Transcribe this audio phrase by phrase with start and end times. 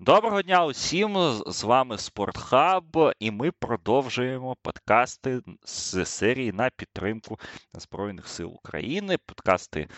[0.00, 1.16] Доброго дня усім!
[1.46, 2.84] З вами Спортхаб,
[3.20, 7.38] і ми продовжуємо подкасти з серії на підтримку
[7.74, 9.18] Збройних сил України.
[9.26, 9.88] Подкасти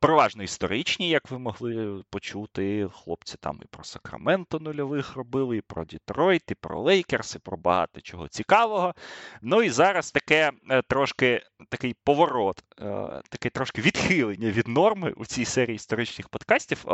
[0.00, 2.88] переважно історичні, як ви могли почути.
[2.92, 7.56] Хлопці там і про Сакраменто нульових робили, і про Дітройт, і про Лейкерс, і про
[7.56, 8.94] багато чого цікавого.
[9.40, 12.84] Ну і зараз таке е, трошки такий поворот, е,
[13.28, 16.84] таке трошки відхилення від норми у цій серії історичних подкастів.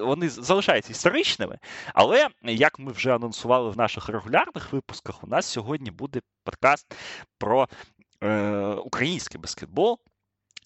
[0.00, 1.58] Вони залишаються історичними.
[1.98, 6.94] Але як ми вже анонсували в наших регулярних випусках, у нас сьогодні буде подкаст
[7.38, 7.68] про
[8.22, 9.98] е, український баскетбол.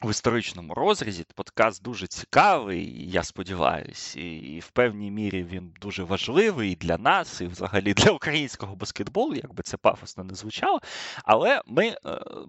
[0.02, 6.76] В історичному розрізі подкаст дуже цікавий, я сподіваюся, і в певній мірі він дуже важливий
[6.76, 10.80] для нас, і взагалі для українського баскетболу, як би це пафосно не звучало.
[11.24, 11.96] Але ми е,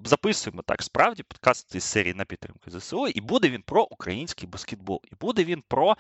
[0.06, 5.02] записуємо так справді подкаст із серії на підтримку ЗСУ, і буде він про український баскетбол,
[5.12, 5.98] і буде він про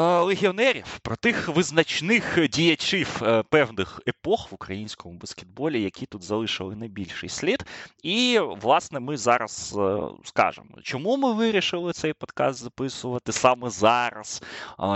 [0.00, 7.28] легіонерів, про тих визначних діячів е, певних епох в українському баскетболі, які тут залишили найбільший
[7.28, 7.64] слід.
[8.02, 14.42] І, власне, ми зараз е, скажемо, чому ми вирішили цей подкаст записувати саме зараз,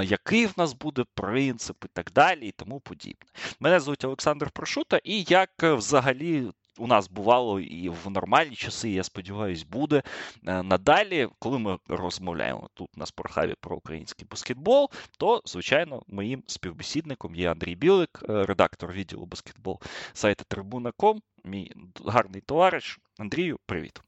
[0.03, 3.27] який в нас буде принцип і так далі, і тому подібне.
[3.61, 9.03] Мене звуть Олександр Прошута, і як взагалі у нас бувало і в нормальні часи, я
[9.03, 10.03] сподіваюся, буде.
[10.47, 17.35] Е, надалі, коли ми розмовляємо тут на Спорхаві про український баскетбол, то, звичайно, моїм співбесідником
[17.35, 19.81] є Андрій Білик, е, редактор відділу баскетбол
[20.13, 21.73] сайту Трибуна.ком, мій
[22.07, 22.99] гарний товариш.
[23.19, 24.01] Андрію, привіт.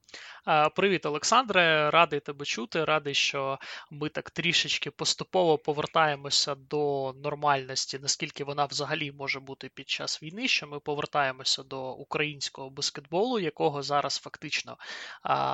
[0.75, 2.85] Привіт, Олександре, радий тебе чути.
[2.85, 3.59] Радий, що
[3.91, 10.49] ми так трішечки поступово повертаємося до нормальності, наскільки вона взагалі може бути під час війни.
[10.49, 14.77] Що ми повертаємося до українського баскетболу, якого зараз фактично,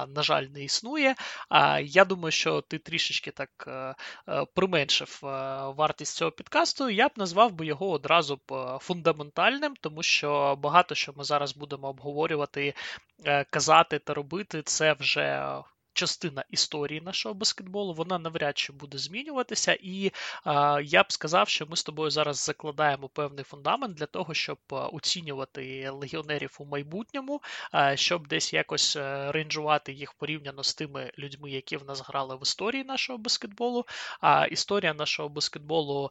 [0.09, 1.15] на жаль, не існує.
[1.83, 3.95] Я думаю, що ти трішечки так е,
[4.29, 5.27] е, применшив е,
[5.77, 6.91] вартість цього підкасту.
[6.91, 11.74] Я б назвав би його одразу б фундаментальним, тому що багато що ми зараз будемо
[11.83, 12.75] обговорювати,
[13.51, 15.55] казати та робити, це вже
[15.95, 20.13] частина історії нашого баскетболу, вона навряд чи буде змінюватися, і
[20.83, 25.91] я б сказав, що ми з тобою зараз закладаємо певний фундамент для того, щоб оцінювати
[25.91, 27.41] легіонерів у майбутньому,
[27.95, 32.43] щоб десь якось е, рейнджувати їх порівняно з тими людьми, які в нас грали в
[32.43, 33.87] історії нашого баскетболу.
[34.21, 36.11] А історія нашого баскетболу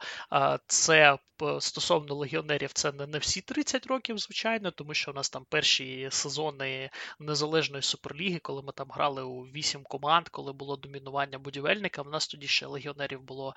[0.68, 1.18] це
[1.60, 6.08] стосовно легіонерів, це не, не всі 30 років, звичайно, тому що у нас там перші
[6.12, 6.90] сезони
[7.20, 12.02] незалежної суперліги, коли ми там грали у 8 8 команд, коли було домінування будівельника.
[12.02, 13.56] В нас тоді ще легіонерів було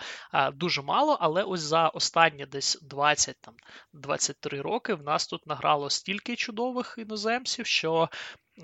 [0.53, 3.55] дуже мало, але ось за останні десь 20 там
[3.93, 8.09] 23 роки в нас тут награло стільки чудових іноземців, що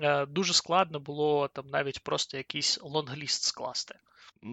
[0.01, 3.95] а, дуже складно було там навіть просто якийсь лонгліст скласти.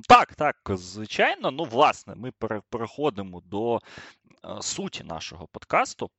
[0.08, 1.50] Так, так, звичайно.
[1.50, 2.32] Ну, власне, ми
[2.70, 3.80] переходимо до
[4.60, 6.10] суті нашого подкасту.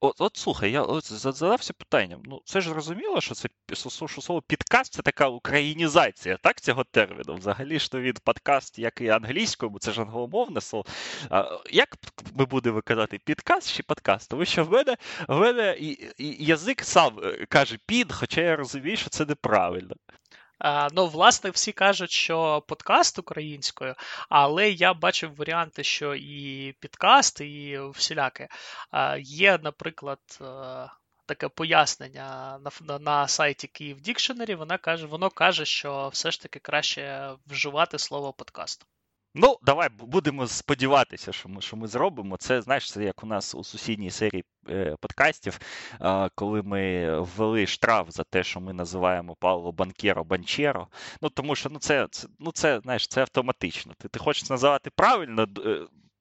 [0.00, 2.22] От, от слухай, я от задався питанням.
[2.24, 7.34] Ну, це ж зрозуміло, що це що слово підкаст це така українізація, так, цього терміну.
[7.34, 10.84] Взагалі ж то від подкаст, як і англійською, це ж англомовне слово.
[11.30, 11.96] А, Як
[12.34, 14.30] ми будемо виконати підкаст чи подкаст?
[14.30, 14.96] Тому що в мене
[15.28, 19.94] в мене і, і, язик сам е, каже під, хоча я розумію, що це неправильно.
[20.92, 23.94] Ну, власне, всі кажуть, що подкаст українською,
[24.28, 28.48] але я бачив варіанти, що і підкаст, і всіляке.
[29.18, 30.44] Є, наприклад, е,
[31.26, 32.58] таке пояснення
[32.88, 34.54] на на сайті Київ Дікшенері.
[34.54, 38.86] Вона каже, воно каже, що все ж таки краще вживати слово подкаст.
[39.34, 42.36] Ну, давай будемо сподіватися, що ми що ми зробимо.
[42.36, 45.58] Це знаєш, це як у нас у сусідній серії е, подкастів,
[46.00, 50.88] е, коли ми ввели штраф за те, що ми називаємо Павло Банкєро Банчеро.
[51.22, 53.94] Ну тому що ну це, це ну це знаєш, це автоматично.
[53.98, 55.46] Ти ти хочеш називати правильно.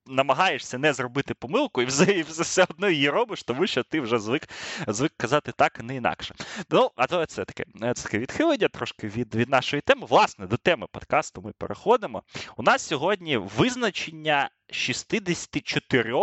[0.10, 4.50] Е, намагаєшся не зробити помилку, і все, одно її робиш, тому що ти вже звик
[4.88, 6.36] звик казати так, не інакше.
[6.70, 10.08] Ну, а то це таке це таке відхилення трошки від від нашої теми.
[10.10, 12.24] Власне, до теми подкасту ми переходимо.
[12.58, 16.14] У нас сьогодні визначення 64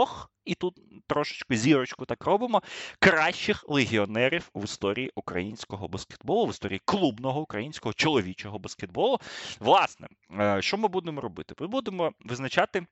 [0.45, 0.75] і тут
[1.07, 2.63] трошечки зірочку так робимо.
[2.99, 9.19] Кращих легіонерів в історії українського баскетболу, в історії клубного українського чоловічого баскетболу.
[9.61, 10.09] Власне,
[10.41, 11.55] е, що ми будемо робити?
[11.61, 12.87] Ми будемо визначати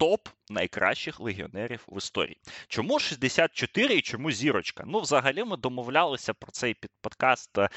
[0.00, 2.40] топ найкращих легіонерів в історії.
[2.68, 4.84] Чому 64 і чому зірочка?
[4.86, 7.68] Ну, взагалі, ми домовлялися про цей подкаст е,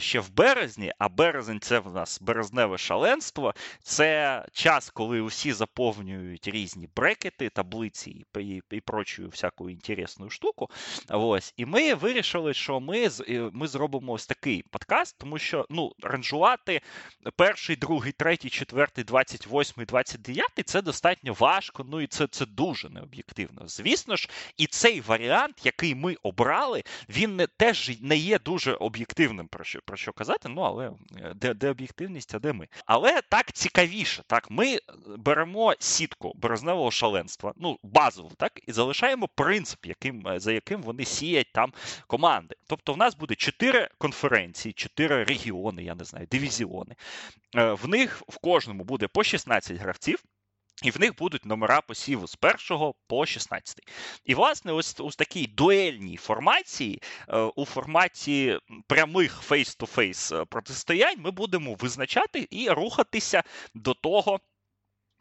[0.00, 3.54] ще в березні, а березень це в нас березневе шаленство.
[3.82, 10.70] Це час, коли усі заповнюють різні брекети, таблиці і і, і прочу всяку інтересну штуку.
[11.08, 11.54] Ось.
[11.56, 13.08] І ми вирішили, що ми
[13.52, 16.80] ми зробимо ось такий подкаст, тому що ну, ранжувати
[17.36, 21.86] перший, другий, третій, четвертий, двадцять восьмий, двадцять дев'ятий це достатньо важко.
[21.88, 23.68] Ну і це це дуже необ'єктивно.
[23.68, 29.48] Звісно ж, і цей варіант, який ми обрали, він не теж не є дуже об'єктивним
[29.48, 30.48] про що про що казати.
[30.48, 32.68] Ну але е, де де об'єктивність, а де ми?
[32.86, 34.22] Але так цікавіше.
[34.26, 34.78] Так, ми
[35.18, 41.52] беремо сітку березневого шаленства, ну базову, так, і залишаємо принцип, яким за яким вони сіять
[41.52, 41.72] там
[42.06, 42.54] команди.
[42.66, 46.94] Тобто, в нас буде чотири конференції, чотири регіони, я не знаю, дивізіони.
[47.56, 50.24] Е, в них в кожному буде по 16 гравців.
[50.82, 52.36] І в них будуть номера посіву з
[52.70, 53.80] 1 по 16.
[54.24, 61.74] І, власне, ось у такій дуельній формації, е, у форматі прямих face-to-face протистоянь, ми будемо
[61.74, 63.42] визначати і рухатися
[63.74, 64.40] до того.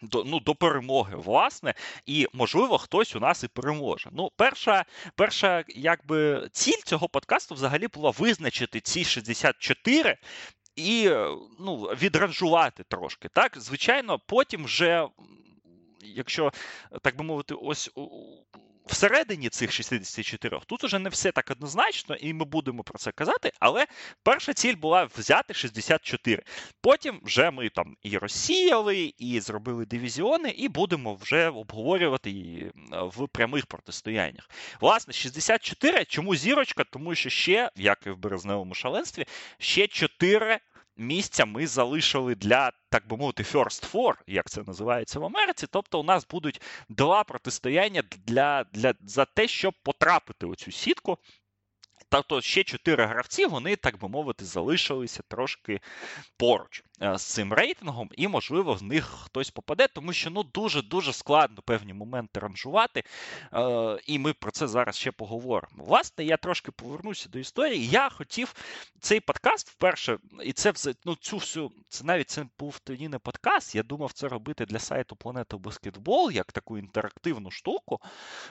[0.04, 1.74] До ну, до перемоги, власне,
[2.06, 4.10] і можливо хтось у нас і переможе.
[4.14, 4.86] Ну, перша
[5.16, 10.18] перша якби ціль цього подкасту взагалі була визначити ці 64
[10.76, 11.10] і
[11.60, 13.30] ну, відранжувати трошки.
[13.30, 15.08] Так, звичайно, потім вже
[16.04, 16.52] якщо
[17.02, 17.92] так би мовити, ось
[18.86, 23.52] всередині цих 64 тут уже не все так однозначно, і ми будемо про це казати.
[23.60, 23.88] Але
[24.24, 26.44] перша ціль була взяти 64.
[26.82, 32.32] Потім вже ми там і розсіяли, і зробили дивізіони, і будемо вже обговорювати
[32.92, 34.50] в прямих протистояннях.
[34.82, 36.84] Власне, 64, чому зірочка?
[36.84, 39.26] Тому що ще, як і в березневому шаленстві,
[39.58, 40.60] ще 4
[41.02, 45.68] місця ми залишили для, так би мовити, first four, як це називається в Америці.
[45.72, 51.18] Тобто, у нас будуть два протистояння для, для за те, щоб потрапити у цю сітку.
[52.10, 55.80] Тобто ще чотири гравці, вони, так би мовити, залишилися трошки
[56.38, 61.62] поруч з цим рейтингом, і, можливо, з них хтось попаде, тому що ну дуже-дуже складно
[61.66, 63.04] певні моменти ранжувати.
[63.54, 65.84] Е, і ми про це зараз ще поговоримо.
[65.86, 67.88] Власне, я трошки повернуся до історії.
[67.88, 68.54] Я хотів
[69.00, 70.74] цей подкаст вперше, і це
[71.06, 73.76] ну, цю всю, це навіть це був тоді не подкаст.
[73.76, 78.00] Я думав це робити для сайту Планета Баскетбол, як таку інтерактивну штуку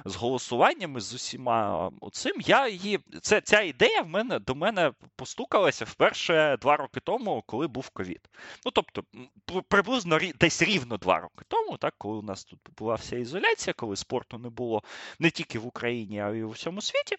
[0.04, 2.40] з голосуваннями з усіма оцим.
[2.40, 7.66] Я її це ця ідея в мене до мене постукалася вперше два роки тому, коли
[7.66, 8.28] був ковід.
[8.64, 9.04] Ну тобто,
[9.68, 13.96] приблизно десь рівно два роки тому, так, коли у нас тут була вся ізоляція, коли
[13.96, 14.82] спорту не було
[15.18, 17.16] не тільки в Україні, а й у всьому світі.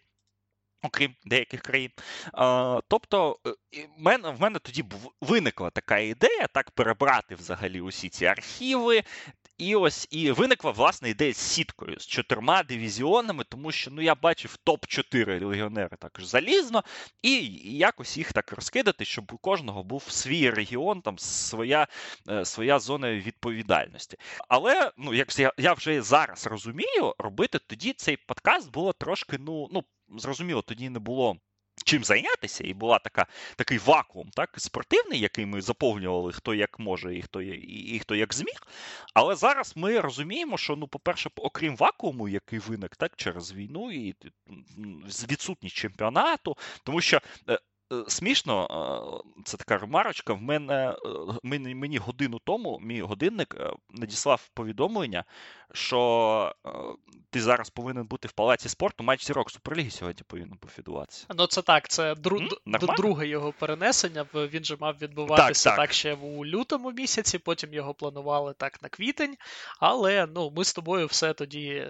[0.83, 1.91] Окрім деяких країн.
[2.33, 3.87] А, Тобто, е,
[4.31, 4.83] в мене тоді
[5.21, 9.03] виникла така ідея так перебрати взагалі усі ці архіви,
[9.57, 14.15] і ось і виникла власне ідея з сіткою, з чотирма дивізіонами, тому що ну я
[14.15, 16.83] бачив топ-4 легіонери також залізно,
[17.21, 17.45] і
[17.77, 21.87] якось їх так розкидати, щоб у кожного був свій регіон, там своя
[22.29, 24.17] е, своя зона відповідальності.
[24.47, 29.67] Але ну, як я, я вже зараз розумію, робити тоді цей подкаст було трошки, ну,
[29.71, 29.83] ну
[30.19, 31.37] зрозуміло, тоді не було
[31.91, 37.17] чим зайнятися, і була така такий вакуум, так спортивний, який ми заповнювали хто як може,
[37.17, 37.49] і хто і,
[37.95, 38.61] і хто як зміг.
[39.13, 44.15] Але зараз ми розуміємо, що ну, по-перше, окрім вакууму, який виник так через війну і
[45.31, 47.59] відсутність чемпіонату, тому що е,
[48.07, 48.67] смішно,
[49.35, 50.33] е, це така ремарочка.
[50.33, 50.95] В мене е,
[51.43, 53.55] мені, мені годину тому мій годинник
[53.89, 55.23] надіслав повідомлення,
[55.73, 56.55] що
[57.29, 59.03] ти зараз повинен бути в палаці спорту.
[59.03, 61.25] Матч зірок Суперліги сьогодні повинен був відбуватися.
[61.35, 62.39] Ну це так, це дру...
[62.97, 64.25] Друге його перенесення.
[64.33, 65.85] Він же мав відбуватися так, так.
[65.85, 69.37] так ще у лютому місяці, потім його планували так на квітень.
[69.79, 71.87] Але ну ми з тобою все тоді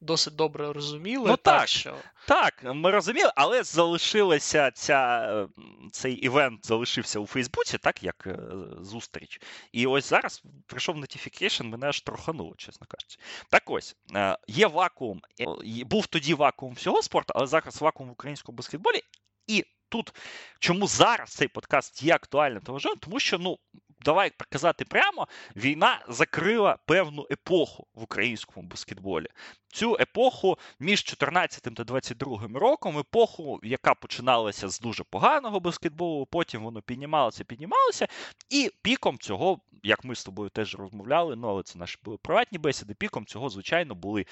[0.00, 1.30] досить добре розуміли.
[1.30, 1.96] Ну, так, що...
[2.26, 5.48] так, ми розуміли, але залишилася ця,
[5.92, 8.38] цей івент залишився у Фейсбуці, так як е,
[8.80, 9.40] зустріч.
[9.72, 13.18] І ось зараз прийшов notification, мене аж трохануло, чесно кажучи.
[13.50, 18.12] Так ось, е, є вакуум, е, був тоді вакуум всього спорту, але зараз вакуум в
[18.12, 19.00] українському баскетболі.
[19.46, 20.12] І тут
[20.58, 22.62] чому зараз цей подкаст є актуальним,
[23.00, 23.58] тому що ну
[24.06, 29.26] давай казати прямо, війна закрила певну епоху в українському баскетболі.
[29.68, 36.62] Цю епоху між 14 та 22 роком, епоху, яка починалася з дуже поганого баскетболу, потім
[36.62, 38.06] воно піднімалося, піднімалося,
[38.50, 42.58] і піком цього, як ми з тобою теж розмовляли, ну але це наші були приватні
[42.58, 42.94] бесіди.
[42.94, 44.26] Піком цього, звичайно, були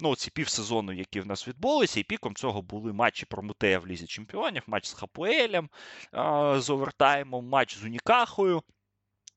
[0.00, 4.06] ну, ці півсезону, які в нас відбулися, і піком цього були матчі Прометея в Лізі
[4.06, 5.70] Чемпіонів, матч з Хапуелем
[6.56, 8.62] з овертаймом, матч з Унікахою.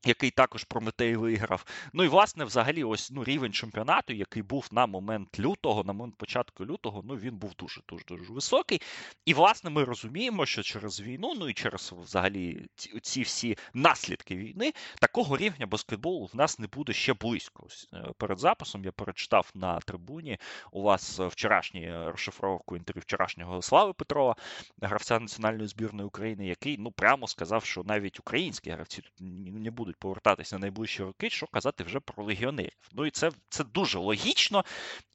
[0.06, 1.66] Який також Прометей виграв.
[1.94, 6.16] Ну і власне, взагалі, ось ну рівень чемпіонату, який був на момент лютого, на момент
[6.16, 8.82] початку лютого, ну він був дуже дуже дуже високий.
[9.26, 14.36] І власне ми розуміємо, що через війну, ну і через взагалі ці, ці всі наслідки
[14.36, 17.68] війни, такого рівня баскетболу в нас не буде ще близько.
[17.94, 20.38] Е, перед записом я перечитав на трибуні
[20.72, 24.36] у вас вчорашній розшифровку інтерв'ю вчорашнього Слави Петрова,
[24.82, 29.93] гравця національної збірної України, який ну прямо сказав, що навіть українські гравці тут не будуть
[29.94, 32.72] будуть повертатися на найближчі роки, що казати вже про легіонерів.
[32.92, 34.66] Ну і це це дуже логічно.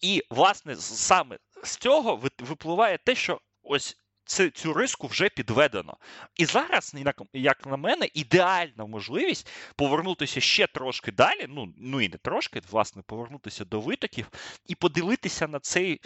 [0.00, 5.96] І, власне, саме з цього випливає те, що ось це, цю риску вже підведено.
[6.36, 6.94] І зараз,
[7.32, 11.46] як на мене, ідеальна можливість повернутися ще трошки далі.
[11.48, 14.26] Ну ну і не трошки, власне, повернутися до витоків
[14.66, 16.00] і подивитися на цей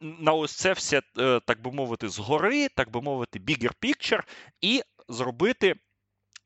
[0.00, 4.22] на ось це все, е, так би мовити, згори, так би мовити, bigger picture,
[4.60, 5.74] і зробити.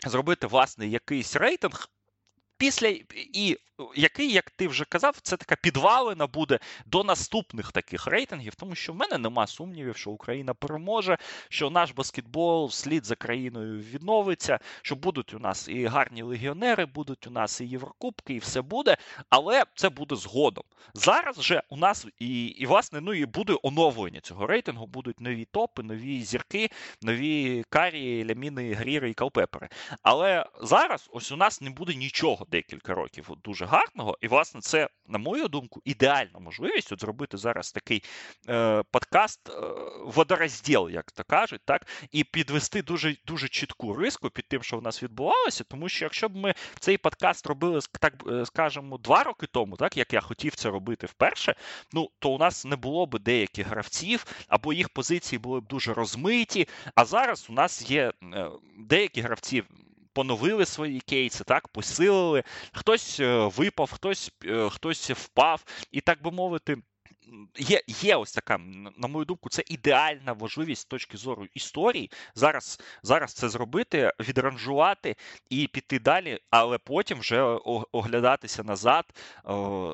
[0.07, 1.89] Зробити власне якийсь рейтинг,
[2.59, 3.57] Після і
[3.95, 8.93] який, як ти вже казав, це така підвалина буде до наступних таких рейтингів, тому що
[8.93, 14.97] в мене нема сумнівів, що Україна переможе, що наш баскетбол вслід за країною відновиться, що
[14.97, 18.97] будуть у нас і гарні легіонери, будуть у нас і Єврокубки, і все буде,
[19.31, 20.65] але це буде згодом.
[20.95, 25.45] Зараз же у нас і, і власне, ну і буде оновлення цього рейтингу, будуть нові
[25.45, 26.71] топи, нові зірки,
[27.03, 29.69] нові карі, ляміни, гріри і калпепери.
[30.03, 34.19] Але зараз ось у нас не буде нічого декілька років дуже гарного.
[34.21, 38.03] І, власне, це, на мою думку, ідеальна можливість от зробити зараз такий
[38.49, 39.53] е, подкаст, е,
[40.05, 44.83] водорозділ, як то кажуть, так, і підвести дуже дуже чітку риску під тим, що в
[44.83, 45.65] нас відбувалося.
[45.65, 49.97] Тому що якщо б ми цей подкаст робили, так е, скажемо, два роки тому, так
[49.97, 51.55] як я хотів це робити вперше,
[51.93, 55.95] ну то у нас не було б деяких гравців, або їх позиції були б дуже
[55.95, 56.69] розмиті.
[56.95, 59.63] А зараз у нас є е, деякі гравці
[60.17, 62.43] поновили свої кейси, так, посилили,
[62.73, 66.77] хтось е, випав, хтось, е, хтось впав, і так би мовити.
[67.59, 68.59] Є є ось така,
[68.97, 75.17] на мою думку, це ідеальна можливість з точки зору історії зараз зараз це зробити, відранжувати
[75.51, 77.43] і піти далі, але потім вже
[77.93, 79.05] оглядатися назад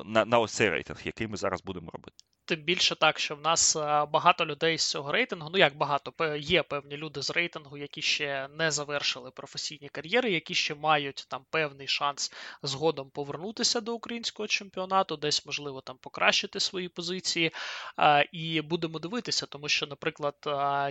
[0.05, 2.17] на на ось цей рейтинг, який ми зараз будемо робити.
[2.45, 5.49] Тим більше так, що в нас е, багато людей з цього рейтингу.
[5.53, 10.53] Ну як багато, є певні люди з рейтингу, які ще не завершили професійні кар'єри, які
[10.53, 12.31] ще мають там певний шанс
[12.63, 17.51] згодом повернутися до українського чемпіонату, десь можливо там покращити свої позиції.
[18.31, 20.35] І будемо дивитися, тому що, наприклад,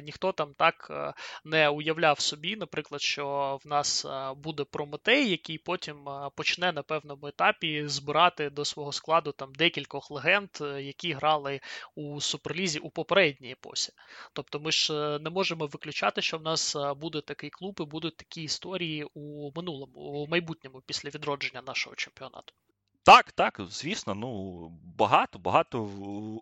[0.04, 1.12] ніхто там так е,
[1.44, 7.26] не уявляв собі, наприклад, що в нас е, буде Прометей, який потім почне на певному
[7.26, 11.60] етапі збирати до свого складу там декількох легенд, які грали грали
[11.94, 13.92] у Суперлізі у попередній епосі.
[14.32, 17.84] Тобто ми ж е, не можемо виключати, що в нас е, буде такий клуб і
[17.84, 22.54] будуть такі історії у минулому, у майбутньому після відродження нашого чемпіонату.
[23.04, 24.68] Так, так, звісно, ну
[24.98, 25.90] багато, багато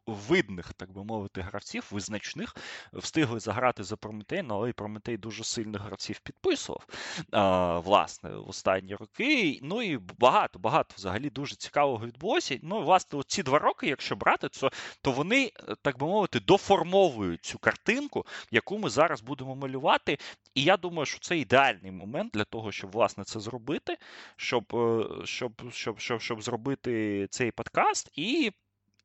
[0.06, 2.56] видних, так би мовити, гравців, визначних,
[2.92, 6.86] встигли заграти за Прометей, ну, але і Прометей дуже сильних гравців підписував,
[7.32, 9.58] а, власне, в останні роки.
[9.62, 12.58] Ну і багато, багато взагалі дуже цікавого відбулося.
[12.62, 14.70] Ну, власне, ці два роки, якщо брати, то,
[15.02, 15.52] то вони,
[15.82, 20.18] так би мовити, доформовують цю картинку, яку ми зараз будемо малювати.
[20.54, 23.96] І я думаю, що це ідеальний момент для того, щоб власне це зробити,
[24.36, 28.52] щоб, е, щоб, щоб, щоб, щоб зробити цей подкаст і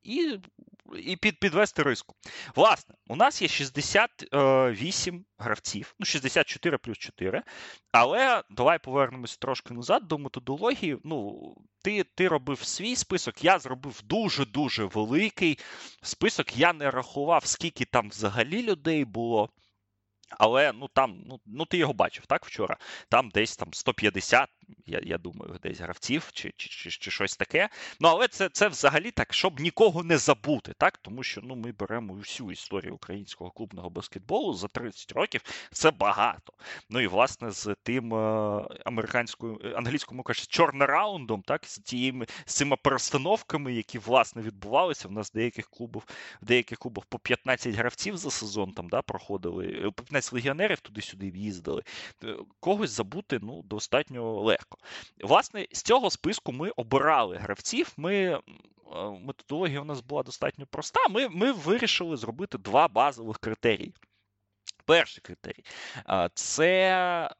[0.02, 0.38] і,
[0.96, 2.14] і під, підвести риску.
[2.56, 7.42] Власне, у нас є 68 гравців, ну 64 плюс 4.
[7.92, 10.98] Але давай повернемося трошки назад до методології.
[11.04, 15.58] Ну, ти ти робив свій список, я зробив дуже-дуже великий
[16.02, 16.56] список.
[16.56, 19.50] Я не рахував, скільки там взагалі людей було.
[20.30, 22.76] Але ну там, ну ну ти його бачив так вчора.
[23.08, 24.48] Там десь там 150,
[24.86, 27.68] я я думаю, десь гравців чи чи, чи, чи щось таке.
[28.00, 31.72] Ну але це це взагалі так, щоб нікого не забути, так тому що ну ми
[31.72, 35.40] беремо всю історію українського клубного баскетболу за 30 років.
[35.72, 36.52] Це багато.
[36.90, 38.16] Ну і власне з тим е,
[38.84, 45.08] американською е, англійською кажуть, чорнораундом, так з тіми з цими перестановками, які власне відбувалися.
[45.08, 46.02] В нас деяких клубів
[46.42, 49.92] в деяких клубах по 15 гравців за сезон там да проходили.
[50.16, 51.82] 15 легіонерів туди-сюди в'їздили.
[52.24, 54.78] Е, когось забути ну, достатньо легко.
[55.20, 57.92] Власне, з цього списку ми обирали гравців.
[57.96, 58.40] Ми е,
[59.20, 61.08] Методологія у нас була достатньо проста.
[61.10, 63.94] Ми ми вирішили зробити два базових критерії.
[64.84, 65.64] Перший критерій
[66.34, 67.30] це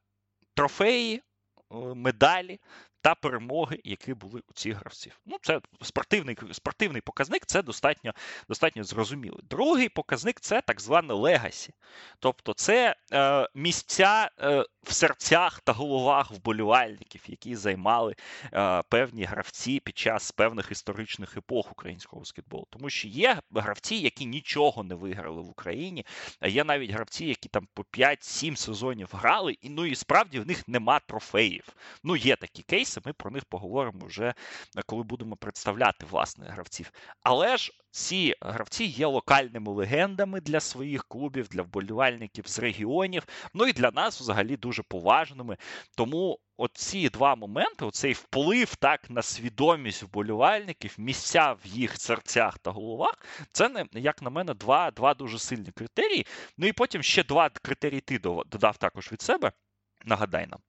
[0.54, 2.60] трофеї, е, медалі
[3.06, 5.20] та перемоги, які були у цих гравців.
[5.26, 8.12] Ну, це спортивний спортивний показник, це достатньо
[8.48, 9.40] достатньо зрозуміло.
[9.50, 11.72] Другий показник це так зване legacy.
[12.18, 18.14] Тобто, це е, місця е, в серцях та головах вболівальників, які займали
[18.52, 22.66] е, певні гравці під час певних історичних епох українського баскетболу.
[22.70, 26.06] Тому що є гравці, які нічого не виграли в Україні,
[26.40, 30.46] а є навіть гравці, які там по 5-7 сезонів грали, і ну і справді в
[30.46, 31.64] них нема трофеїв.
[32.04, 34.34] Ну, є такі кейси, ми про них поговоримо вже
[34.86, 36.92] коли будемо представляти власне гравців.
[37.22, 43.22] Але ж ці гравці є локальними легендами для своїх клубів, для вболівальників з регіонів.
[43.54, 45.56] Ну і для нас взагалі дуже поважними.
[45.96, 52.70] Тому оці два моменти, оцей вплив так на свідомість вболівальників, місця в їх серцях та
[52.70, 53.18] головах,
[53.52, 56.26] це не як на мене два два дуже сильні критерії.
[56.58, 59.52] Ну і потім ще два критерії ти додав також від себе.
[60.04, 60.60] Нагадай нам.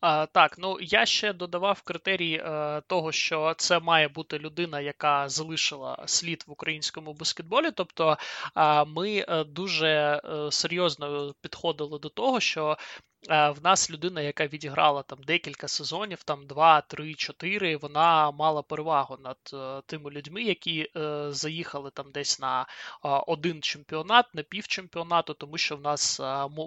[0.00, 5.28] А, Так, ну я ще додавав критерій а, того, що це має бути людина, яка
[5.28, 7.70] залишила слід в українському баскетболі.
[7.70, 8.16] Тобто
[8.54, 9.88] а, ми дуже
[10.24, 16.22] е, серйозно підходили до того, що Е, в нас людина, яка відіграла там декілька сезонів,
[16.22, 22.10] там 2, 3, 4, вона мала перевагу над е, тими людьми, які е, заїхали там
[22.12, 22.66] десь на
[23.02, 26.20] один чемпіонат, на півчемпіонату, тому що в нас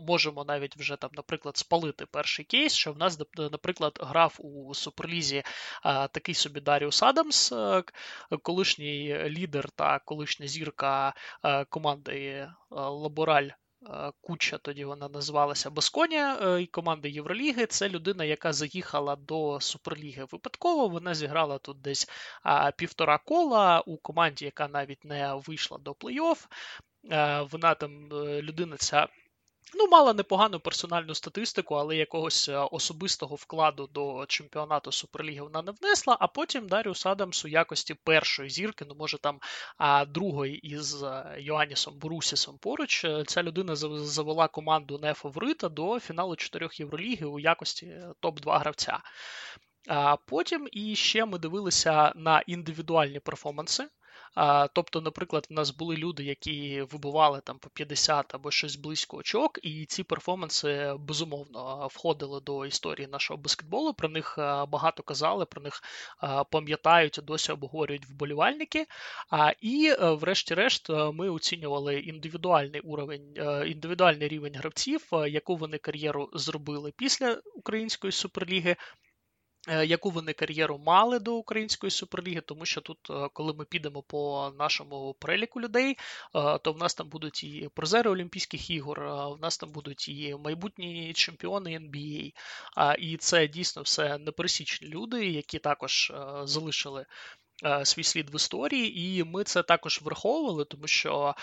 [0.08, 5.44] можемо навіть вже там, наприклад, спалити перший кейс, що в нас, наприклад, грав у суперлізі
[5.84, 7.54] такий собі Даріус Адамс,
[8.42, 11.14] колишній лідер та колишня зірка
[11.70, 13.44] команди Лабораль.
[13.44, 13.56] Е,
[14.22, 17.66] куча, тоді вона називалася Басконія е, і команди Євроліги.
[17.66, 20.88] Це людина, яка заїхала до Суперліги випадково.
[20.88, 22.10] Вона зіграла тут десь
[22.78, 26.48] півтора кола у команді, яка навіть не вийшла до плей-офф.
[27.12, 28.10] Е, вона там
[28.42, 29.08] людина ця
[29.74, 35.72] Ну, мала непогану персональну статистику, але якогось е, особистого вкладу до чемпіонату Суперліги вона не
[35.72, 36.18] внесла.
[36.20, 39.40] А потім Даріус Адамс у якості першої зірки, ну може там
[40.08, 43.06] другої із е, Йоанісом Борусісом поруч.
[43.06, 49.00] Е, ця людина завела команду не фаворита до фіналу чотирьох Євроліги у якості топ-2 гравця.
[49.88, 53.88] А Потім і ще ми дивилися на індивідуальні перформанси.
[54.36, 59.18] А, Тобто, наприклад, в нас були люди, які вибивали там по 50 або щось близько
[59.18, 63.94] очок, і ці перформанси безумовно входили до історії нашого баскетболу.
[63.94, 64.36] Про них
[64.68, 65.84] багато казали, про них
[66.52, 68.86] пам'ятають, досі обговорюють вболівальники.
[69.30, 75.78] А, І, е, врешті-решт, е, ми оцінювали індивідуальний уровень, е, індивідуальний рівень гравців, яку вони
[75.78, 78.76] кар'єру зробили після української суперліги.
[79.68, 84.02] Е, яку вони кар'єру мали до української суперліги, тому що тут, е, коли ми підемо
[84.02, 85.98] по нашому переліку людей,
[86.36, 89.00] е, то в нас там будуть і призери Олімпійських ігор,
[89.38, 92.34] в нас там будуть і майбутні чемпіони NBA.
[93.00, 97.06] І це дійсно все непересічні люди, які також залишили
[97.84, 101.36] свій слід в історії, і ми це також враховували, тому що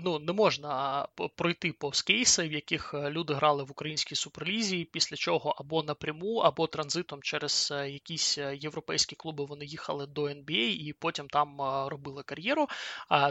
[0.00, 5.16] ну, не можна пройти повз кейси, в яких е, люди грали в українській суперлізі, після
[5.16, 10.94] чого або напряму, або транзитом через е, якісь європейські клуби вони їхали до NBA і
[10.98, 11.56] потім там
[11.88, 12.66] робили кар'єру.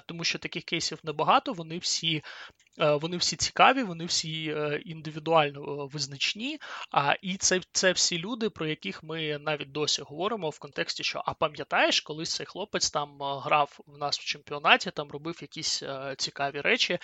[0.05, 2.23] Тому що таких кейсів небагато, вони всі
[2.68, 6.59] Е, вони всі цікаві, вони всі е, індивідуально е, визначні.
[6.91, 11.23] А і це це всі люди, про яких ми навіть досі говоримо в контексті, що
[11.25, 15.83] а пам'ятаєш, колись цей хлопець там грав в нас в чемпіонаті, там робив якісь
[16.17, 16.99] цікаві речі,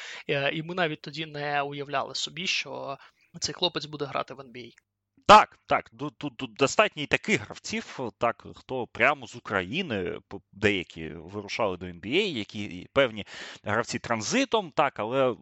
[0.53, 2.97] і ми навіть тоді не уявляли собі, що
[3.39, 4.84] цей хлопець буде грати в NBA.
[5.27, 10.19] Так, так, тут, тут, достатньо і таких гравців, так, хто прямо з України,
[10.51, 13.25] деякі вирушали до NBA, які певні
[13.63, 15.35] гравці транзитом, так, але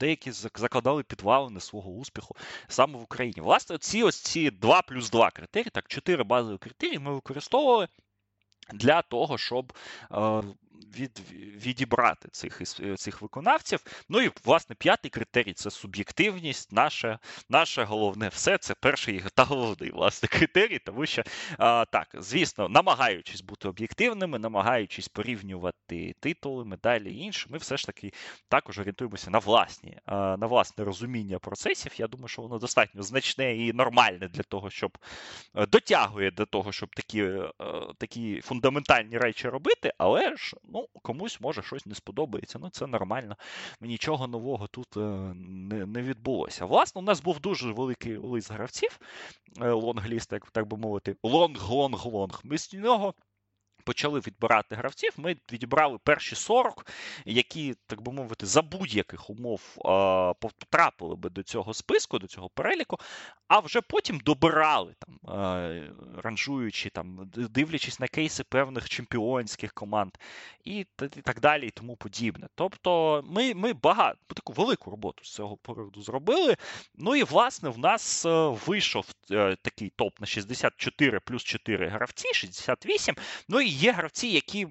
[0.00, 2.36] деякі закладали підвалини свого успіху
[2.68, 3.40] саме в Україні.
[3.40, 7.88] Власне, ці ось ці 2 плюс 2 критерії, так, 4 базові критерії ми використовували
[8.72, 9.72] для того, щоб
[10.12, 10.42] е,
[10.96, 11.20] від,
[11.66, 12.62] відібрати цих
[12.96, 13.80] цих виконавців.
[14.08, 16.72] Ну і власне п'ятий критерій це суб'єктивність.
[16.72, 17.18] Наше
[17.48, 21.22] наше головне все це перший та головний власне критерій, тому що
[21.58, 27.86] а, так, звісно, намагаючись бути об'єктивними, намагаючись порівнювати титули, медалі і інше, ми все ж
[27.86, 28.12] таки
[28.48, 31.92] також орієнтуємося на власні, а, на власне розуміння процесів.
[31.96, 34.98] Я думаю, що воно достатньо значне і нормальне для того, щоб
[35.54, 37.50] е, дотягує до того, щоб такі, е,
[37.98, 42.58] такі фундаментальні речі робити, але ж ну комусь може щось не сподобається.
[42.58, 43.36] Ну це нормально.
[43.80, 45.00] Нічого нового тут е,
[45.36, 46.64] не не відбулося.
[46.64, 49.00] Власне, у нас був дуже великий лист гравців,
[49.60, 52.40] е, лонгліст, так, так би мовити, long-long-long.
[52.44, 53.14] Ми з нього
[53.84, 56.86] почали відбирати гравців, ми відібрали перші 40,
[57.24, 59.60] які, так би мовити, за будь-яких умов
[60.40, 62.98] потрапили би до цього списку, до цього переліку,
[63.48, 65.18] а вже потім добирали, там,
[66.22, 70.12] ранжуючи, там, дивлячись на кейси певних чемпіонських команд
[70.64, 70.86] і
[71.24, 72.48] так далі, і тому подібне.
[72.54, 76.56] Тобто ми ми багато таку велику роботу з цього приводу зробили.
[76.94, 82.34] Ну і власне в нас е, вийшов е, такий топ на 64 плюс 4 гравці,
[82.34, 83.14] 68.
[83.48, 84.64] Ну і є гравці, які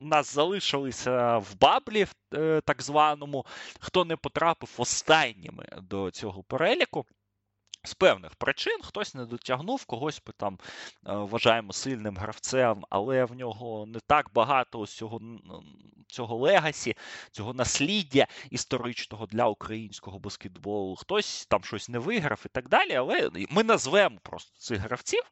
[0.00, 3.46] у нас залишилися в баблі, е, так званому,
[3.80, 7.06] хто не потрапив останніми до цього переліку.
[7.86, 10.58] З певних причин хтось не дотягнув, когось ми там
[11.06, 15.20] е, вважаємо сильним гравцем, але в нього не так багато цього
[16.08, 16.96] цього legacy,
[17.30, 20.96] цього насліддя історичного для українського баскетболу.
[20.96, 22.92] Хтось там щось не виграв і так далі.
[22.92, 25.22] Але ми назвемо просто цих гравців.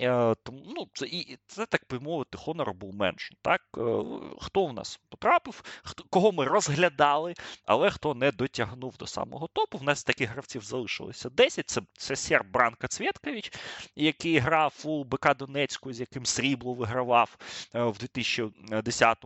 [0.00, 3.32] Е, ну, це і це так би мовити, honorable mention.
[3.42, 4.04] Так е,
[4.40, 5.62] хто в нас потрапив,
[6.10, 9.78] кого ми розглядали, але хто не дотягнув до самого топу.
[9.78, 11.70] В нас таких гравців залишилося 10.
[11.70, 13.52] Це це Серб Бранко Цвєткович,
[13.96, 17.36] який грав у БК Донецьку, з яким срібло вигравав
[17.74, 19.24] е, в 2010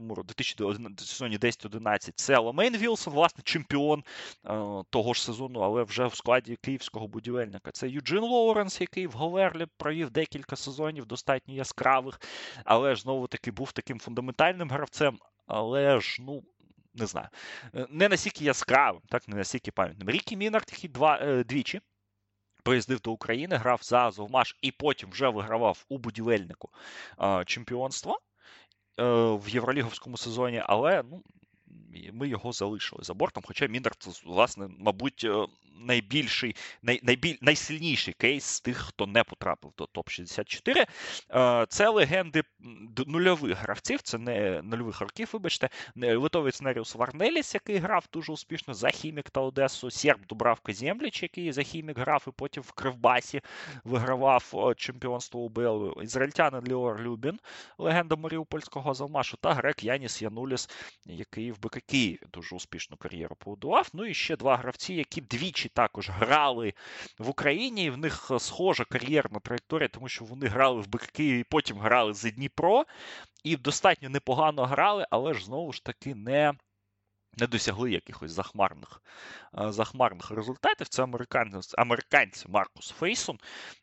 [0.99, 2.13] сезоні 10-11.
[2.15, 4.05] Це Ламейн Вілсон, власне, чемпіон
[4.91, 7.71] того ж сезону, але вже в складі київського будівельника.
[7.73, 12.21] Це Юджин Лоуренс, який в Говерлі провів декілька сезонів достатньо яскравих,
[12.65, 15.19] але ж знову таки був таким фундаментальним гравцем.
[15.47, 16.43] Але ж, ну.
[16.95, 17.29] Не знаю,
[17.75, 20.11] е, не настільки яскравим, так, не настільки пам'ятним.
[20.11, 21.81] Рікі Мінард, який два, е, двічі
[22.61, 26.69] приїздив до України, грав за Азовмаш і потім вже вигравав у будівельнику
[27.47, 28.21] чемпіонство
[28.99, 31.23] е, в Євроліговському сезоні, але ну,
[32.13, 33.43] ми його залишили за бортом.
[33.47, 33.93] Хоча Міндер,
[34.27, 35.47] власне, мабуть, е,
[35.81, 40.87] найбільший, най, найбіль, найсильніший кейс з тих, хто не потрапив до топ-64.
[41.31, 42.43] Е, це легенди
[43.07, 45.69] нульових гравців, це не нульових років, вибачте.
[45.97, 51.53] Литовець Неріус Варнеліс, який грав дуже успішно за Хімік та Одесу, Серб Дубравка Земліч, який
[51.53, 53.41] за Хімік грав, і потім в Кривбасі
[53.85, 56.03] вигравав чемпіонство УБЛ.
[56.03, 57.39] Ізраїльтянин Ліор Любін,
[57.79, 60.71] легенда Маріупольського Завмашу, та грек Яніс Януліс,
[61.07, 63.89] який в БК Києві дуже успішну кар'єру побудував.
[63.93, 66.75] Ну і ще два гравці, які двічі також грали
[67.19, 67.85] в Україні.
[67.85, 72.15] І в них схожа кар'єрна траєкторія, тому що вони грали в БК і потім грали
[72.15, 72.85] за Дніпро.
[73.45, 76.55] І достатньо непогано грали, але ж знову ж таки не
[77.41, 79.03] не досягли якихось захмарних
[79.59, 80.89] е, захмарних результатів.
[80.89, 83.39] Це американці, американці Маркус Фейсон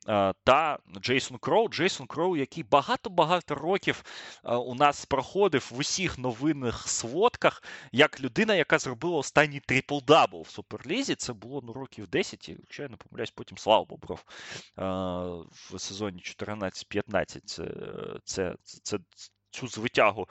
[0.08, 1.70] е, та Джейсон Кроу.
[1.70, 4.04] Джейсон Кроу, який багато-багато років
[4.46, 10.50] е, у нас проходив в усіх новинних сводках, як людина, яка зробила останній трипл-дабл в
[10.50, 11.16] Суперлізі.
[11.16, 14.24] Це було ну, років 10, якщо я не помиляюсь, потім Слава Бобров
[15.52, 17.40] в сезоні 14-15.
[17.46, 17.66] Це,
[18.24, 18.98] це, це,
[19.50, 20.28] Цю звитягу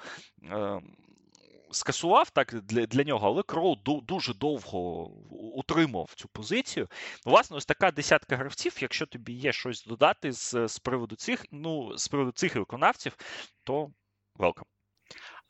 [1.70, 6.88] скасував так для для нього, але Кроу дуже довго утримував цю позицію.
[7.24, 8.76] Власне, ось така десятка гравців.
[8.80, 13.16] Якщо тобі є щось додати з, з приводу цих, ну, з приводу цих виконавців,
[13.64, 13.90] то
[14.38, 14.75] welcome.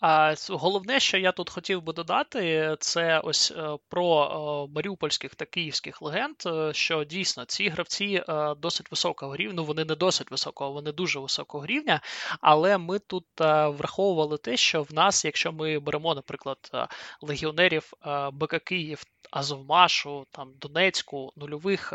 [0.01, 5.45] А головне, що я тут хотів би додати, це ось е, про е, маріупольських та
[5.45, 6.37] київських легенд.
[6.47, 8.23] Е, що дійсно ці гравці
[8.59, 9.55] досить високого рівня.
[9.57, 12.01] Ну вони не досить високого, вони дуже високого рівня.
[12.41, 13.27] Але ми тут
[13.67, 16.89] враховували те, що в нас, якщо ми беремо, наприклад,
[17.23, 17.93] легіонерів
[18.33, 19.03] БК Київ.
[19.31, 21.91] Азовмашу, там Донецьку, нульових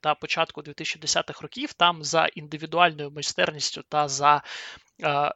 [0.00, 4.42] та початку 2010-х років, там за індивідуальною майстерністю та за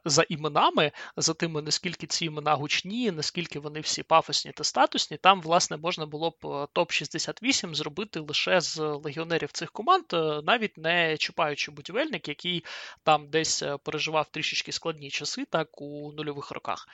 [0.05, 5.41] за іменами, за тими, наскільки ці імена гучні, наскільки вони всі пафосні та статусні, там,
[5.41, 11.17] власне, можна було б е, топ-68 зробити лише з легіонерів цих команд, е, навіть не
[11.17, 12.65] чіпаючи будівельник, який
[13.03, 16.87] там десь е, переживав трішечки складні часи, так у нульових роках,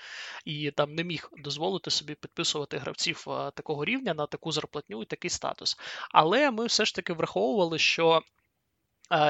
[0.46, 5.30] і там не міг дозволити собі підписувати гравців такого рівня на таку зарплатню і такий
[5.30, 5.78] статус.
[6.12, 8.22] Але ми все ж таки враховували, що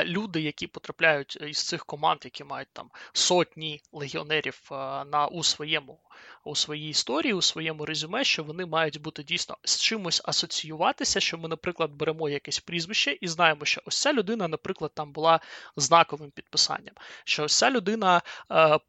[0.03, 5.99] люди, які потрапляють із цих команд, які мають там сотні легіонерів е, на у своєму
[6.47, 11.37] у своїй історії, у своєму резюме, що вони мають бути дійсно з чимось асоціюватися, що
[11.37, 15.39] ми, наприклад, беремо якесь прізвище і знаємо, що ось ця людина, наприклад, там була
[15.75, 18.79] знаковим підписанням, що ось ця людина е,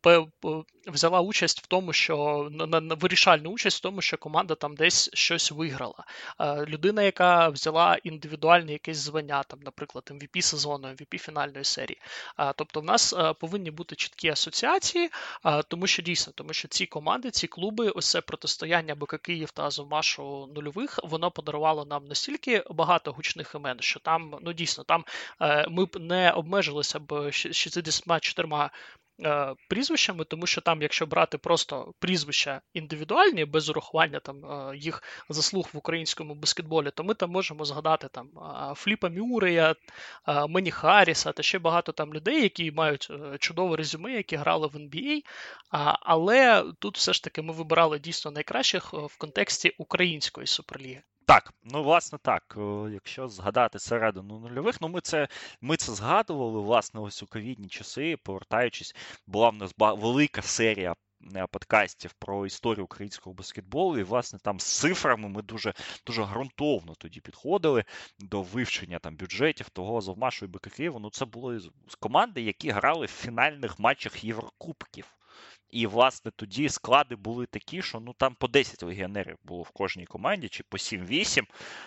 [0.87, 5.11] взяла участь в тому, що на, на вирішальну участь в тому, що команда там десь
[5.15, 6.05] щось виграла.
[6.41, 12.01] Е, людина, яка взяла індивідуальне якесь звання, там, наприклад, MVP сезону, MVP фінальної серії.
[12.57, 15.11] Тобто, в нас е, повинні бути чіткі асоціації,
[15.69, 19.63] тому що дійсно, тому що ці команди, ці клуби, ось це протистояння БК Київ та
[19.63, 25.05] Азовмашу нульових, воно подарувало нам настільки багато гучних імен, що там, ну дійсно, там
[25.41, 28.49] е, ми б не обмежилися б 64
[29.25, 35.03] Е, прізвищами, тому що там, якщо брати просто прізвища індивідуальні, без урахування там е, їх
[35.29, 38.29] заслуг в українському баскетболі, то ми там можемо згадати там
[38.71, 39.75] е, Фліпа Мюрея,
[40.49, 45.21] Мені Харріса та ще багато там людей, які мають чудове резюме, які грали в NBA.
[46.01, 51.03] Але тут все ж таки ми вибирали дійсно найкращих в контексті української суперліги.
[51.29, 52.59] Так, ну власне так.
[52.93, 55.29] Якщо згадати середину нульових, ну ми це
[55.61, 58.95] ми це згадували власне ось у ковідні часи, повертаючись,
[59.27, 60.95] була в нас велика серія
[61.37, 63.99] е, подкастів про історію українського баскетболу.
[63.99, 65.75] І, власне, там з цифрами ми дуже
[66.07, 67.85] дуже ґрунтовно тоді підходили
[68.19, 70.99] до вивчення там бюджетів того Азовмашу і БК Києву.
[70.99, 71.61] Ну, це були
[72.01, 75.18] команди, які грали в фінальних матчах Єврокубків.
[75.71, 80.07] І, власне, тоді склади були такі, що ну там по 10 легіонерів було в кожній
[80.07, 81.45] команді, чи по 7-8.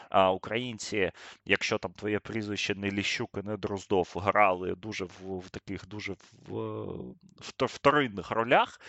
[0.10, 1.12] А українці,
[1.46, 6.14] якщо там твоє прізвище не Ліщук і не Дроздов, грали дуже в, в таких дуже
[6.14, 6.54] в,
[7.40, 8.82] в вторинних ролях,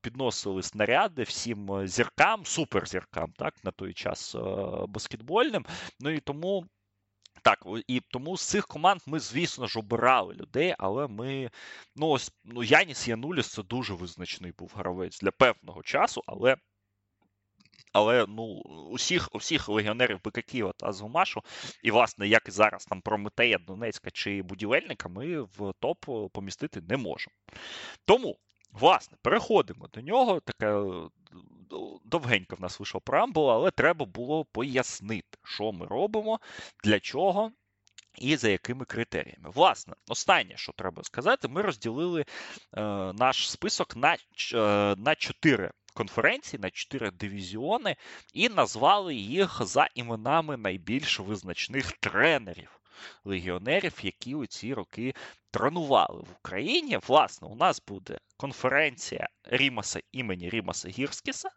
[0.00, 4.36] підносили снаряди всім зіркам, суперзіркам, так, на той час
[4.88, 5.66] баскетбольним.
[6.00, 6.66] Ну і тому.
[7.46, 11.50] Так, і тому з цих команд ми, звісно ж, обирали людей, але ми.
[11.96, 16.56] Ну, ось ну, Яніс Януліс це дуже визначний був гравець для певного часу, але.
[17.92, 18.44] Але ну,
[18.90, 21.42] усіх усіх легіонерів БК Києва та Азовмашу,
[21.82, 26.96] і, власне, як і зараз там Прометея, Донецька чи будівельника, ми в топ помістити не
[26.96, 27.34] можемо.
[28.04, 28.36] Тому,
[28.72, 30.40] власне, переходимо до нього.
[30.40, 30.84] Така
[32.04, 36.40] довгенька в нас вийшла преамбула, але треба було пояснити, що ми робимо,
[36.84, 37.52] для чого.
[38.18, 39.50] І за якими критеріями.
[39.54, 44.16] Власне, останнє, що треба сказати, ми розділили е, наш список на
[44.54, 47.96] е, на чотири конференції, на чотири дивізіони,
[48.34, 52.80] і назвали їх за іменами найбільш визначних тренерів,
[53.24, 55.14] легіонерів, які у ці роки
[55.50, 56.98] тренували в Україні.
[57.08, 61.50] Власне, у нас буде конференція Рімаса імені Рімаса Гірскіса,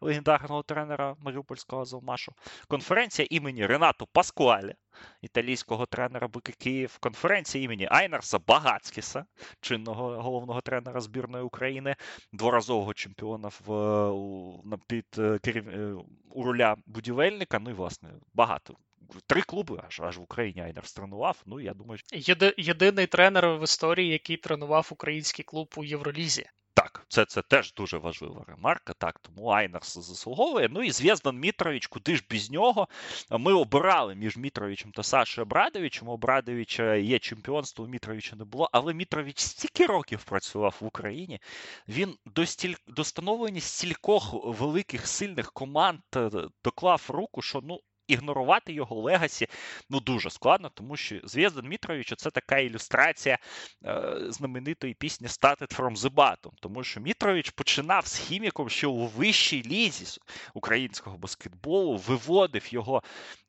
[0.00, 2.32] легендарного тренера Маріупольського Азовмашу,
[2.68, 4.74] конференція імені Ренату Паскуалі,
[5.22, 9.24] італійського тренера БК Київ, конференція імені Айнарса Багацькіса,
[9.60, 11.96] чинного головного тренера збірної України,
[12.32, 15.94] дворазового чемпіона в під е, е,
[16.30, 17.58] у руля будівельника.
[17.58, 18.76] Ну і власне багато
[19.26, 21.42] три клуби аж аж в Україні Айнерс тренував.
[21.46, 26.46] Ну я думаю, Єди, єдиний тренер в історії, який тренував український клуб у Євролізі.
[26.74, 28.92] Так, це це теж дуже важлива ремарка.
[28.98, 30.68] Так, тому Айнерс заслуговує.
[30.68, 32.88] Ну і Звездан Мітрович, куди ж без нього?
[33.30, 36.08] Ми обирали між Мітровичем та Сашою Обрадовичем.
[36.08, 41.40] У Обрадовича є чемпіонство, у Мітровича не було, але Мітрович стільки років працював в Україні.
[41.88, 42.74] Він до стіль...
[42.86, 46.30] до становлення стількох великих сильних команд е,
[46.64, 47.80] доклав руку, що ну
[48.12, 49.46] ігнорувати його legacy
[49.90, 53.38] ну дуже складно, тому що Звездан Мітрович це така ілюстрація
[53.84, 59.06] е, знаменитої пісні Started from the Bottom, тому що Мітрович починав з хіміком ще у
[59.06, 60.20] вищій лізі
[60.54, 63.02] українського баскетболу, виводив його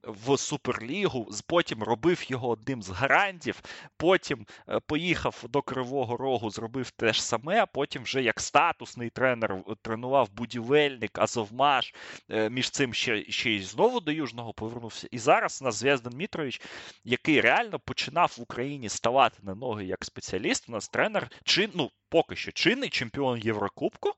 [0.04, 3.62] в Суперлігу, потім робив його одним з грандів,
[3.97, 9.10] потім е, поїхав до Кривого Рогу, зробив те ж саме, а потім вже як статусний
[9.10, 11.93] тренер тренував будівельник, Азовмаш,
[12.30, 15.08] е, між цим ще ще й знову до Южного повернувся.
[15.12, 16.62] І зараз у нас Зв'яздан Мітрович,
[17.04, 21.92] який реально починав в Україні ставати на ноги як спеціаліст, у нас тренер, чин, ну,
[22.10, 24.13] поки що чинний чемпіон Єврокубку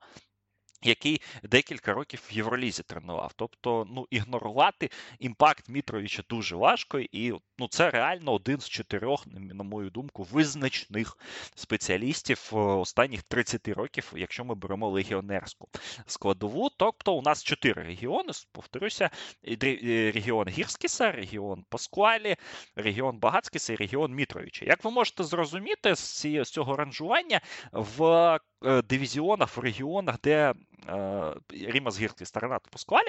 [0.82, 3.32] який декілька років в Євролізі тренував.
[3.36, 9.64] Тобто, ну, ігнорувати impact Мітровича дуже важко, і ну, це реально один з чотирьох, на
[9.64, 11.18] мою думку, визначних
[11.54, 15.68] спеціалістів е, останніх 30 років, якщо ми беремо легіонерську
[16.06, 16.70] складову.
[16.76, 19.10] Тобто, у нас чотири регіони, повторюся:
[19.42, 22.36] регіон Гірскіса, регіон Паскуалі,
[22.76, 24.64] регіон Багатскіса і регіон Мітровича.
[24.64, 27.40] Як ви можете зрозуміти з цього ранжування
[27.72, 30.54] в Е, дивізіонах, в регіонах, де
[30.88, 33.08] е, Рімас Гірський сторона Пусквалі,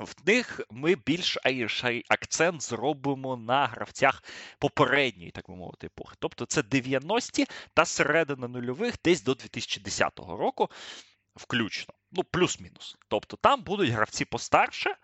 [0.00, 1.38] в них ми більш
[2.08, 4.22] акцент зробимо на гравцях
[4.58, 6.16] попередньої, так би мовити, епохи.
[6.18, 10.70] Тобто це 90-ті та середина нульових десь до 2010 року,
[11.34, 11.94] включно.
[12.12, 12.96] Ну, плюс-мінус.
[13.08, 14.96] Тобто там будуть гравці постарше,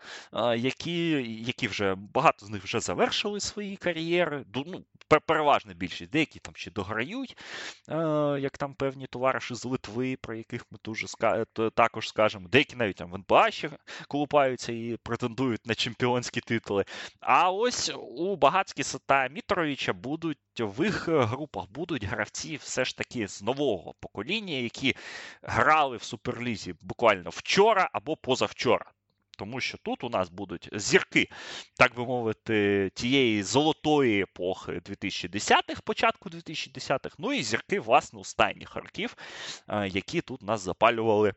[0.57, 1.11] які
[1.43, 4.45] які вже багато з них вже завершили свої кар'єри.
[4.55, 4.85] Ну,
[5.27, 7.37] переважна більшість, деякі там ще дограють,
[8.39, 11.07] як там певні товариші з Литви, про яких ми дуже
[11.75, 12.49] також скажемо.
[12.49, 13.71] Деякі навіть там в НБА ще
[14.09, 16.85] колупаються і претендують на чемпіонські титули.
[17.21, 20.91] А ось у Багацькіса та Мітровича будуть в
[21.27, 24.97] групах будуть гравці все ж таки з нового покоління, які
[25.43, 28.93] грали в Суперлізі буквально вчора або позавчора.
[29.39, 31.29] Тому що тут у нас будуть зірки,
[31.79, 39.17] так би мовити, тієї золотої епохи 2010-х, початку 2010-х, ну і зірки, власне, останніх років,
[39.69, 41.35] е, які тут нас запалювали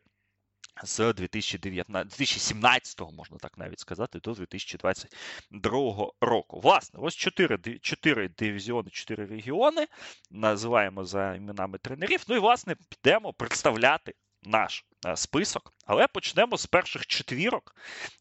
[0.83, 6.59] з 2019, 2017, можна так навіть сказати, до 2022 року.
[6.59, 9.87] Власне, ось чотири 4 дивізіони, чотири регіони.
[10.31, 12.23] Називаємо за іменами тренерів.
[12.27, 15.73] Ну і власне підемо представляти наш е, список.
[15.85, 17.75] Але почнемо з перших четвірок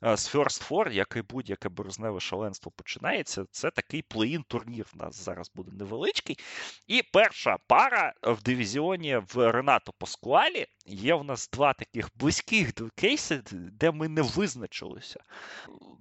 [0.04, 3.44] е, з First Four, як і будь-яке березневе шаленство починається.
[3.50, 4.86] Це такий плей-ін турнір.
[4.94, 6.38] У нас зараз буде невеличкий.
[6.86, 13.42] І перша пара в дивізіоні в Ренато Паскуалі є в нас два таких близьких кейси,
[13.52, 15.20] де ми не визначилися,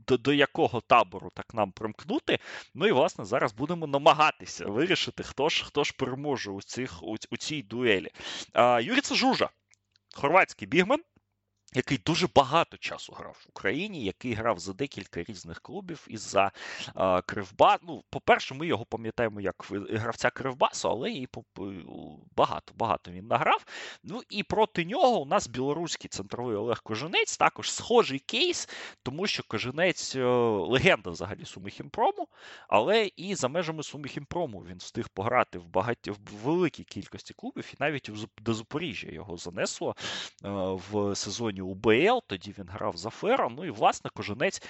[0.07, 2.39] до, до якого табору так нам примкнути.
[2.75, 7.15] Ну і власне зараз будемо намагатися вирішити, хто ж хто ж переможе у цих у,
[7.31, 8.09] у цій дуелі.
[8.53, 9.49] А, Юрій Жужа,
[10.17, 10.99] хорватський бігмен,
[11.77, 16.51] який дуже багато часу грав в Україні, який грав за декілька різних клубів із за
[16.97, 17.77] е, Кривба.
[17.87, 21.27] Ну, по-перше, ми його пам'ятаємо як гравця Кривбасу, але і
[22.35, 23.65] багато багато він награв.
[24.03, 28.69] Ну і проти нього у нас білоруський центровий Олег Коженець, також схожий кейс,
[29.03, 30.25] тому що Коженець е,
[30.69, 32.27] легенда взагалі Сумихімпрому,
[32.67, 37.75] але і за межами Сумихімпрому він встиг пограти в багаті в великій кількості клубів, і
[37.79, 38.11] навіть
[38.41, 39.95] до Запоріжжя його занесло
[40.45, 40.49] е,
[40.91, 43.55] в сезоні УБЛ, тоді він грав за Фером.
[43.55, 44.61] Ну і, власне, Коженець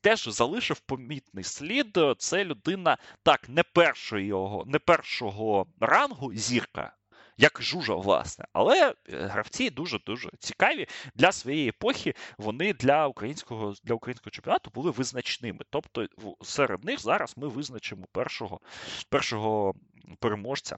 [0.00, 1.98] теж залишив помітний слід.
[2.18, 6.96] Це людина так, не першого не першого рангу зірка.
[7.36, 8.94] Як жужа, власне, але е,
[9.26, 12.14] гравці дуже-дуже цікаві для своєї епохи.
[12.38, 15.60] Вони для українського для українського чемпіонату були визначними.
[15.70, 16.06] Тобто,
[16.42, 18.60] серед них зараз ми визначимо першого
[19.08, 19.74] першого
[20.18, 20.76] переможця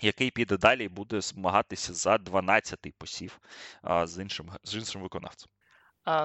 [0.00, 3.40] який піде далі і буде змагатися за 12-й посів
[4.04, 5.48] з іншим з іншим виконавцем.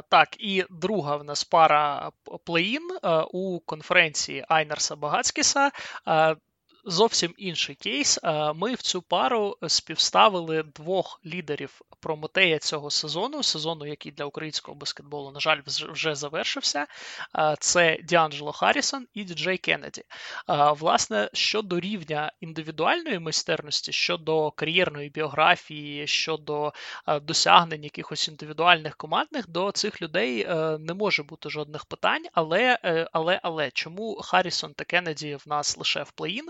[0.09, 2.11] Так, і друга в нас пара
[2.45, 2.99] плей-ін
[3.31, 5.71] у конференції Айнерса Багацькіса
[6.87, 8.19] зовсім інший кейс.
[8.55, 15.31] Ми в цю пару співставили двох лідерів Прометея цього сезону, сезону, який для українського баскетболу,
[15.31, 16.87] на жаль, вже завершився.
[17.59, 20.03] Це Діанджело Харрісон і Діджей Кеннеді.
[20.79, 26.73] Власне, щодо рівня індивідуальної майстерності, щодо кар'єрної біографії, щодо
[27.21, 32.25] досягнень якихось індивідуальних командних, до цих людей е, не може бути жодних питань.
[32.33, 36.49] Але, е, але, але чому Харрісон та Кеннеді в нас лише в плей-ін?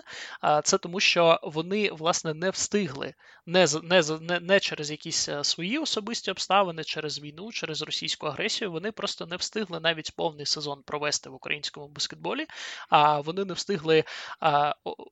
[0.64, 3.14] Це тому, що вони власне не встигли
[3.48, 8.72] не не, не, не через якісь е, свої особисті обставини, через війну, через російську агресію.
[8.72, 12.46] Вони просто не встигли навіть повний сезон провести в українському баскетболі.
[12.90, 14.04] А вони не встигли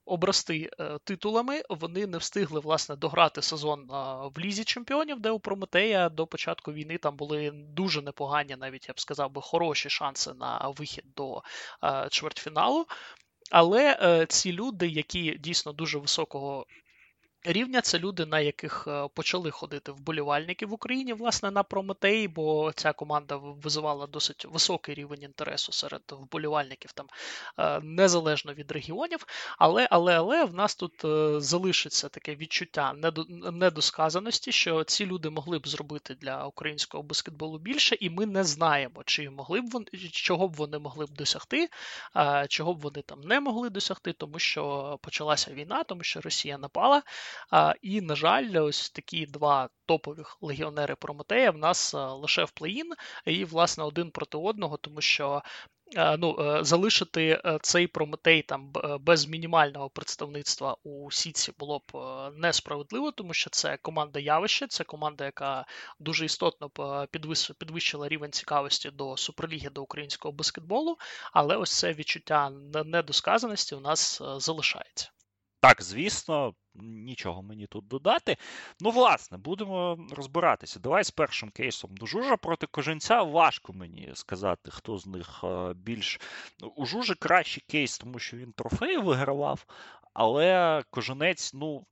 [0.06, 1.62] обрости е, титулами.
[1.69, 3.88] Вони не встигли власне дограти сезон
[4.36, 8.93] в лізі чемпіонів, де у Прометея до початку війни там були дуже непогані, навіть я
[8.93, 11.41] б сказав би, хороші шанси на вихід до
[12.10, 12.86] чвертьфіналу.
[13.51, 16.65] Але е, ці люди, які дійсно дуже високого
[17.45, 22.71] рівня, це люди, на яких е, почали ходити вболівальники в Україні, власне, на Прометеї, бо
[22.75, 27.05] ця команда визивала досить високий рівень інтересу серед вболівальників там
[27.60, 29.25] е, незалежно від регіонів.
[29.58, 32.93] Але але, але в нас тут е, залишиться таке відчуття
[33.51, 39.03] недосказаності, що ці люди могли б зробити для українського баскетболу більше, і ми не знаємо,
[39.05, 41.69] чи могли б вони чого б вони могли б досягти,
[42.49, 47.01] чого б вони там не могли досягти, тому що почалася війна, тому що Росія напала.
[47.81, 52.91] І, на жаль, ось такі два топових легіонери Прометея в нас лише в плей-ін,
[53.25, 55.41] і, власне, один проти одного, тому що.
[55.93, 62.31] Ну, е, залишити е, цей Прометей там без мінімального представництва у Сіці було б е,
[62.35, 65.65] несправедливо, тому що це команда явище, це команда, яка
[65.99, 66.69] дуже істотно
[67.59, 70.97] підвищила рівень цікавості до суперліги до українського баскетболу.
[71.33, 72.49] Але ось це відчуття
[72.85, 75.14] недосказаності у нас залишається.
[75.65, 78.38] Так, звісно, нічого мені тут додати.
[78.80, 80.80] Ну, власне, будемо розбиратися.
[80.80, 81.97] Давай з першим кейсом.
[81.97, 85.43] До Жужа проти Коженця важко мені сказати, хто з них
[85.75, 86.19] більш.
[86.75, 89.65] У Жужи кращий кейс, тому що він трофеї вигравав,
[90.13, 91.86] але Коженець, ну.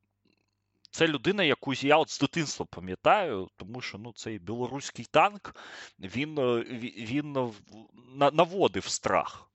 [0.92, 5.56] Це людина, яку я от з дитинства пам'ятаю, тому що ну, цей білоруський танк
[6.00, 6.36] він
[6.98, 7.52] він
[8.34, 9.50] наводив страх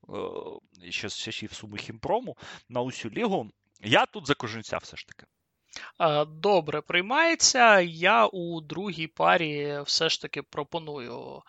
[0.91, 2.37] ще з часів Сумихімпрому
[2.69, 3.51] на усю лігу.
[3.81, 5.27] Я тут за коженця все ж таки.
[6.31, 7.81] Добре, приймається.
[7.81, 11.43] Я у другій парі все ж таки пропоную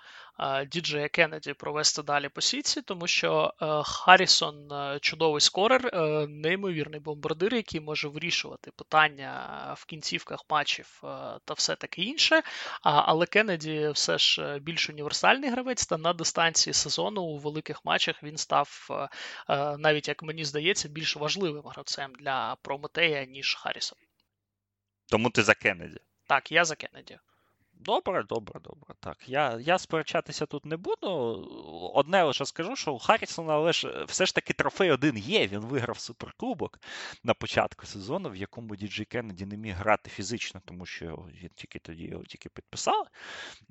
[0.71, 6.99] Діджея Кеннеді провести далі по сітці, тому що е, Харрісон е, чудовий скорер, е, неймовірний
[6.99, 10.99] бомбардир, який може вирішувати питання в кінцівках матчів
[11.45, 12.41] та все таке інше.
[12.81, 18.37] Але Кеннеді все ж більш універсальний гравець, та на дистанції сезону у великих матчах він
[18.37, 18.87] став,
[19.77, 23.97] навіть як мені здається, більш важливим гравцем для Прометея, ніж Харрісон.
[25.09, 25.97] Тому ти за Кеннеді?
[26.27, 27.19] Так, я за Кеннеді.
[27.79, 28.95] Добре, добре, добре.
[28.99, 31.09] Так, я я сперечатися тут не буду.
[31.93, 35.47] Одне лише скажу, що у Харрісона лише все ж таки трофей один є.
[35.47, 36.79] Він виграв суперкубок
[37.23, 41.79] на початку сезону, в якому Діджей Кеннеді не міг грати фізично, тому що він тільки
[41.79, 43.05] тоді його тільки підписали.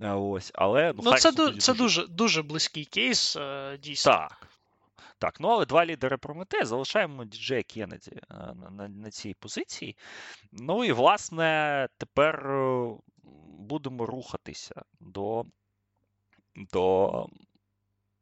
[0.00, 4.12] Ось, але ну, ну Це це дуже дуже близький кейс, е, дійсно.
[4.12, 4.48] Так.
[5.18, 9.96] Так, ну але два лідери Прометея залишаємо діджея Кеннеді е, на, на, на цій позиції.
[10.52, 12.90] Ну і власне тепер е,
[13.58, 15.44] будемо рухатися до
[16.54, 17.26] до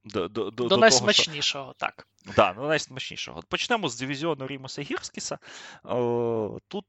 [0.07, 1.86] до до, до, до найсмачнішого, того, що...
[1.86, 2.07] так.
[2.36, 3.42] Да, ну найсмачнішого.
[3.48, 5.38] Почнемо з дивізіону Рімаса Гірскіса.
[6.68, 6.84] Тут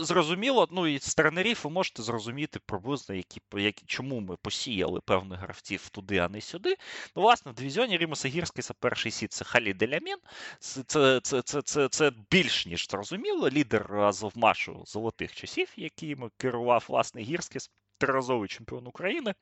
[0.00, 5.40] зрозуміло, ну і з тренерів ви можете зрозуміти приблизно, які, які, чому ми посіяли певних
[5.40, 6.76] гравців туди, а не сюди.
[7.16, 10.18] Ну, власне, в дивізіоні Рімаса Гірскіса перший seed це Халід Ель-Амін.
[10.58, 13.50] Це це, це, це, це, це більш ніж зрозуміло.
[13.50, 19.34] Лідер Азовмашу золотих часів, яким керував власне Гірскіс, триразовий чемпіон України.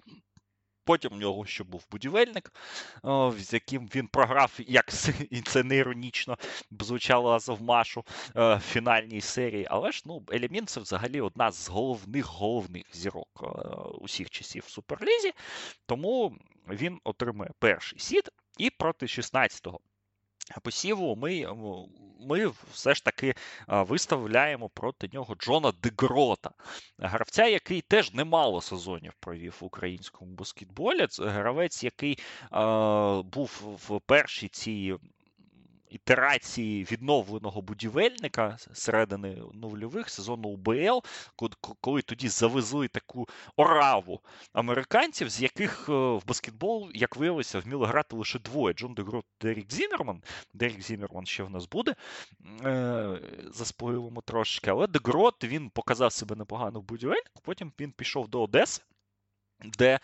[0.85, 2.53] Потім у нього ще був будівельник,
[3.39, 4.93] з яким він програв, як
[5.30, 6.39] і це не іронічно
[6.80, 8.05] звучало Азовмашу
[8.35, 9.66] в фінальній серії.
[9.70, 13.45] Але ж ну, Елемін це взагалі одна з головних головних зірок
[14.01, 15.33] усіх часів в Суперлізі.
[15.87, 16.37] Тому
[16.68, 19.80] він отримує перший сід і проти 16-го
[20.62, 21.47] посіву ми
[22.28, 23.34] ми все ж таки
[23.68, 26.51] виставляємо проти нього Джона Дегрота,
[26.99, 31.07] гравця, який теж немало сезонів провів в українському баскетболі.
[31.07, 32.18] Це гравець, який е,
[33.22, 34.95] був в першій цій
[35.93, 41.03] ітерації відновленого будівельника середини нульових сезону УБЛ,
[41.80, 44.20] коли тоді завезли таку ораву
[44.53, 49.72] американців, з яких е, в баскетбол, як виявилося, вміли грати лише двоє: Джон Дегрот Дерік
[49.72, 50.22] Зімерман.
[50.55, 51.95] Дерік Зімерман ще в нас буде.
[52.64, 53.18] Е,
[53.55, 58.82] заспойлимо трошки, але Дегрот він показав себе непогано в будівельнику, потім він пішов до Одеси
[59.64, 60.00] де е,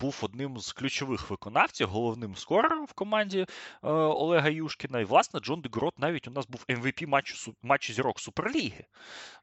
[0.00, 3.46] був одним з ключових виконавців, головним скорером в команді е,
[3.90, 5.00] Олега Юшкіна.
[5.00, 8.84] І, власне, Джон Дегрот навіть у нас був MVP матчу матчу зірок Суперліги.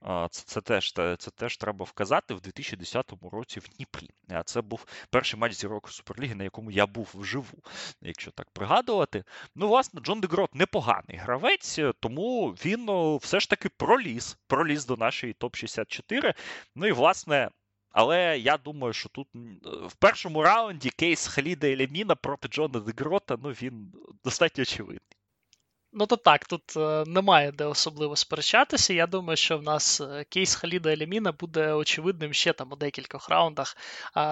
[0.06, 4.10] Е, це, це, теж це теж треба вказати в 2010 році в Дніпрі.
[4.46, 7.64] Це був перший матч зірок Суперліги, на якому я був вживу,
[8.02, 9.24] якщо так пригадувати.
[9.56, 15.34] Ну, власне, Джон Дегрот непоганий гравець, тому він все ж таки проліз, проліз до нашої
[15.34, 16.34] топ-64.
[16.76, 17.50] Ну і, власне.
[17.92, 19.28] Але я думаю, що тут
[19.88, 25.20] в першому раунді кейс Халіда Елеміна проти Джона Дегрота, ну він достатньо очевидний.
[25.92, 28.94] Ну, то так, тут е, немає де особливо сперечатися.
[28.94, 33.30] Я думаю, що в нас е, кейс Халіда Елеміна буде очевидним ще там у декількох
[33.30, 33.78] раундах,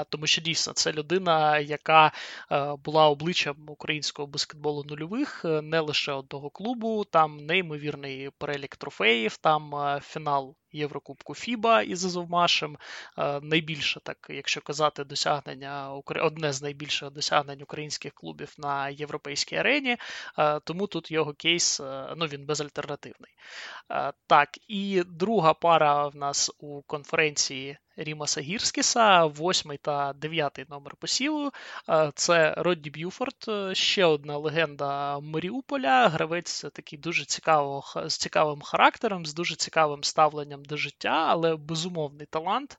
[0.09, 2.11] тому що дійсно це людина, яка
[2.51, 9.71] е, була обличчям українського баскетболу нульових, не лише одного клубу, там неймовірний перелік трофеїв, там
[10.03, 12.77] фінал Єврокубку Фіба із Азовмашем.
[13.17, 19.97] Е, найбільше, так, якщо казати, досягнення одне з найбільших досягнень українських клубів на європейській арені.
[20.39, 23.31] Е, тому тут його кейс е, ну, він безальтернативний.
[24.27, 31.51] Так, і друга пара в нас у конференції Рімаса Гірскіса, восьмий та дев'ятий номер посіву.
[32.15, 36.07] Це Родді Б'юфорд, ще одна легенда Маріуполя.
[36.07, 42.27] Гравець такий дуже цікавого, з цікавим характером, з дуже цікавим ставленням до життя, але безумовний
[42.29, 42.77] талант.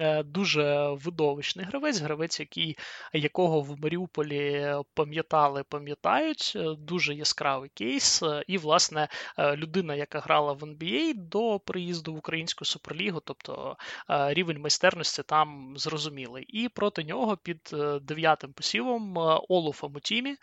[0.00, 2.78] Е, дуже видовищний гравець, гравець, який,
[3.12, 6.52] якого в Маріуполі пам'ятали, пам'ятають.
[6.56, 8.22] Е, дуже яскравий кейс.
[8.46, 13.76] І, власне, е, людина, яка грала в NBA до приїзду в українську суперлігу, тобто
[14.08, 16.44] рівень майстерності там зрозумілий.
[16.44, 19.16] І проти нього під дев'ятим посівом
[19.48, 20.36] Олу Фамутімі,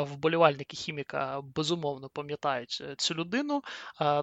[0.00, 3.62] вболівальники хіміка безумовно пам'ятають цю людину.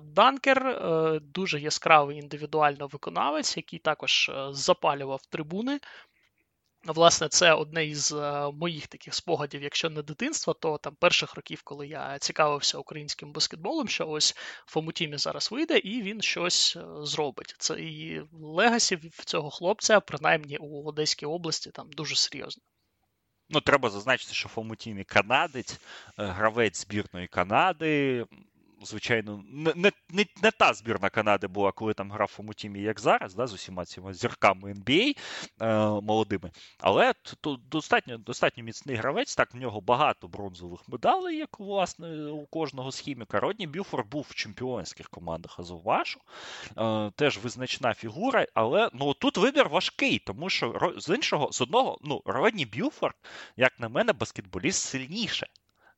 [0.02, 0.80] Данкер
[1.22, 5.80] дуже яскравий індивідуально виконавець, який також запалював трибуни.
[6.86, 11.62] Власне, це одне із е, моїх таких спогадів, якщо не дитинства, то там перших років,
[11.64, 14.36] коли я цікавився українським баскетболом, що ось
[14.66, 17.56] Фомутімі зараз вийде і він щось е, зробить.
[17.58, 22.64] Це і legacy цього хлопця, принаймні у Одеській області, там дуже серйозно.
[23.50, 25.80] Ну, треба зазначити, що Фомутімі канадець, е,
[26.26, 28.26] гравець збірної Канади
[28.84, 33.36] звичайно, не не, не, та збірна Канади була, коли там грав у Мутімі, як зараз,
[33.36, 35.18] да, з усіма цими зірками NBA
[35.62, 35.66] е,
[36.02, 36.52] молодими.
[36.80, 39.36] Але тут достатньо достатньо міцний гравець.
[39.36, 43.40] Так, в нього багато бронзових медалей, як власне у кожного з хіміка.
[43.40, 46.20] Родні Бюфор був в чемпіонських командах Азовашу.
[46.78, 51.98] Е, теж визначна фігура, але ну тут вибір важкий, тому що з іншого, з одного,
[52.02, 53.16] ну, Родні Бюфорд,
[53.58, 55.48] як на мене, баскетболіст сильніше.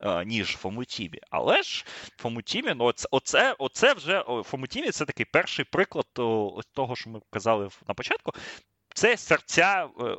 [0.02, 1.20] Е, ніж Фомутімі.
[1.30, 1.86] Але ж
[2.18, 6.06] Фомутімі, ну оце, оце, вже Фомутімі це такий перший приклад
[6.74, 8.32] того, що ми казали на початку.
[8.94, 10.18] це серця е,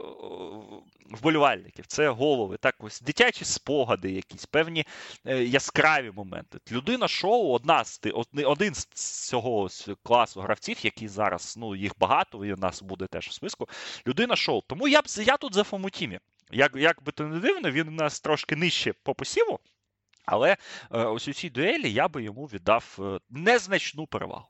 [1.11, 4.87] вболівальників, це голови, так ось дитячі спогади, якісь певні
[5.27, 6.59] е, яскраві моменти.
[6.73, 8.01] Людина шоу одна з
[8.45, 8.85] один з
[9.29, 9.69] цього
[10.03, 13.69] класу гравців, які зараз ну їх багато, і у нас буде теж у списку.
[14.07, 14.63] Людина шоу.
[14.67, 16.19] Тому я б я тут за Фомутімі.
[16.51, 19.61] Як як би то не дивно, він у нас трошки нижче по посіву,
[20.27, 20.57] але е,
[20.91, 24.47] ось у цій дуелі я би йому віддав е, незначну перевагу.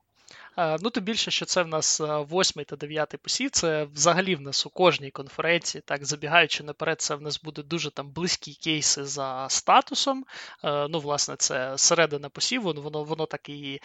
[0.56, 3.50] Ну, тим більше, що це в нас восьмий та дев'ятий посів.
[3.50, 7.90] Це взагалі в нас у кожній конференції, так забігаючи наперед, це в нас буде дуже
[7.90, 10.24] там близькі кейси за статусом.
[10.64, 13.80] Ну, власне, це середина посіву, воно воно так і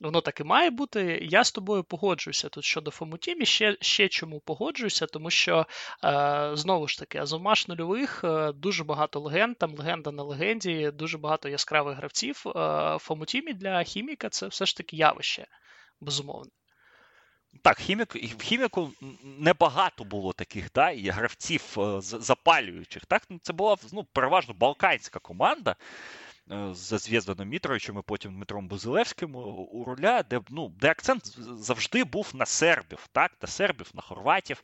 [0.00, 1.18] Воно так і має бути.
[1.22, 3.46] Я з тобою погоджуюся тут щодо Фомутімі.
[3.46, 5.66] Ще ще чому погоджуюся, тому що
[6.04, 11.18] е, знову ж таки, Азовмаш нульових е, дуже багато легенд, там легенда на легенді, дуже
[11.18, 12.42] багато яскравих гравців.
[12.46, 15.46] Е, Фомутімі для хіміка це все ж таки явище,
[16.00, 16.50] безумовно.
[17.62, 18.92] Так, хімік, в хіміку
[19.22, 23.06] небагато було таких да, і гравців е, запалюючих.
[23.06, 23.22] Так?
[23.30, 25.76] Ну, це була ну, переважно балканська команда.
[26.52, 32.04] Е, за Зв'язданом Мітровичем і потім Дмитром Бузилевським у руля, де ну, де акцент завжди
[32.04, 34.62] був на сербів, так, на сербів, на хорватів,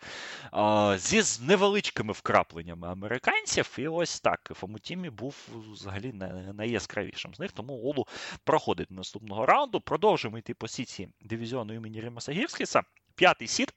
[0.96, 3.74] зі невеличкими вкрапленнями американців.
[3.78, 5.36] І ось так Фомутімі був
[5.72, 6.12] взагалі
[6.54, 7.52] найяскравішим з них.
[7.52, 8.06] Тому Олу
[8.44, 9.80] проходить наступного раунду.
[9.80, 12.82] Продовжуємо йти по сіці дивізіону імені Римаса Гірскіса.
[13.14, 13.74] П'ятий сіт.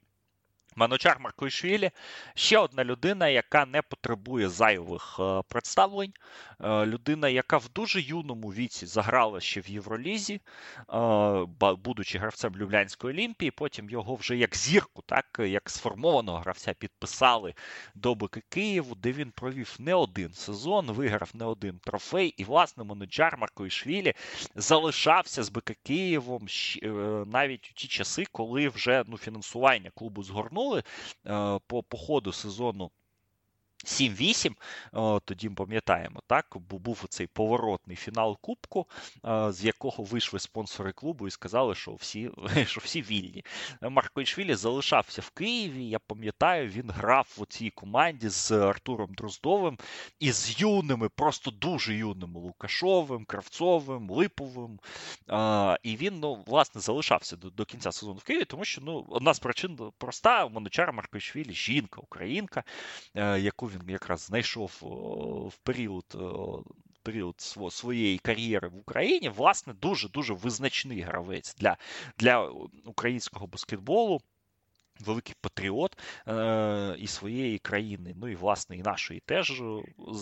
[0.77, 1.91] Манучар Маркуйшвілі
[2.33, 6.13] ще одна людина, яка не потребує зайвих е, представлень.
[6.61, 10.41] Е, людина, яка в дуже юному віці заграла ще в Євролізі,
[10.93, 11.45] е,
[11.83, 13.51] будучи гравцем Люблянської Олімпії.
[13.51, 17.53] Потім його вже як зірку, так як сформованого гравця, підписали
[17.95, 22.33] до БК Києву, де він провів не один сезон, виграв не один трофей.
[22.37, 24.13] І, власне, Манучар Маркуйшвілі
[24.55, 26.47] залишався з БК Києвом
[27.25, 30.83] навіть у ті часи, коли вже ну, фінансування клубу згорнуло минули
[31.25, 32.91] е, по, по ходу сезону
[33.85, 38.87] 7-8, тоді пам'ятаємо, так, був цей поворотний фінал Кубку,
[39.49, 42.31] з якого вийшли спонсори клубу і сказали, що всі
[42.65, 43.45] що всі вільні.
[43.81, 45.85] Марко Ішвілі залишався в Києві.
[45.85, 49.77] Я пам'ятаю, він грав у цій команді з Артуром Дроздовим
[50.19, 54.79] і з юними, просто дуже юними Лукашовим, Кравцовим, Липовим.
[55.83, 59.33] І він, ну, власне, залишався до, до кінця сезону в Києві, тому що ну, одна
[59.33, 62.63] з причин проста: Манучар Маркоішвілі жінка, українка,
[63.15, 64.71] е, яку він якраз знайшов
[65.51, 66.17] в період
[67.03, 67.35] період
[67.69, 71.77] своєї кар'єри в Україні, власне, дуже дуже визначний гравець для,
[72.17, 72.49] для
[72.85, 74.21] українського баскетболу
[74.99, 79.61] великий патріот е, і своєї країни, ну і власне і нашої теж
[80.07, 80.21] з,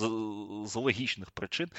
[0.65, 1.69] з логічних причин.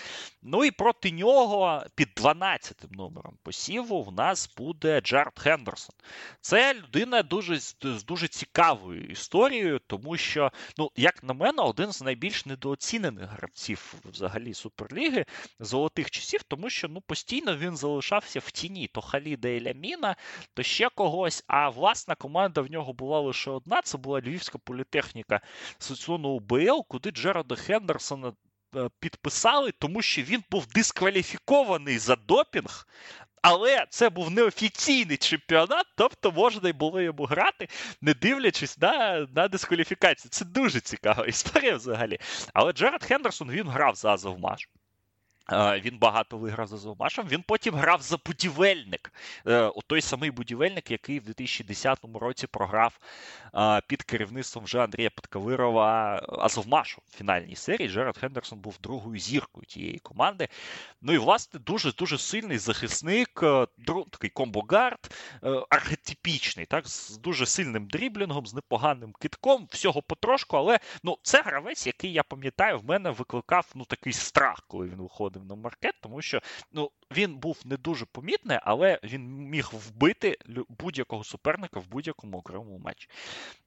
[0.43, 5.97] Ну і проти нього під 12 номером посіву в нас буде Джаред Хендерсон.
[6.41, 12.03] Це людина дуже з дуже цікавою історією, тому що, ну, як на мене, один з
[12.03, 15.25] найбільш недооцінених гравців взагалі Суперліги
[15.61, 20.17] золотих часів, тому що ну, постійно він залишався в тіні то Халіда і Ляміна,
[20.55, 21.45] то ще когось.
[21.47, 25.41] А власна команда в нього нього була лише одна: це була Львівська політехніка
[25.79, 28.33] сезону УБЛ, куди Джерада Хендерсона
[28.77, 32.87] е, підписали, тому що він був дискваліфікований за допінг.
[33.43, 37.69] Але це був неофіційний чемпіонат, тобто можна й було йому грати,
[38.01, 40.31] не дивлячись на на дискваліфікацію.
[40.31, 42.19] Це дуже цікава історія взагалі.
[42.55, 44.69] Але Джеред Хендерсон він грав за Азовмаш.
[45.53, 47.29] Він багато виграв за Зовмашем.
[47.29, 49.13] Він потім грав за будівельник.
[49.47, 52.99] Е, той самий будівельник, який в 2010 році програв
[53.87, 57.89] під керівництвом вже Андрія Подкавирова Азовмашу в фінальній серії.
[57.89, 60.49] Джеред Хендерсон був другою зіркою тієї команди.
[61.03, 63.67] Ну і власне дуже дуже сильний захисник, е,
[64.11, 65.11] такий комбогард,
[65.45, 70.57] е, архетипічний, так, з дуже сильним дріблінгом, з непоганим китком, всього потрошку.
[70.57, 75.03] Але ну, це гравець, який я пам'ятаю, в мене викликав ну, такий страх, коли він
[75.03, 76.41] виходив виходив на маркет, тому що
[76.73, 82.79] ну, він був не дуже помітний, але він міг вбити будь-якого суперника в будь-якому окремому
[82.79, 83.09] матчі.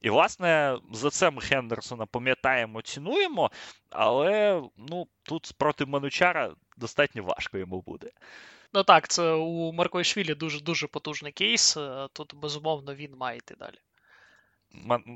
[0.00, 3.50] І, власне, за це ми Хендерсона пам'ятаємо, цінуємо,
[3.90, 8.10] але ну, тут проти Манучара достатньо важко йому буде.
[8.72, 11.76] Ну так, це у Маркоїшвілі дуже дуже потужний кейс.
[11.76, 13.78] Е, тут, безумовно, він має йти далі.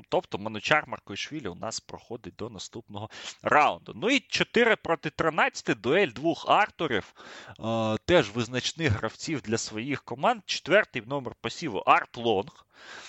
[0.09, 3.09] Тобто Манучар Маркошвілі у нас проходить до наступного
[3.41, 3.93] раунду.
[3.95, 7.13] Ну і 4 проти 13 дуель двох Артурів,
[7.59, 10.41] е, теж визначних гравців для своїх команд.
[10.45, 12.65] Четвертий номер посіву Арт Лонг.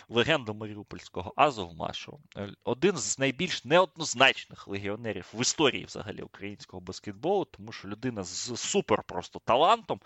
[0.08, 2.20] Легенду Маріупольського Азовмашу,
[2.64, 9.02] один з найбільш неоднозначних легіонерів в історії взагалі українського баскетболу, тому що людина з супер
[9.02, 10.00] просто талантом,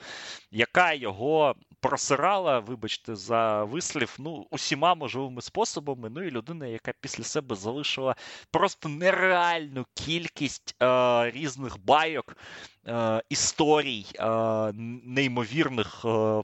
[0.50, 6.10] яка його просирала, вибачте, за вислів, ну, усіма можливими способами.
[6.10, 8.14] Ну і людина, яка після себе залишила
[8.50, 12.36] просто нереальну кількість е, різних байок.
[12.88, 14.26] Е, історій е,
[15.04, 16.42] неймовірних е,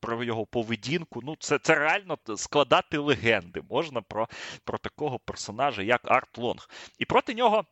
[0.00, 1.20] про його поведінку.
[1.22, 4.28] Ну, це це реально складати легенди можна про
[4.64, 6.68] про такого персонажа, як Арт Лонг.
[6.98, 7.64] І проти нього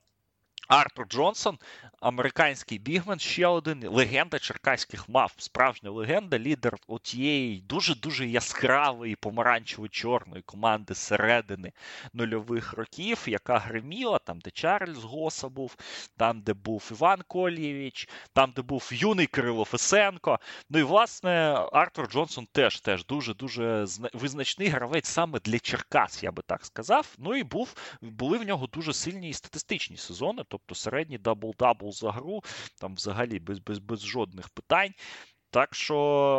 [0.68, 1.58] Артур Джонсон,
[2.00, 10.94] американський бігмен, ще один легенда черкаських мав, справжня легенда, лідер тієї дуже-дуже яскравої помаранчево-чорної команди
[10.94, 11.72] середини
[12.12, 15.76] нульових років, яка гриміла, там, де Чарльз Госа був,
[16.16, 20.38] там, де був Іван Колєвіч, там, де був юний Кирило Фесенко.
[20.70, 21.30] Ну і власне
[21.72, 27.14] Артур Джонсон теж теж дуже-дуже визначний гравець саме для Черкас, я би так сказав.
[27.18, 32.42] Ну і був, були в нього дуже сильні статистичні сезони тобто середній дабл-дабл за гру,
[32.80, 34.92] там взагалі без без, без жодних питань.
[35.50, 35.96] Так що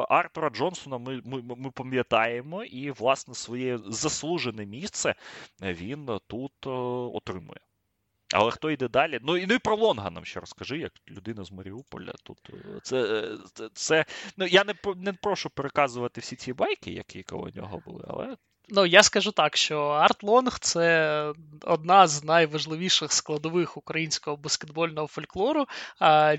[0.09, 5.15] Артура Джонсона ми ми, ми пам'ятаємо, і, власне, своє заслужене місце
[5.61, 7.59] він тут о, е, отримує.
[8.33, 9.19] Але хто йде далі?
[9.23, 12.13] Ну і ну і про Лонга нам ще розкажи, як людина з Маріуполя.
[12.23, 14.05] Тут е, це, це, це
[14.37, 18.37] ну я не не прошу переказувати всі ці байки, які коло нього були, але
[18.69, 25.65] Ну, я скажу так, що Арт Лонг це одна з найважливіших складових українського баскетбольного фольклору.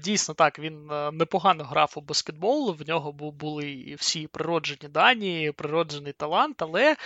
[0.03, 6.12] Дійсно, так, він е, непогано грав у баскетбол, в нього були всі природжені дані, природжений
[6.12, 6.97] талант, але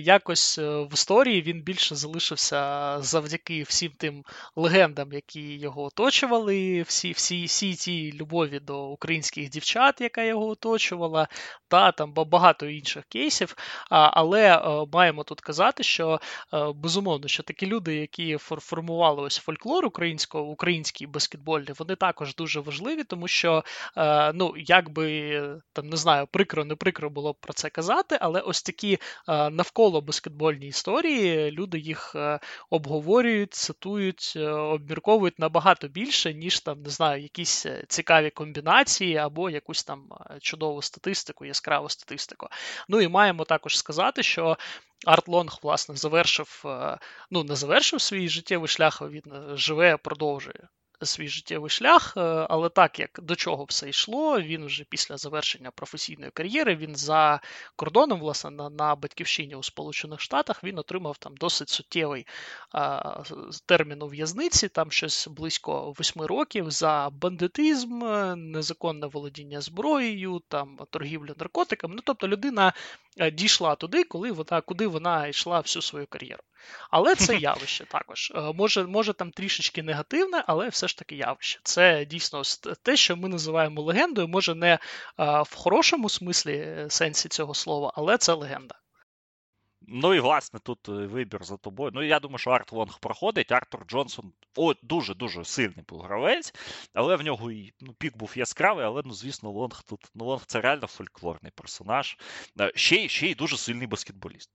[0.00, 4.24] якось е, в історії він більше залишився завдяки всім тим
[4.56, 11.28] легендам, які його оточували, всі всі, всі ті любові до українських дівчат, яка його оточувала,
[11.68, 13.56] та там багато інших кейсів.
[13.90, 16.20] Але е, маємо тут казати, що
[16.74, 23.04] безумовно, що такі люди, які формували ось фольклор українського, український баскетбольний, вони також дуже важливі,
[23.04, 23.64] тому що,
[24.34, 25.40] ну, як би
[25.72, 28.98] там не знаю, прикро, не прикро було б про це казати, але ось такі
[29.54, 32.40] навколо баскетбольні історії люди їх е,
[32.70, 39.50] обговорюють, цитують, е, обмірковують набагато більше, ніж там, не знаю, якісь е, цікаві комбінації або
[39.50, 40.08] якусь там
[40.40, 42.48] чудову статистику, яскраву статистику.
[42.88, 44.56] Ну і маємо також сказати, що.
[45.06, 46.62] Арт Лонг, власне, завершив,
[47.30, 49.22] ну, не завершив свій життєвий шлях, він
[49.56, 50.68] живе, продовжує
[51.02, 52.20] свій життєвий шлях, е,
[52.50, 57.40] але так як до чого все йшло, він вже після завершення професійної кар'єри він за
[57.76, 62.26] кордоном, власне, на на батьківщині у Сполучених Штатах він отримав там досить суттєвий
[62.72, 63.22] а,
[63.66, 67.98] термін у в'язниці, там щось близько восьми років за бандитизм,
[68.36, 71.94] незаконне володіння зброєю, там торгівлю наркотиками.
[71.94, 72.72] Ну тобто людина
[73.18, 76.42] е, дійшла туди, коли вона куди вона йшла всю свою кар'єру.
[76.90, 78.32] Але це явище також.
[78.34, 81.60] Е, може, може там трішечки негативне, але все ж таки явище.
[81.62, 82.42] Це дійсно
[82.82, 84.78] те, що ми називаємо легендою, може не
[85.18, 88.74] в хорошому смислі е, сенсі цього слова, але це легенда.
[89.88, 91.90] Ну і власне тут е, вибір за тобою.
[91.94, 93.52] Ну я думаю, що Арт Лонг проходить.
[93.52, 96.54] Артур Джонсон о, дуже-дуже сильний був гравець,
[96.94, 100.42] але в нього і ну, пік був яскравий, але ну, звісно, Лонг тут ну, Лонг
[100.46, 102.18] це реально фольклорний персонаж.
[102.74, 104.50] Ще ще й дуже сильний баскетболіст.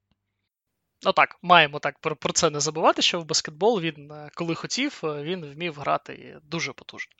[1.04, 4.56] Ну так, маємо так про, про це не забувати, що в баскетбол він, е, коли
[4.56, 7.14] хотів, е, він вмів грати дуже потужно.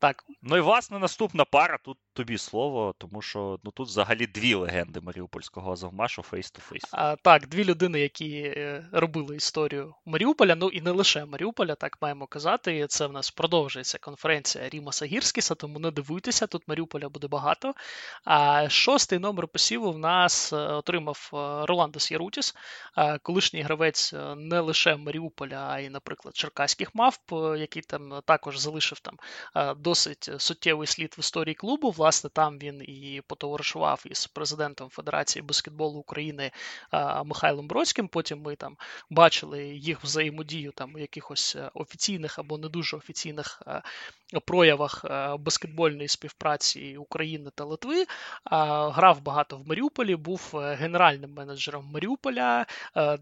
[0.00, 0.24] Так.
[0.42, 1.78] Ну і власне наступна пара.
[1.84, 6.82] Тут тобі слово, тому що ну тут взагалі дві легенди Маріупольського Азовмашу face-to-face.
[7.22, 12.26] Так, дві людини, які е, робили історію Маріуполя, ну і не лише Маріуполя, так маємо
[12.26, 12.86] казати.
[12.88, 17.74] Це в нас продовжується конференція Рімаса Гірскіса, тому не дивуйтеся, тут Маріуполя буде багато.
[18.24, 21.28] А шостий номер посіву в нас отримав
[21.68, 22.54] Роландос Ярутіс,
[23.22, 27.20] колишній гравець не лише Маріуполя, а й, наприклад, Черкаських мавп,
[27.58, 29.16] який там також залишив там
[29.76, 31.90] до досить суттєвий слід в історії клубу.
[31.90, 36.50] Власне, там він і потоваришував із президентом Федерації баскетболу України
[37.24, 38.08] Михайлом Бродським.
[38.08, 38.76] Потім ми там
[39.10, 43.82] бачили їх взаємодію там у якихось е, офіційних або не дуже офіційних е,
[44.46, 48.04] проявах е, баскетбольної співпраці України та Литви.
[48.94, 52.66] Грав багато в Маріуполі, був генеральним менеджером Маріуполя,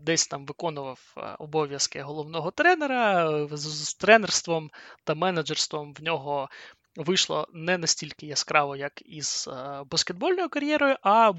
[0.00, 4.70] десь там виконував обов'язки головного тренера з тренерством
[5.04, 6.48] та менеджерством в нього
[6.98, 11.38] вийшло не настільки яскраво, як із е, баскетбольною кар'єрою, а в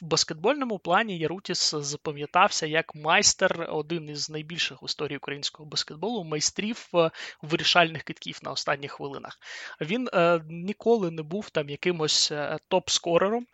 [0.00, 7.10] баскетбольному плані Ярутіс запам'ятався як майстер, один із найбільших в історії українського баскетболу, майстрів е,
[7.42, 9.38] вирішальних китків на останніх хвилинах.
[9.80, 12.32] Він е, ніколи не був там якимось
[12.68, 13.46] топ-скорером.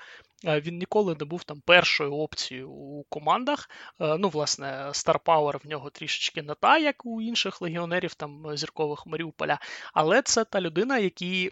[0.45, 3.71] Він ніколи не був там першою опцією у командах.
[3.99, 9.07] Ну, власне, Star Power в нього трішечки не та, як у інших легіонерів там зіркових
[9.07, 9.59] Маріуполя.
[9.93, 11.51] Але це та людина, який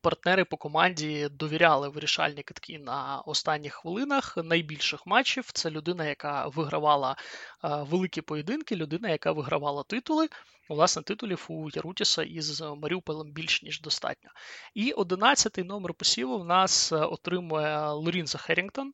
[0.00, 5.50] партнери по команді довіряли вирішальні китки на останніх хвилинах найбільших матчів.
[5.52, 7.16] Це людина, яка вигравала
[7.62, 10.28] великі поєдинки, людина, яка вигравала титули.
[10.68, 14.30] Власне, титулів у Ярутіса із Маріуполем більш ніж достатньо.
[14.74, 18.92] І одинадцятий номер посіву в нас е, отримує Лорінза Херрінгтон.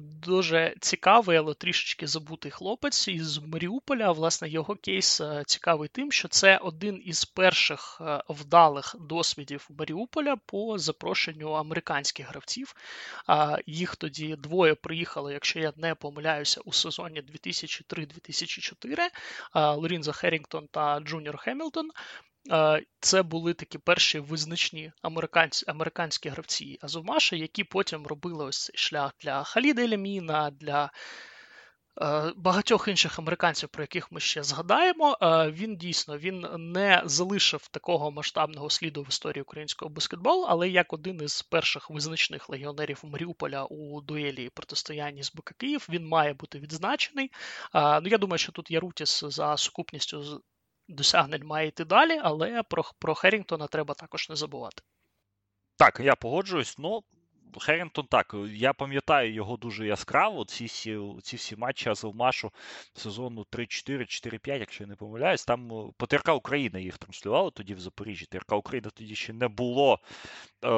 [0.00, 4.12] Дуже цікавий, але трішечки забутий хлопець із Маріуполя.
[4.12, 10.36] Власне, його кейс е, цікавий тим, що це один із перших е, вдалих досвідів Маріуполя
[10.46, 12.74] по запрошенню американських гравців.
[13.66, 18.98] Їх тоді двоє приїхали, якщо я не помиляюся, у сезоні 2003-2004.
[19.54, 21.90] Лоренза Херрінгтон та Джуніор Хемілтон.
[23.00, 29.12] Це були такі перші визначні американські американські гравці Азовмаша, які потім робили ось цей шлях
[29.20, 30.90] для Халіда Еляміна, для
[32.02, 35.18] е, багатьох інших американців, про яких ми ще згадаємо.
[35.22, 40.92] Е, він дійсно він не залишив такого масштабного сліду в історії українського баскетболу, але як
[40.92, 46.58] один із перших визначних легіонерів Маріуполя у дуелі протистоянні з БК Київ, він має бути
[46.58, 47.30] відзначений.
[47.74, 50.42] Е, ну я думаю, що тут Ярутіс за сукупністю
[50.88, 54.82] досягнень має йти далі, але про про Херінгтона треба також не забувати.
[55.76, 56.78] Так, я погоджуюсь.
[56.78, 57.02] Ну,
[57.60, 60.44] Херрінгтон так, я пам'ятаю його дуже яскраво.
[60.44, 62.52] Ці всі ці всі матчі Азовмашу
[62.94, 67.80] сезону 3-4, 4-5, якщо я не помиляюсь, там по ТРК Україна їх транслювали тоді в
[67.80, 68.26] Запоріжжі.
[68.26, 69.98] ТРК Україна тоді ще не було
[70.64, 70.68] е,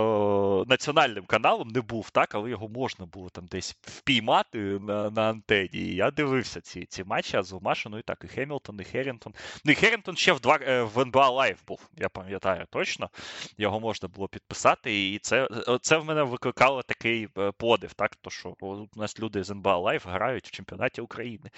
[0.69, 5.69] національним каналом, не був, так, але його можна було там десь впіймати на на антені.
[5.73, 9.35] І я дивився ці ці матчі Азовмашу, ну і так, і Хемілтон, і Херрінгтон.
[9.65, 13.11] Ну і Херрінгтон ще в два е, в НБА Лайв був, я пам'ятаю точно.
[13.59, 15.49] Його можна було підписати, і це,
[15.81, 19.51] це в мене викликало викликало такий е, подив, так то що у нас люди з
[19.51, 21.51] НБА Лайф грають в чемпіонаті України.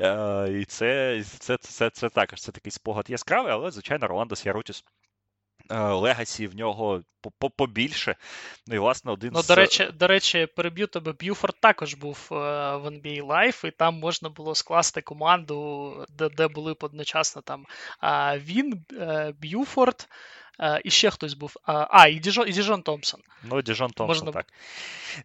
[0.00, 4.84] Е, І це це, це, це також це такий спогад яскравий, але, звичайно, Роландас Ярутіс.
[5.70, 7.02] Е, legacy в нього
[7.56, 8.16] побільше.
[8.66, 9.46] Ну і власне один ну, з...
[9.46, 11.12] До речі, до речі, переб'ю тебе.
[11.12, 12.34] Б'юфорд також був е,
[12.76, 17.66] в NBA Live, і там можна було скласти команду, де де були б одночасно там
[18.38, 18.84] він,
[19.38, 20.08] Б'юфорд.
[20.60, 21.56] Е, і ще хтось був.
[21.66, 23.20] А, і Діжон, і Діжон Томпсон.
[23.42, 24.32] Ну, Діжон Томпсон, Можна...
[24.32, 24.46] так.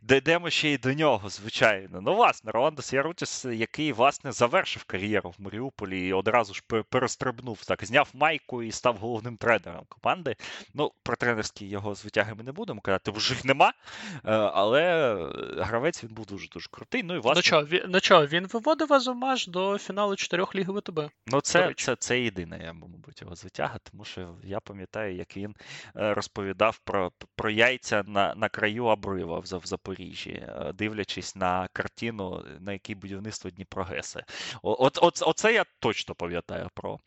[0.01, 2.01] Дійдемо ще й до нього, звичайно.
[2.01, 7.85] Ну, власне, Роландос Ярутіс, який, власне, завершив кар'єру в Маріуполі і одразу ж перестрибнув, так,
[7.85, 10.35] зняв майку і став головним тренером команди.
[10.73, 13.73] Ну, про тренерські його звитяги ми не будемо казати, вже їх нема.
[14.13, 15.15] Е, але
[15.57, 17.03] гравець він був дуже-дуже крутий.
[17.03, 17.39] Ну, і, власне...
[17.39, 21.09] Ну, чого, він, ну, чого, він виводив Азомаж до фіналу чотирьох ліг ВТБ.
[21.27, 25.55] Ну, це, це, це єдине, мабуть, його звитяга, тому що я пам'ятаю, як він
[25.95, 32.45] е, розповідав про про яйця на на краю обрива в Запоріжжі, е, дивлячись на картину,
[32.59, 34.23] на якій будівництво Дніпрогеси.
[34.61, 36.99] От, от, Оце я точно пам'ятаю про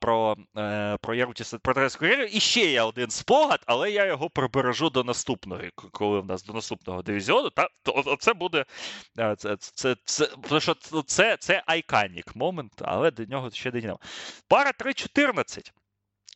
[0.00, 5.04] про, е, про Ярутіса Протерську І ще є один спогад, але я його прибережу до
[5.04, 7.50] наступного, коли в нас до наступного дивізіону.
[7.50, 8.64] Та, то, Оце буде
[9.16, 10.74] це, це, це, це,
[11.06, 13.98] це, це айканік момент, але до нього ще дійдемо.
[14.48, 15.72] Пара 3-14.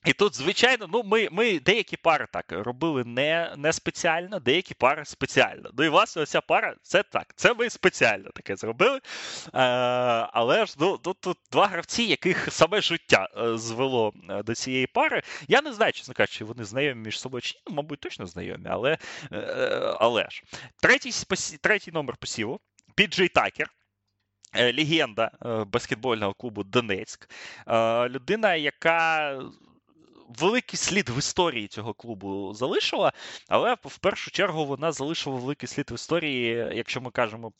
[0.04, 5.04] І тут, звичайно, ну ми ми деякі пари так робили не не спеціально, деякі пари
[5.04, 5.70] спеціально.
[5.78, 7.32] Ну і власне оця пара це так.
[7.36, 8.96] Це ми спеціально таке зробили.
[8.96, 9.00] Е,
[10.32, 14.86] Але ж ну, тут, тут два гравці, яких саме життя е, звело е, до цієї
[14.86, 15.22] пари.
[15.48, 18.66] Я не знаю, чесно кажучи, вони знайомі між собою чи ні, ну, мабуть, точно знайомі,
[18.70, 18.98] але
[19.32, 20.42] е, але ж.
[20.82, 21.10] Третій
[21.60, 22.60] третій номер посіву
[22.94, 23.70] Піджей Такер.
[24.56, 25.30] Легенда
[25.66, 27.28] баскетбольного клубу Донецьк.
[28.08, 29.38] Людина, яка
[30.38, 33.12] великий слід в історії цього клубу залишила,
[33.48, 37.52] але в першу чергу вона залишила великий слід в історії, якщо ми кажемо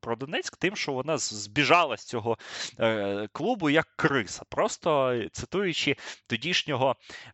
[0.00, 2.38] про Донецьк, тим, що вона збіжала з цього
[2.80, 4.42] е, клубу як криса.
[4.48, 7.32] Просто цитуючи тодішнього е,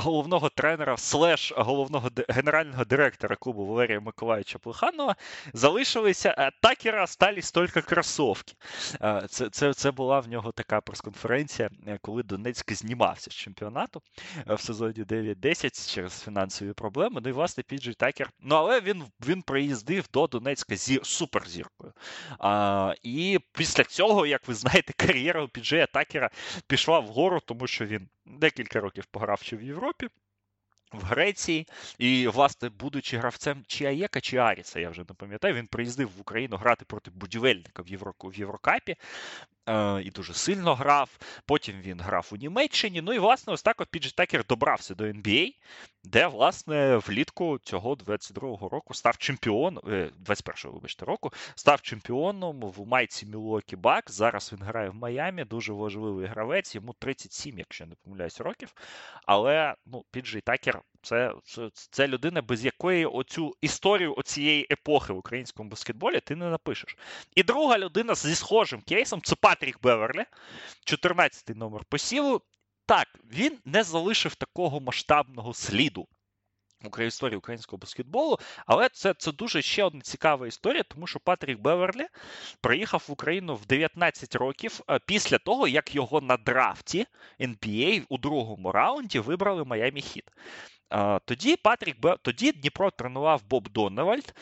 [0.00, 5.16] головного тренера, слеш головного генерального директора клубу Валерія Миколаївича Плеханова,
[5.52, 8.52] залишилися «Е, такера сталі стільки кросовки.
[9.02, 13.61] Е, це, це, це була в нього така прес-конференція, е, коли Донецьк знімався з чемпіонату
[14.48, 17.20] е, в сезоні 9-10 через фінансові проблеми.
[17.24, 18.30] Ну і власне Піджей Такер.
[18.40, 21.92] Ну але він він приїздив до Донецька зі суперзіркою.
[22.38, 26.30] А, І після цього, як ви знаєте, кар'єра у Піджея Такера
[26.66, 30.08] пішла вгору, тому що він декілька років пограв ще в Європі
[30.92, 31.66] в Греції,
[31.98, 36.20] і, власне, будучи гравцем чи Аєка, чи Аріса, я вже не пам'ятаю, він приїздив в
[36.20, 38.96] Україну грати проти будівельника в, Євро, в Єврокапі.
[40.04, 41.18] І дуже сильно грав.
[41.46, 43.02] Потім він грав у Німеччині.
[43.02, 45.54] Ну і, власне, ось так от Піджі Такер добрався до NBA,
[46.04, 49.84] де, власне, влітку цього 22-го року став чемпіоном,
[50.26, 54.10] 21-го, вибачте, року, став чемпіоном в майці Мілуокі Бакс.
[54.10, 58.74] Зараз він грає в Майамі, дуже важливий гравець, йому 37, якщо я не помиляюсь, років.
[59.26, 65.16] Але ну, Піджей Такер це, це це, людина, без якої оцю історію оцієї епохи в
[65.16, 66.96] українському баскетболі ти не напишеш.
[67.34, 70.24] І друга людина зі схожим кейсом це Патрік Беверлі,
[70.86, 72.42] 14-й номер посіву.
[72.86, 76.08] Так, він не залишив такого масштабного сліду
[76.90, 81.58] в історії українського баскетболу, але це це дуже ще одна цікава історія, тому що Патрік
[81.58, 82.06] Беверлі
[82.60, 87.06] приїхав в Україну в 19 років е, після того, як його на драфті
[87.40, 90.24] NBA у другому раунді вибрали Маямі Хіт.
[91.24, 94.34] Тоді Патрік тоді Дніпро тренував Боб Донневальд,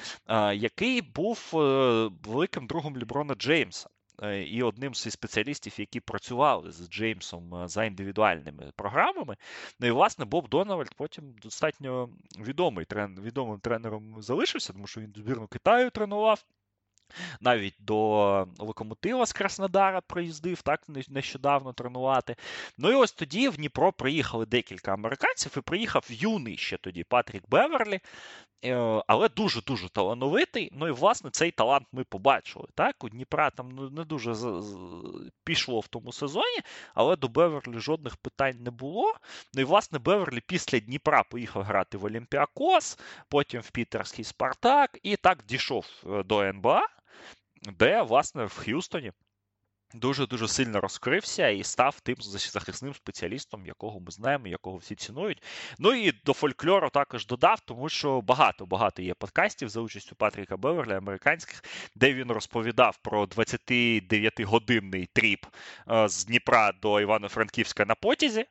[0.55, 3.89] який був е, великим другом Леброна Джеймса.
[4.23, 9.37] Е, і одним з спеціалістів, які працювали з Джеймсом е, за індивідуальними програмами.
[9.81, 15.13] Ну і власне Боб Донневальд потім достатньо відомий трен, відомим тренером залишився, тому що він
[15.17, 16.45] збірну Китаю тренував.
[17.41, 22.37] Навіть до локомотива з Краснодара приїздив так нещодавно тренувати.
[22.79, 27.43] Ну і ось тоді в Дніпро приїхали декілька американців, і приїхав юний ще тоді Патрік
[27.49, 28.01] Беверлі,
[28.65, 30.71] Е, але дуже-дуже талановитий.
[30.73, 32.67] Ну і власне цей талант ми побачили.
[32.75, 34.35] Так, у Дніпра там не дуже
[35.45, 36.59] пішло в тому сезоні,
[36.95, 39.15] але до Беверлі жодних питань не було.
[39.55, 42.99] Ну і власне Беверлі після Дніпра поїхав грати в Олімпіакос,
[43.29, 46.87] потім в Пітерський Спартак, і так дійшов е, до НБА,
[47.63, 49.13] де, власне, в Х'юстоні
[49.95, 55.43] дуже-дуже сильно розкрився і став тим захисним спеціалістом, якого ми знаємо, якого всі цінують.
[55.79, 60.93] Ну і до фольклору також додав, тому що багато-багато є подкастів за участю Патріка Беверлі,
[60.93, 65.47] американських, де він розповідав про 29-годинний тріп
[65.91, 68.47] е, з Дніпра до Івано-Франківська на потязі.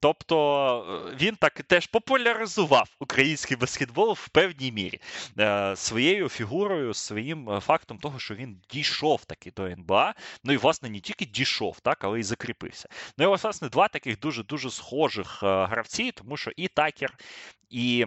[0.00, 5.00] Тобто е, він так теж популяризував український баскетбол в певній мірі
[5.38, 10.14] е, своєю фігурою, своїм е, фактом того, що він дійшов таки до НБА.
[10.44, 12.88] Ну і власне не тільки дійшов, так, але й закріпився.
[13.18, 17.14] Ну і власне два таких дуже дуже схожих гравці, тому що і Такер,
[17.70, 18.06] і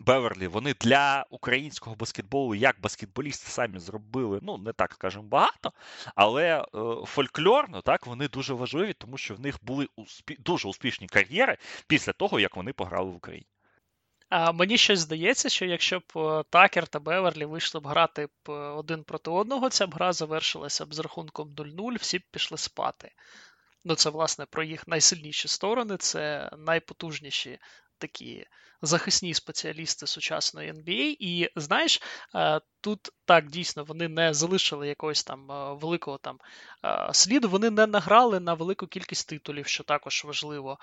[0.00, 5.72] Беверлі, вони для українського баскетболу, як баскетболісти самі зробили, ну не так скажемо багато,
[6.14, 6.64] але е,
[7.06, 10.36] фольклорно так вони дуже важливі, тому що в них були успі...
[10.40, 13.46] дуже успішні кар'єри після того, як вони пограли в Україні.
[14.28, 18.50] А Мені щось здається, що якщо б е, Такер та Беверлі вийшли б грати б
[18.52, 23.12] один проти одного, ця б гра завершилася б з рахунком 0-0, всі б пішли спати.
[23.84, 27.58] Ну, це, власне, про їх найсильніші сторони, це найпотужніші
[27.98, 28.46] такі
[28.82, 31.16] захисні спеціалісти сучасної NBA.
[31.20, 32.02] І знаєш,
[32.34, 36.38] е, тут так дійсно вони не залишили якогось там е, великого там
[36.84, 40.78] е, сліду, вони не награли на велику кількість титулів, що також важливо.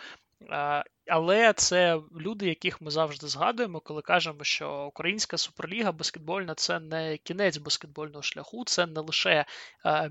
[1.10, 7.18] Але це люди, яких ми завжди згадуємо, коли кажемо, що Українська суперліга баскетбольна це не
[7.18, 9.46] кінець баскетбольного шляху, це не лише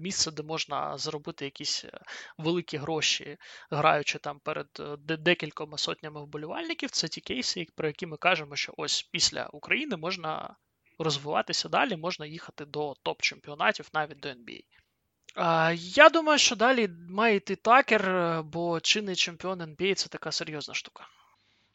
[0.00, 1.84] місце, де можна заробити якісь
[2.38, 3.36] великі гроші,
[3.70, 4.66] граючи там перед
[4.98, 6.90] декількома сотнями вболівальників.
[6.90, 10.56] Це ті кейси, про які ми кажемо, що ось після України можна
[10.98, 14.62] розвиватися далі, можна їхати до топ-чемпіонатів, навіть до NBA.
[15.74, 21.06] Я думаю, що далі має йти такер, бо чинний чемпіон NBA це така серйозна штука.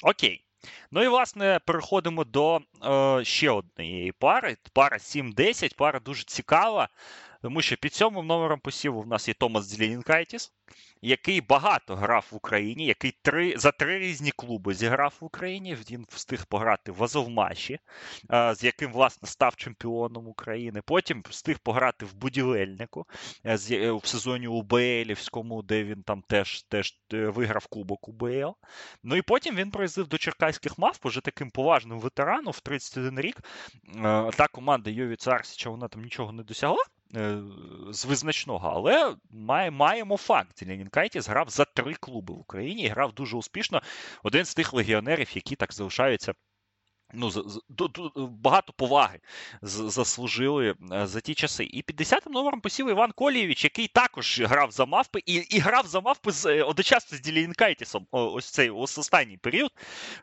[0.04, 0.46] Окей.
[0.92, 4.58] Ну і власне переходимо до е, ще однієї пари.
[4.74, 6.90] Пара 7-10, пара дуже цікава,
[7.42, 10.54] тому що під сьомим номером посіву в нас є Томас Дзілінкайтіс
[11.02, 15.78] який багато грав в Україні, який три за три різні клуби зіграв в Україні.
[15.92, 17.80] Він встиг пограти в Азовмаші,
[18.30, 20.82] з яким власне став чемпіоном України.
[20.86, 23.06] Потім встиг пограти в будівельнику
[23.46, 28.56] е, в сезоні УБЛівському, де він там теж теж е, виграв кубок УБЛ.
[29.04, 33.42] Ну і потім він приїздив до Черкаських мавп, вже таким поважним ветераном в 31 рік.
[34.36, 36.84] Та команда Йові Царсіча вона там нічого не досягла.
[37.16, 37.38] Е,
[37.90, 40.64] з визначного, але має, маємо факт.
[40.68, 43.82] Ленін Кайтіс грав за три клуби в Україні і грав дуже успішно.
[44.24, 46.34] Один з тих легіонерів, які так залишаються
[47.14, 47.32] ну,
[48.16, 49.20] багато поваги
[49.62, 51.64] заслужили е, за ті часи.
[51.64, 56.02] І 50-м номером посів Іван Колієвич, який також грав за мавпи, і і грав за
[56.02, 58.08] мавпи з е, одночасно з Ділінкайтісом.
[58.12, 59.72] Ось цей ось останній період,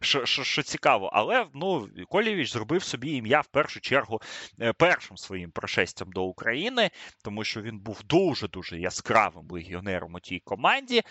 [0.00, 1.10] що що, що цікаво.
[1.12, 4.20] Але ну, Колієвич зробив собі ім'я в першу чергу
[4.60, 6.90] е, першим своїм прошестям до України,
[7.24, 11.02] тому що він був дуже-дуже яскравим легіонером у тій команді.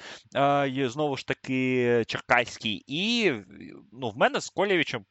[0.67, 2.84] І, Знову ж таки, Черкаський.
[2.88, 3.34] І
[3.91, 5.05] ну, в мене з Колєвичем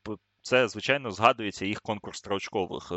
[0.47, 2.91] це, звичайно, згадується їх конкурс строчкових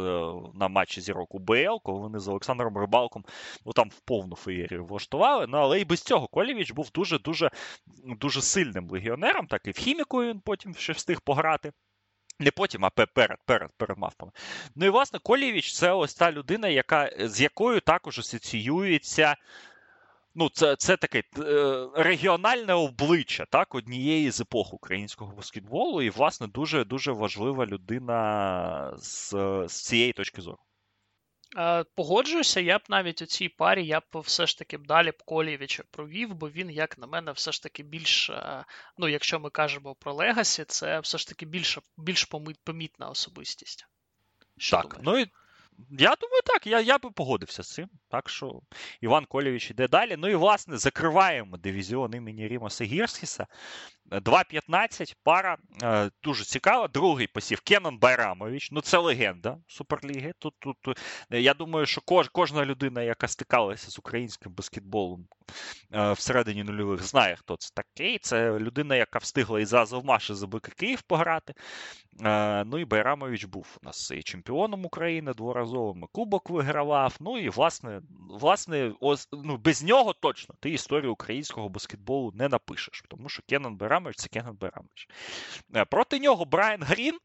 [0.53, 3.25] на матчі зірок у БЛ, коли вони з Олександром Рибалком
[3.65, 5.47] ну, там в повну феєрію влаштували.
[5.47, 7.49] Ну, але і без цього Колєвіч був дуже-дуже
[8.03, 11.71] дуже сильним легіонером, так і в хіміку він потім ще встиг пограти.
[12.39, 14.31] Не потім, а перед перед, перед мавпами.
[14.75, 19.35] Ну і власне Колєвіч це ось та людина, яка, з якою також асоціюється.
[20.35, 26.47] Ну, це це таке е, регіональне обличчя так, однієї з епох українського баскетболу, і, власне,
[26.47, 29.29] дуже дуже важлива людина з,
[29.67, 30.59] з цієї точки зору.
[31.57, 35.23] Е, погоджуюся, я б навіть у цій парі я б все ж таки далі б
[35.25, 38.65] Колєвіча провів, бо він, як на мене, все ж таки більш, е,
[38.97, 42.29] ну, якщо ми кажемо про legacy, це все ж таки більш, більш
[42.63, 43.87] помітна особистість.
[44.57, 45.05] Що так, думаєш?
[45.05, 45.27] ну і
[45.89, 47.89] я думаю, так, я я би погодився з цим.
[48.09, 48.61] Так що
[49.01, 50.15] Іван Колєвич йде далі.
[50.17, 53.47] Ну і, власне, закриваємо дивізіон імені Рімаса Гірскіса.
[54.11, 56.87] 2-15, пара е, дуже цікава.
[56.87, 58.71] Другий посів Кенан Байрамович.
[58.71, 60.33] Ну, це легенда Суперліги.
[60.39, 60.99] Тут, тут,
[61.29, 65.27] Я думаю, що кож, кожна людина, яка стикалася з українським баскетболом
[65.93, 68.19] е, всередині нульових, знає, хто це такий.
[68.19, 71.53] Це людина, яка встигла і за Азовмаш, і за БК Київ пограти.
[72.25, 77.15] Е, ну і Байрамович був у нас і чемпіоном України дворазовим, кубок вигравав.
[77.19, 83.03] Ну і власне, власне, ось, ну, без нього точно ти історію українського баскетболу не напишеш,
[83.07, 85.07] тому що Кенан Байрамович це Кенан Байрамович.
[85.75, 87.19] Е, проти нього Брайан Грін.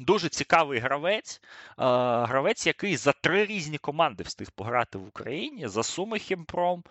[0.00, 1.40] Дуже цікавий гравець,
[1.76, 6.84] гравець, який за три різні команди встиг пограти в Україні: за Суми Хімпром,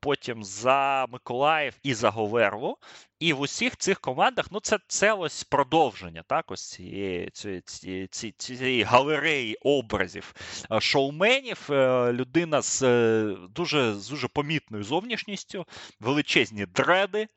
[0.00, 2.78] потім за Миколаїв і за Говерлу.
[3.22, 7.30] І в усіх цих командах ну це це ось продовження так, ось цієї
[7.64, 8.06] цієї,
[8.36, 10.34] цієї, галереї образів
[10.80, 11.68] шоуменів.
[11.70, 15.66] Е, людина з е, дуже, з дуже помітною зовнішністю,
[16.00, 17.28] величезні дреди.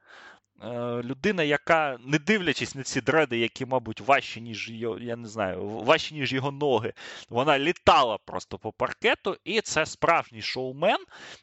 [0.66, 5.28] Е, людина, яка, не дивлячись на ці дреди, які, мабуть, важчі, ніж його, я не
[5.28, 6.94] знаю, важчі, ніж його ноги,
[7.30, 10.98] вона літала просто по паркету, і це справжній шоумен,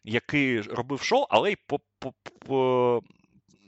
[0.05, 1.81] який робив шоу, але й по.
[1.99, 2.13] по,
[2.47, 3.03] по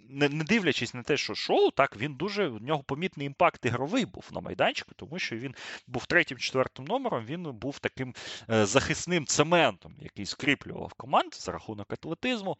[0.09, 4.25] не дивлячись на те, що шоу, так він дуже в нього помітний impact ігровий був
[4.33, 5.55] на майданчику, тому що він
[5.87, 8.15] був третім-четвертим номером, він був таким
[8.51, 12.57] е, захисним цементом, який скріплював команду за рахунок атлетизму.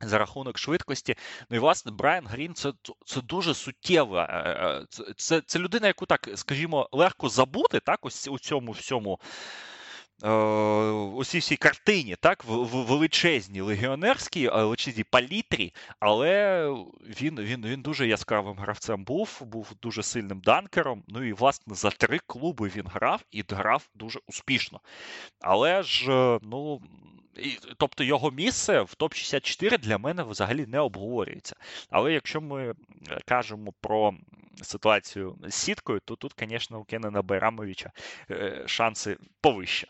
[0.00, 1.14] За рахунок швидкості.
[1.50, 2.72] Ну і власне Брайан Грін це
[3.06, 4.24] це дуже суттєва.
[4.24, 8.72] Е, е, це, це це, людина, яку так, скажімо, легко забути, так, ось у цьому
[8.72, 9.20] всьому.
[10.24, 10.30] Е,
[11.14, 16.64] усій всій картині, так, в, в величезній легіонерській, величезній палітрі, але
[17.20, 21.02] він він, він дуже яскравим гравцем був, був дуже сильним данкером.
[21.08, 24.80] Ну і, власне, за три клуби він грав і грав дуже успішно.
[25.40, 26.08] Але ж,
[26.42, 26.80] ну,
[27.36, 31.56] і, Тобто його місце в топ-64 для мене взагалі не обговорюється.
[31.90, 32.74] Але якщо ми
[33.24, 34.14] кажемо про
[34.62, 37.92] ситуацію з сіткою, то тут, звісно, у Кенена Байрамовича
[38.30, 39.88] е, шанси повище.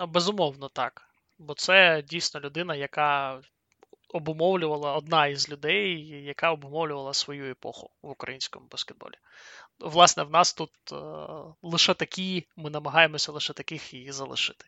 [0.00, 1.02] Ну, безумовно, так.
[1.38, 3.40] Бо це дійсно людина, яка
[4.08, 9.14] обумовлювала одна із людей, яка обумовлювала свою епоху в українському баскетболі.
[9.78, 10.96] Власне, в нас тут е,
[11.62, 14.64] лише такі, ми намагаємося лише таких і залишити.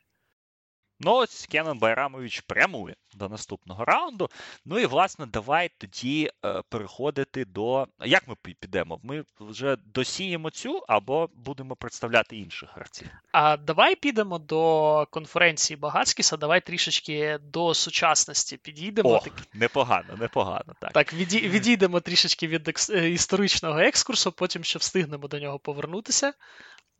[1.05, 4.31] Ну, ось Кенен Байрамович прямує до наступного раунду.
[4.65, 7.87] Ну і власне, давай тоді е, переходити до.
[8.05, 9.01] Як ми підемо?
[9.03, 13.09] Ми вже досіємо цю або будемо представляти інших гравців?
[13.33, 19.09] А давай підемо до конференції Багатскіса, давай трішечки до сучасності підійдемо.
[19.09, 19.23] О,
[19.55, 20.75] Непогано, непогано.
[20.81, 22.91] Так, Так, відій, відійдемо трішечки від екс...
[22.91, 26.33] Е, історичного екскурсу, потім ще встигнемо до нього повернутися.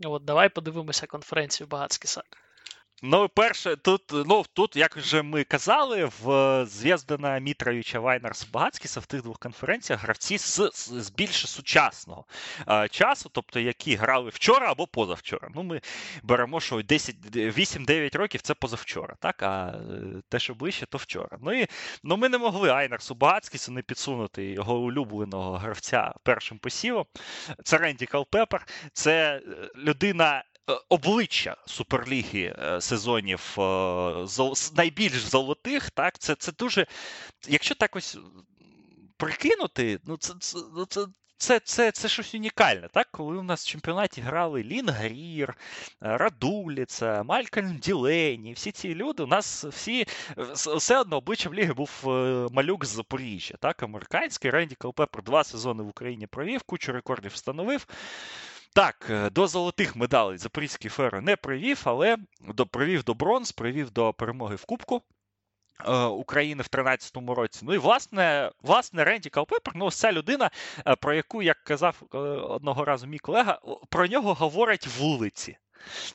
[0.05, 2.23] От, Давай подивимося конференцію Багатскіса.
[3.03, 9.01] Ну, перше, тут, ну, тут, як вже ми казали, в Звездана Мітровича, в Айнарс Багатскіса
[9.01, 12.25] в тих двох конференціях гравці з, з більше сучасного
[12.67, 15.49] а, часу, тобто які грали вчора або позавчора.
[15.55, 15.81] Ну, Ми
[16.23, 19.43] беремо, що 8-9 років це позавчора, так?
[19.43, 21.39] а е, те, що ближче, то вчора.
[21.41, 21.67] Ну і
[22.03, 27.05] ну, ми не могли Айнерсу Багацькісу не підсунути його улюбленого гравця першим посівом.
[27.65, 30.45] Це Ренді Калпепер, це е, людина.
[30.71, 34.27] Е, обличчя Суперліги е, сезонів е,
[34.77, 36.87] найбільш золотих, так, це це дуже.
[37.49, 38.19] Якщо так ось
[39.17, 41.07] прикинути, ну це це, ну, це,
[41.37, 43.09] це, це, це щось унікальне, так?
[43.11, 45.55] Коли у нас в чемпіонаті грали Лін Грір,
[46.01, 50.07] Радуліца, Малькольм Ділені, всі ці люди, у нас всі
[50.77, 51.91] все одно обличчям ліги був
[52.53, 53.55] малюк з Запоріжжя.
[53.61, 53.83] так?
[53.83, 57.87] Американський Ренді Калпепер два сезони в Україні провів, кучу рекордів встановив.
[58.75, 63.91] Так, е, до золотих медалей Запорізький Феро не привів, але до, привів до бронз, привів
[63.91, 65.03] до перемоги в Кубку.
[66.11, 67.61] України в 13-му році.
[67.63, 70.51] Ну і власне, власне, Ренді Калпепер, ну ось ця людина,
[71.01, 72.03] про яку, як казав
[72.51, 75.57] одного разу мій колега, про нього говорять вулиці.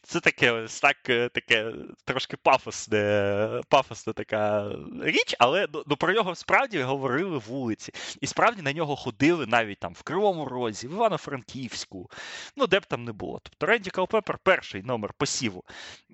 [0.04, 1.74] Це таке ось так, е, таке
[2.06, 7.94] трошки пафосне, пафосна така річ, але ну, про нього справді говорили вулиці.
[8.22, 12.10] І справді на нього ходили навіть там в Кривому Розі, в Івано-Франківську,
[12.56, 13.40] ну де б там не було.
[13.44, 15.64] Тобто Ренді Калпепер перший номер посіву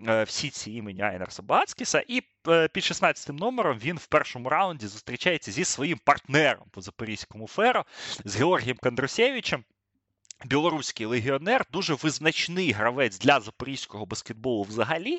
[0.07, 4.87] е, всі ці імені Айнерса Багацькіса, і е, під 16-м номером він в першому раунді
[4.87, 7.85] зустрічається зі своїм партнером по Запорізькому феро,
[8.25, 9.63] з Георгієм Кондрусєвичем.
[10.45, 15.17] Білоруський легіонер дуже визначний гравець для запорізького баскетболу взагалі,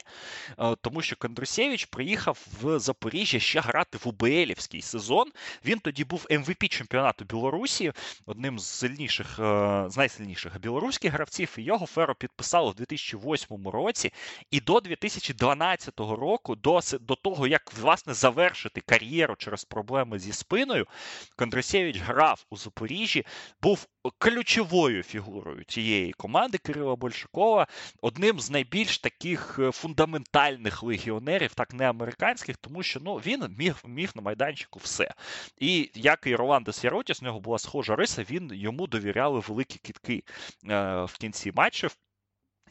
[0.58, 5.30] е, тому що Кондрусєвич приїхав в Запоріжжя ще грати в УБЛівський сезон.
[5.64, 7.92] Він тоді був МВП ем чемпіонату Білорусі,
[8.26, 11.54] одним з сильніших, е, з найсильніших білоруських гравців.
[11.58, 14.12] І його Феро підписало в 2008 році.
[14.50, 20.86] І до 2012 року, до, до того, як власне завершити кар'єру через проблеми зі спиною,
[21.36, 23.24] Кондрусєвич грав у Запоріжжі,
[23.62, 23.86] був
[24.18, 27.66] ключовою фігурою цієї команди Кирила Большакова,
[28.02, 33.76] одним з найбільш таких е, фундаментальних легіонерів, так не американських, тому що ну, він міг
[33.84, 35.14] міг на майданчику все.
[35.58, 40.22] І як і Роландес Яротіс, у нього була схожа риса, він йому довіряли великі кітки
[40.70, 41.96] е, в кінці матчів.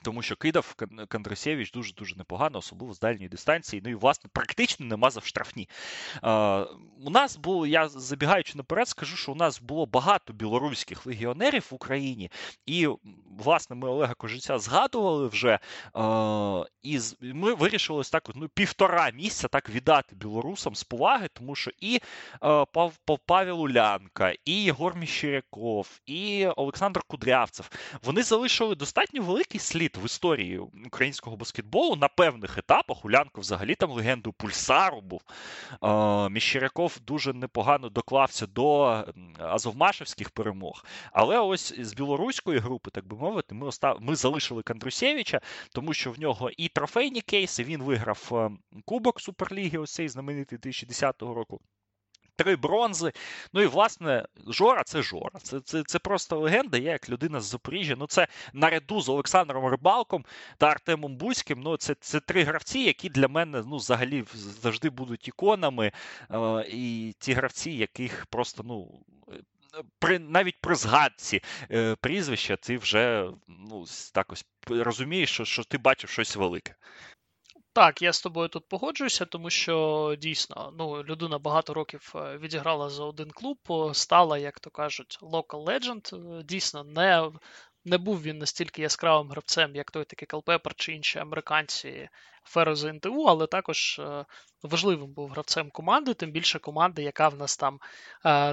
[0.06, 0.76] Тому що кидав
[1.10, 3.82] Кондрасєвич дуже-дуже непогано, особливо з дальньої дистанції.
[3.86, 5.70] Ну і, власне, практично не мазав штрафні.
[7.06, 11.74] У нас було, я забігаючи наперед, скажу, що у нас було багато білоруських легіонерів в
[11.74, 12.32] Україні,
[12.66, 12.88] і,
[13.40, 15.60] власне, ми Олега Кожиця згадували вже.
[16.84, 21.72] І ми вирішили ось так ну, півтора місяця так віддати білорусам з поваги, тому що
[21.80, 22.02] і
[23.26, 27.70] Павел Улянка, і Єгор Міщеряков, і Олександр Кудрявцев
[28.04, 33.06] вони залишили достатньо великий слід в історії українського баскетболу на певних етапах.
[33.06, 35.22] Улянко взагалі там легенду Пульсару був.
[36.32, 39.04] Міщеряков дуже непогано доклався до
[39.40, 40.86] Азовмашевських перемог.
[41.12, 43.98] Але ось з білоруської групи, так би мовити, ми остав...
[44.02, 45.42] ми залишили Кандрусєвича,
[45.74, 48.52] тому що в нього і трофейні кейси, він виграв
[48.86, 51.62] Кубок Суперліги, ось цей знаменитий 2010 року
[52.36, 53.12] три бронзи.
[53.54, 55.40] Ну і власне Жора це Жора.
[55.44, 56.78] Це це, це просто легенда.
[56.78, 57.96] Я як людина з Запоріжжя.
[57.98, 60.26] Ну це наряду з Олександром Рибалком
[60.58, 61.62] та Артемом Бузьким.
[61.62, 65.92] Ну це це три гравці, які для мене ну взагалі завжди будуть іконами.
[66.32, 69.00] Е, і ті гравці, яких просто ну.
[70.00, 75.78] При навіть при згадці е, прізвища ти вже ну так ось розумієш, що що ти
[75.78, 76.76] бачив щось велике.
[77.76, 82.90] Так, я з тобою тут погоджуюся, тому що дійсно ну, людина багато років е, відіграла
[82.90, 83.58] за один клуб,
[83.94, 86.38] стала, як то кажуть, local legend.
[86.40, 87.32] Е, дійсно, не
[87.86, 92.10] не був він настільки яскравим гравцем, як той такий Калпепер чи інші американці
[92.44, 94.26] Фероза НТУ, але також е,
[94.64, 97.80] важливим був гравцем команди, тим більше команди, яка в нас там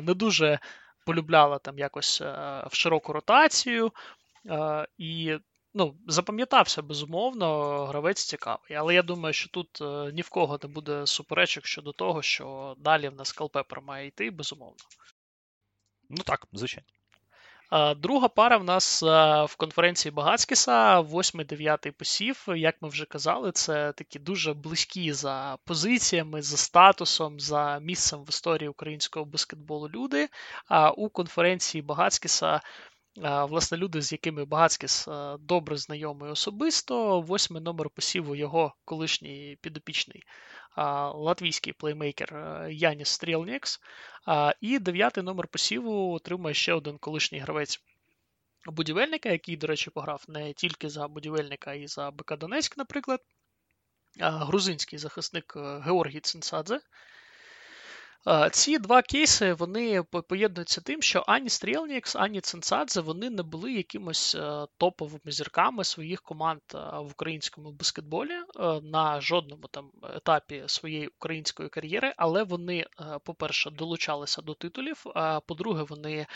[0.03, 0.59] не дуже
[1.07, 2.21] полюбляла там якось
[2.71, 3.93] в широку ротацію.
[4.99, 5.39] І
[5.75, 8.75] ну, запам'ятався безумовно, гравець цікавий.
[8.75, 12.77] Але я думаю, що тут е, ні в кого не буде суперечок щодо того, що
[12.79, 14.77] далі в нас Калпепер має йти, безумовно.
[16.11, 16.89] Ну так, звичайно.
[17.97, 19.07] Друга пара в нас е,
[19.45, 22.45] в конференції Багацькіса, 8-9 посів.
[22.49, 28.29] Як ми вже казали, це такі дуже близькі за позиціями, за статусом, за місцем в
[28.29, 30.29] історії українського баскетболу люди.
[30.69, 32.61] А у конференції Багацькіса
[33.17, 35.09] Власне, люди, з якими Багацькіс
[35.39, 40.23] добре знайомий особисто, восьмий номер посіву його колишній підопічний
[41.15, 43.81] латвійський плеймейкер Яніс Стрілнікс,
[44.61, 47.81] і дев'ятий номер посіву отримує ще один колишній гравець
[48.67, 53.21] будівельника, який, до речі, пограв не тільки за будівельника, й за БК Донецьк, наприклад.
[54.21, 56.81] Грузинський захисник е, Георгій Цинцадзе,
[58.53, 64.35] ці два кейси вони поєднуються тим, що ані Стрілнікс, ані Ценцадзе вони не були якимось
[64.35, 71.09] е, топовими зірками своїх команд е, в українському баскетболі е, на жодному там етапі своєї
[71.09, 72.87] української кар'єри, але вони,
[73.25, 75.05] по-перше, долучалися до титулів.
[75.15, 76.27] А по-друге, вони.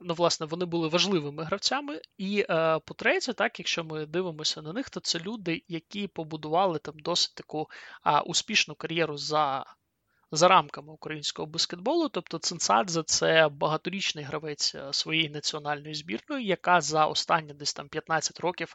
[0.00, 2.00] Ну, власне, вони були важливими гравцями.
[2.18, 2.44] І
[2.84, 7.68] по-третє, так, якщо ми дивимося на них, то це люди, які побудували там досить таку
[8.26, 9.64] успішну кар'єру за
[10.32, 12.08] за рамками українського баскетболу.
[12.08, 18.40] Тобто Цинцадзе це багаторічний гравець е, своєї національної збірної, яка за останні десь там 15
[18.40, 18.74] років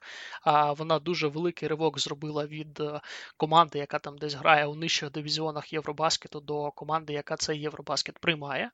[0.78, 3.02] вона дуже великий ривок зробила від е,
[3.38, 8.72] команди, яка там десь грає у нижчих дивізіонах Євробаскету, до команди, яка цей Євробаскет приймає.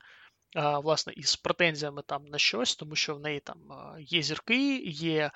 [0.56, 3.58] Власне, із претензіями там на щось, тому що в неї там
[4.00, 5.32] є зірки, є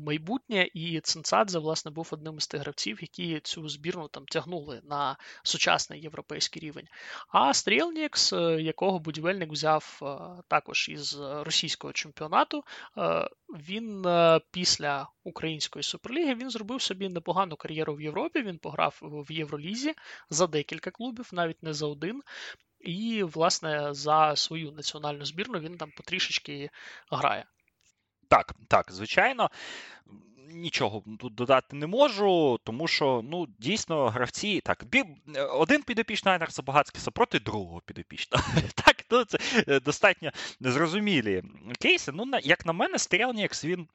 [0.00, 5.16] майбутнє, і Цинцадзе, власне, був одним із тих гравців, які цю збірну там тягнули на
[5.42, 6.86] сучасний європейський рівень.
[7.28, 10.00] А Стрілнікс, якого будівельник взяв
[10.48, 12.64] також із російського чемпіонату,
[13.48, 14.06] він
[14.50, 18.42] після української суперліги він зробив собі непогану кар'єру в Європі.
[18.42, 19.94] Він пограв в Євролізі
[20.30, 22.22] за декілька клубів, навіть не за один.
[22.82, 26.70] І, власне, за свою національну збірну він там потрішечки
[27.10, 27.44] грає.
[28.28, 29.50] Так, так, звичайно.
[30.54, 35.04] Нічого тут додати не можу, тому що ну дійсно гравці так бі,
[35.52, 38.44] один підопічний Айнерса Багацькіса проти другого підопічного.
[38.74, 39.38] Так, ну, це
[39.68, 40.30] е, достатньо
[40.60, 41.42] незрозумілі
[41.80, 42.12] кейси.
[42.14, 43.88] Ну, як на мене, Стрілнікс він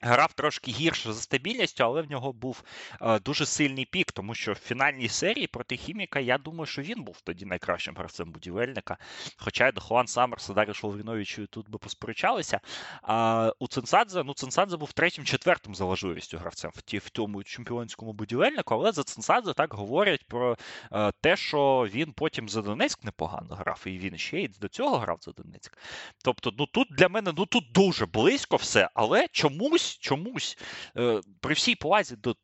[0.00, 2.62] Грав трошки гірше за стабільністю, але в нього був
[3.00, 7.02] е, дуже сильний пік, тому що в фінальній серії проти Хіміка я думаю, що він
[7.02, 8.96] був тоді найкращим гравцем будівельника.
[9.36, 12.60] Хоча й до Хуан Саммерса, Даріш Волвіновичу тут би посперечалися.
[13.02, 18.12] А у Цинсадзе, ну Цинсадзе був третім-четвертим за важливістю гравцем в ті, в тому чемпіонському
[18.12, 20.56] будівельнику, але за Цинсадзе так говорять про
[20.92, 24.98] е, те, що він потім за Донецьк непогано грав, і він ще й до цього
[24.98, 25.78] грав за Донецьк.
[26.24, 30.58] Тобто, ну тут для мене ну тут дуже близько все, але чомусь чомусь, чомусь,
[30.96, 32.36] е, при всій повазі до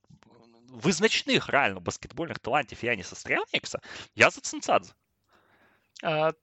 [0.69, 3.79] визначних реально баскетбольних талантів Яніса Стрелнікса,
[4.15, 4.93] я за Цинцадзе.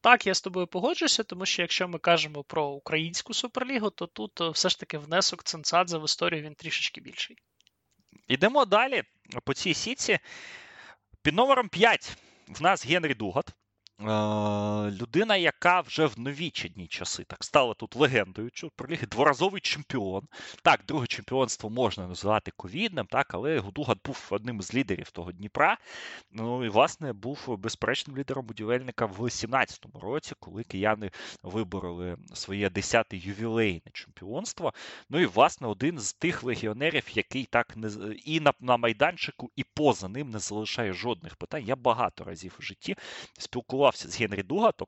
[0.01, 4.41] Так, я з тобою погоджуюся, тому що якщо ми кажемо про українську суперлігу, то тут
[4.41, 7.38] е, все ж таки внесок Цинцадзе в історію він трішечки більший.
[8.27, 9.03] Ідемо далі
[9.43, 10.19] по цій сітці.
[11.21, 12.17] Під номером 5
[12.47, 13.55] в нас Генрі Дугат.
[14.01, 20.27] Людина, яка вже в новічні часи так стала тут легендою Чуперліги, дворазовий чемпіон.
[20.61, 25.77] Так, друге чемпіонство можна називати ковідним, так, але Гудугат був одним з лідерів того Дніпра.
[26.31, 31.11] Ну і власне був безперечним лідером будівельника в 17-му році, коли кияни
[31.43, 34.73] вибороли своє 10-те ювілейне чемпіонство.
[35.09, 37.89] Ну і власне один з тих легіонерів, який так не
[38.26, 41.63] і на, на майданчику, і поза ним не залишає жодних питань.
[41.65, 42.95] Я багато разів у житті
[43.38, 44.87] спілкувався спілкувався з Генрі Дугатом.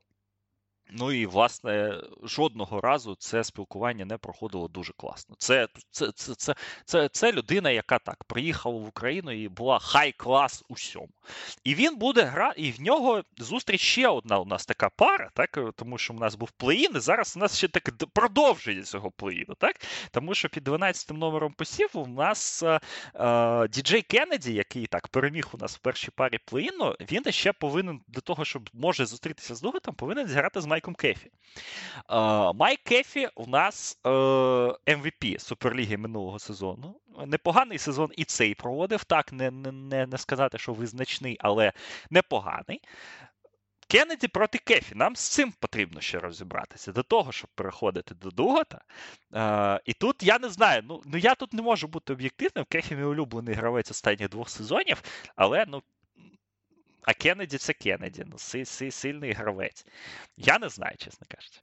[0.94, 5.36] Ну і, власне, жодного разу це спілкування не проходило дуже класно.
[5.38, 6.54] Це це, це, це,
[6.84, 11.08] це, це людина, яка так приїхала в Україну і була хай-клас усьому.
[11.64, 15.58] І він буде грати, і в нього зустріч ще одна у нас така пара, так,
[15.76, 19.54] тому що у нас був плей-ін, і зараз у нас ще так продовження цього плей-іну,
[19.58, 19.76] так?
[20.10, 22.80] Тому що під 12 номером посів у нас е,
[23.14, 28.00] е, Діджей Кеннеді, який так переміг у нас в першій парі плей-іну, він ще повинен
[28.08, 31.30] для того, щоб може зустрітися з Дугатом, повинен зіграти з Майком Кефі.
[32.54, 34.00] Майк Кефі у нас
[34.86, 37.00] MVP Суперліги минулого сезону.
[37.26, 39.04] Непоганий сезон і цей проводив.
[39.04, 41.72] Так, не не, не сказати, що визначний, але
[42.10, 42.80] непоганий.
[43.92, 44.94] Кеннеді проти Кефі.
[44.94, 48.80] Нам з цим потрібно ще розібратися до того, щоб переходити до Дугата.
[49.34, 50.82] Е, І тут я не знаю.
[50.84, 52.64] Ну ну я тут не можу бути об'єктивним.
[52.68, 55.02] Кефі мій улюблений гравець останніх двох сезонів,
[55.36, 55.82] але ну
[57.02, 59.86] а Кеннеді це Кеннеді, ну, си, си, сильний гравець.
[60.36, 61.60] Я не знаю, чесно кажучи.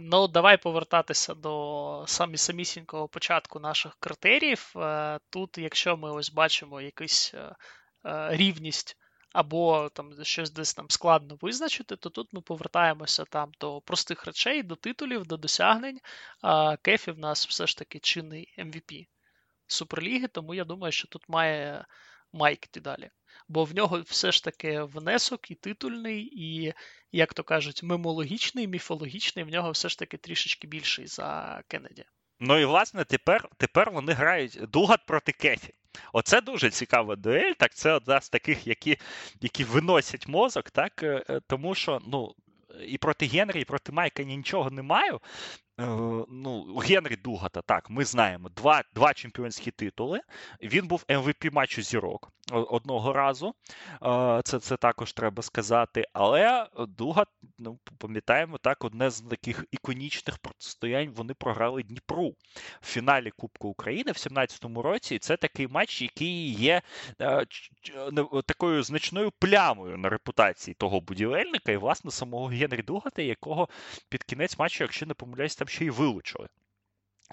[0.00, 4.72] Ну, давай повертатися до самі самісінького початку наших критеріїв.
[4.76, 7.54] Е, тут, якщо ми ось бачимо якусь е,
[8.04, 8.96] е, рівність
[9.32, 14.62] або там щось десь там складно визначити, то тут ми повертаємося там до простих речей,
[14.62, 16.00] до титулів, до досягнень.
[16.82, 19.06] Кефі в нас все ж таки чинний MVP
[19.66, 21.84] Суперліги, тому я думаю, що тут має
[22.32, 23.10] Майк йти далі
[23.48, 26.74] бо в нього все ж таки внесок і титульний, і,
[27.12, 32.04] як то кажуть, мемологічний, міфологічний, в нього все ж таки трішечки більший за Кеннеді.
[32.40, 35.74] Ну і власне тепер тепер вони грають Дугат проти Кефі.
[36.12, 37.52] Оце дуже цікава дуель.
[37.58, 38.96] Так, це одна з таких, які
[39.40, 42.34] які виносять мозок, так е, е, тому що ну.
[42.86, 45.20] І проти Генрі, і проти Майка нічого не маю.
[45.80, 45.84] Е,
[46.28, 50.20] ну, Генрі Дугата, так, ми знаємо два два чемпіонські титули.
[50.62, 53.54] Він був MVP ем матчу зірок одного разу.
[54.02, 56.04] Е, це це також треба сказати.
[56.12, 57.28] Але Дугат,
[57.58, 62.34] ну, пам'ятаємо, так, одне з таких іконічних протистоянь вони програли Дніпру
[62.80, 65.14] в фіналі Кубку України в 17-му році.
[65.14, 66.82] І це такий матч, який є
[67.20, 67.46] е,
[68.46, 73.68] такою значною плямою на репутації того будівельника і, власне, самого Генрі Дугата, якого
[74.08, 76.48] під кінець матчу, якщо не помиляюсь, там ще й вилучили.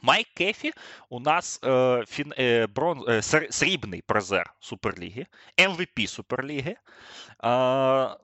[0.02, 0.74] Майк Кефі
[1.10, 5.26] у нас е, фін, е, брон, е, срібний призер Суперліги,
[5.58, 6.76] МВП Суперліги.
[7.44, 8.18] Е,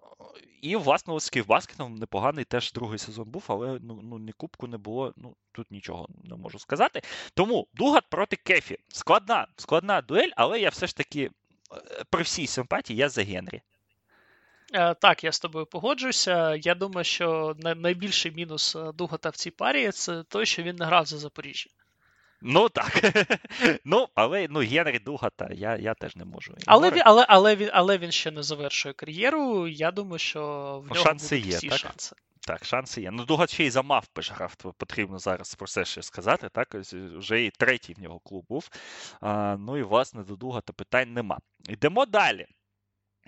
[0.61, 4.77] і, власне, з Київбаскетом непоганий теж другий сезон був, але ну, ну ні кубку не
[4.77, 5.13] було.
[5.17, 7.01] Ну, Тут нічого не можу сказати.
[7.33, 8.77] Тому Дугат проти Кефі.
[8.87, 13.61] Складна складна дуель, але я все ж таки, е, при всій симпатії, я за Генрі.
[14.73, 16.55] Е, так, я з тобою погоджуюся.
[16.55, 20.85] Я думаю, що найбільший мінус е, Дугата в цій парі це той, що він не
[20.85, 21.69] грав за Запоріжжя.
[22.41, 23.01] Ну так.
[23.85, 26.53] Ну, але ну, Генрі Дугата я я теж не можу.
[26.65, 29.67] Але але, але, він, але він ще не завершує кар'єру.
[29.67, 30.41] Я думаю, що
[30.85, 31.79] в нього шанси будуть є, всі так?
[31.79, 32.15] шанси.
[32.47, 33.11] Так, шанси є.
[33.11, 36.49] Ну, Дугат ще й за Мавпи грав, потрібно зараз про це ще сказати.
[36.49, 38.69] Так, вже і третій в нього клуб був.
[39.21, 41.39] А, Ну і власне до Дугата питань нема.
[41.69, 42.47] Йдемо далі.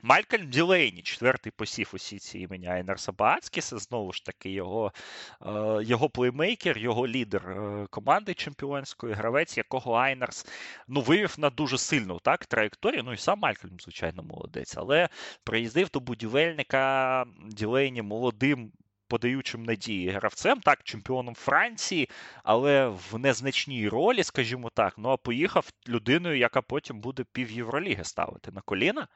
[0.05, 4.93] Малькольм Ділейні, четвертий посів усі ці імені Айнерса Баацкіса, знову ж таки, його
[5.41, 5.49] е,
[5.83, 10.47] його плеймейкер, його лідер е, команди чемпіонської, гравець, якого Айнарс
[10.87, 13.03] ну, вивів на дуже сильну так, траєкторію.
[13.03, 14.77] Ну і сам Малькольм, звичайно, молодець.
[14.77, 15.09] Але
[15.43, 18.71] приїздив до будівельника Ділейні молодим.
[19.07, 22.09] Подаючим надії гравцем, так, чемпіоном Франції,
[22.43, 24.93] але в незначній ролі, скажімо так.
[24.97, 29.07] Ну а поїхав людиною, яка потім буде пів Євроліги ставити на коліна.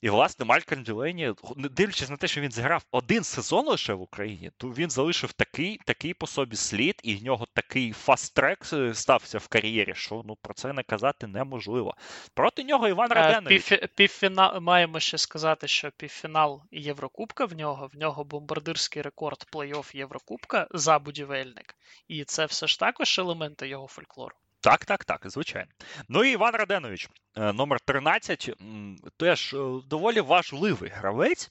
[0.00, 4.50] І, власне, Малькольм Ділейні, дивлячись на те, що він зіграв один сезон лише в Україні,
[4.56, 9.38] то він залишив такий такий по собі слід, і в нього такий fast track стався
[9.38, 11.94] в кар'єрі, що ну про це не казати неможливо.
[12.34, 13.68] Проти нього Іван е, Раденович.
[13.68, 19.96] Пів, півфінал маємо ще сказати, що півфінал Єврокубка в нього, в нього бомбардирський рекорд плей-офф
[19.96, 21.76] Єврокубка за будівельник.
[22.08, 24.36] І це все ж також елементи його фольклору.
[24.60, 25.70] Так, так, так, звичайно.
[26.08, 28.50] Ну і Іван Раденович, е, номер 13,
[29.16, 29.56] теж е,
[29.86, 31.50] доволі важливий гравець.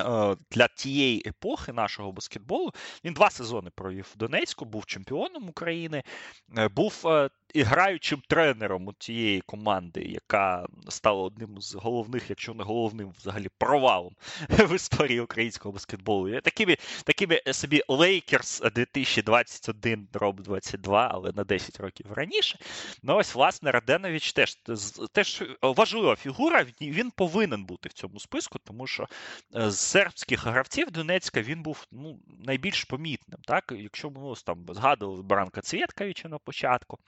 [0.00, 2.72] Е, для тієї епохи нашого баскетболу
[3.04, 6.02] він два сезони провів в Донецьку, був чемпіоном України,
[6.70, 7.02] був
[7.54, 13.48] і граючим тренером у тієї команди, яка стала одним з головних, якщо не головним, взагалі
[13.58, 14.16] провалом
[14.48, 16.40] в історії українського баскетболу.
[16.40, 22.58] Такими такими собі Лейкерс 2021 роб 22, але на 10 років раніше.
[23.02, 24.54] Ну ось, власне, Раденович теж
[25.12, 26.66] теж важлива фігура.
[26.80, 29.06] Він повинен бути в цьому списку, тому що
[29.56, 33.40] е, з сербських гравців Донецька він був ну, найбільш помітним.
[33.44, 33.72] Так?
[33.76, 36.98] Якщо ми ну, там згадували Бранка Цвєткавича на початку.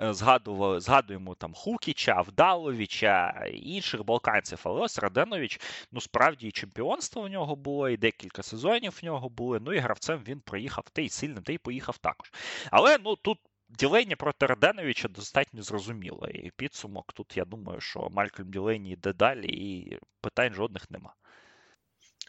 [0.00, 4.60] Е, згадували, згадуємо там Хукіча, Вдаловича інших балканців.
[4.64, 5.60] Але ось Раденович,
[5.92, 9.60] ну справді і чемпіонство в нього було, і декілька сезонів в нього були.
[9.60, 12.32] Ну і гравцем він проїхав те й сильно, те й поїхав також.
[12.70, 13.38] Але ну тут.
[13.68, 16.28] Ділейні проти Раденовича достатньо зрозуміло.
[16.28, 21.14] І підсумок тут я думаю, що Малькольм Ділейні йде далі, і питань жодних нема.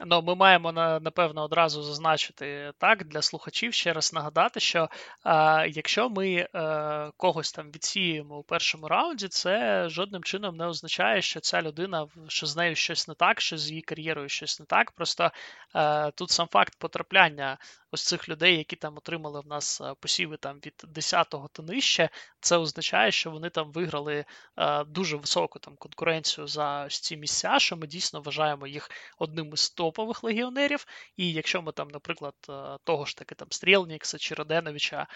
[0.05, 4.89] Ну, ми маємо напевно одразу зазначити так для слухачів ще раз нагадати, що
[5.25, 11.21] е, якщо ми е, когось там відсіємо у першому раунді, це жодним чином не означає,
[11.21, 14.65] що ця людина що з нею щось не так, що з її кар'єрою щось не
[14.65, 14.91] так.
[14.91, 15.31] Просто
[15.75, 17.57] е, тут сам факт потрапляння
[17.91, 22.09] ось цих людей, які там отримали в нас е, посіви там від 10-го та нижче,
[22.39, 24.25] це означає, що вони там виграли
[24.57, 29.53] е, дуже високу там конкуренцію за ось ці місця, що ми дійсно вважаємо їх одним
[29.53, 30.85] із топових легіонерів.
[31.17, 35.07] І якщо ми там, наприклад, е, того ж таки там Стрілнікса чи Роденовича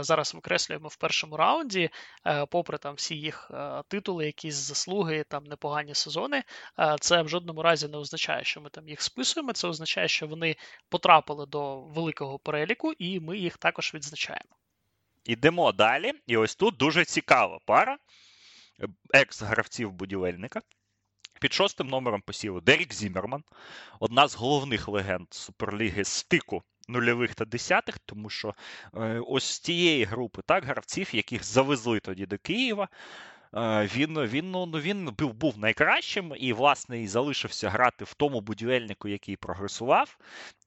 [0.00, 1.90] зараз викреслюємо в першому раунді,
[2.50, 3.50] попри там всі їх
[3.88, 6.42] титули, якісь заслуги, там непогані сезони,
[7.00, 9.52] це в жодному разі не означає, що ми там їх списуємо.
[9.52, 10.56] Це означає, що вони
[10.88, 14.56] потрапили до великого великого переліку, і ми їх також відзначаємо.
[15.24, 16.12] Ідемо далі.
[16.26, 17.98] І ось тут дуже цікава пара
[19.14, 20.60] екс-гравців будівельника.
[21.40, 23.44] Під шостим номером посіву Дерік Зімерман,
[24.00, 28.54] одна з головних легенд Суперліги стику нульових та десятих, тому що
[28.94, 32.88] е, ось з тієї групи так, гравців, яких завезли тоді до Києва.
[33.54, 38.14] Е, він він, ну, ну, він був був найкращим і, власне, і залишився грати в
[38.14, 40.18] тому будівельнику, який прогресував.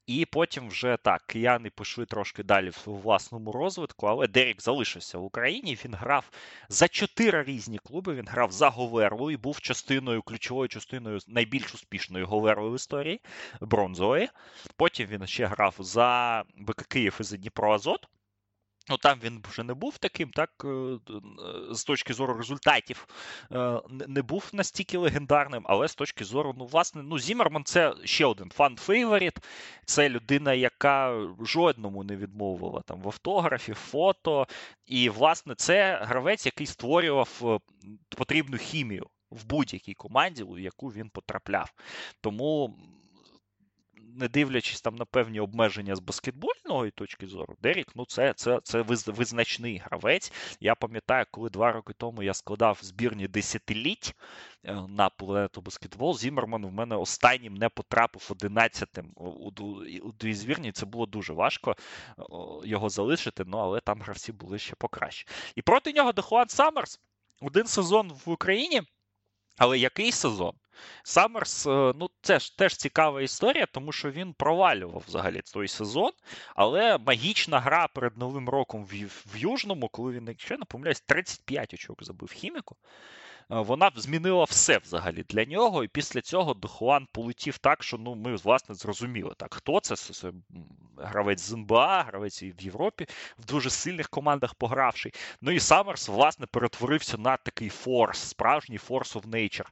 [0.07, 5.23] І потім вже так, кияни пішли трошки далі в власному розвитку, але Дерік залишився в
[5.23, 5.77] Україні.
[5.85, 6.31] Він грав
[6.69, 8.15] за чотири різні клуби.
[8.15, 13.21] Він грав за Говерлу і був частиною, ключовою частиною найбільш успішної Говерли в історії
[13.61, 14.29] бронзової.
[14.75, 18.07] Потім він ще грав за БК Київ і за Дніпро Азот.
[18.89, 20.99] Ну, там він вже не був таким, так, е, е,
[21.71, 23.07] з точки зору результатів
[23.51, 28.25] е, не був настільки легендарним, але з точки зору, ну, власне, ну, Зімерман це ще
[28.25, 29.37] один fan favorite.
[29.85, 34.47] Це людина, яка жодному не відмовила там в автографі, фото.
[34.85, 37.61] І, власне, це гравець, який створював
[38.09, 41.73] потрібну хімію в будь-якій команді, у яку він потрапляв.
[42.21, 42.77] Тому
[44.15, 48.81] не дивлячись там на певні обмеження з баскетбольної точки зору, Дерік, ну це це, це
[49.07, 50.31] визначний гравець.
[50.59, 54.15] Я пам'ятаю, коли два роки тому я складав збірні десятиліть
[54.63, 59.51] е, на планету баскетбол, Зімерман в мене останнім не потрапив одинадцятим у,
[60.19, 60.71] дві збірні.
[60.71, 61.75] Це було дуже важко
[62.63, 65.27] його залишити, ну але там гравці були ще покраще.
[65.55, 66.99] І проти нього Дехуан Саммерс
[67.41, 68.81] один сезон в Україні,
[69.57, 70.53] але який сезон?
[71.03, 76.11] Саммерс, е, ну це ж теж цікава історія, тому що він провалював взагалі той сезон,
[76.55, 81.73] але магічна гра перед Новим роком в, в Южному, коли він, якщо не помиляюсь, 35
[81.73, 82.75] очок забив хіміку.
[83.51, 85.83] Е, вона змінила все взагалі для нього.
[85.83, 89.95] І після цього Дохуан полетів так, що ну ми власне зрозуміли так, хто це?
[89.95, 90.31] Це
[90.97, 93.07] гравець з НБА, гравець в Європі,
[93.37, 95.13] в дуже сильних командах погравший.
[95.41, 99.67] Ну і Саммерс, власне, перетворився на такий форс, справжній форс of nature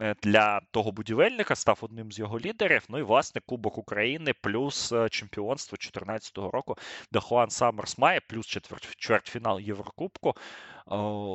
[0.00, 2.84] е, для того будівельника, став одним з його лідерів.
[2.88, 6.76] Ну і власне Кубок України плюс е, чемпіонство 2014 року.
[7.12, 8.58] Дохуан Саммерс має, плюс
[8.96, 10.34] чвертьфінал Єврокубку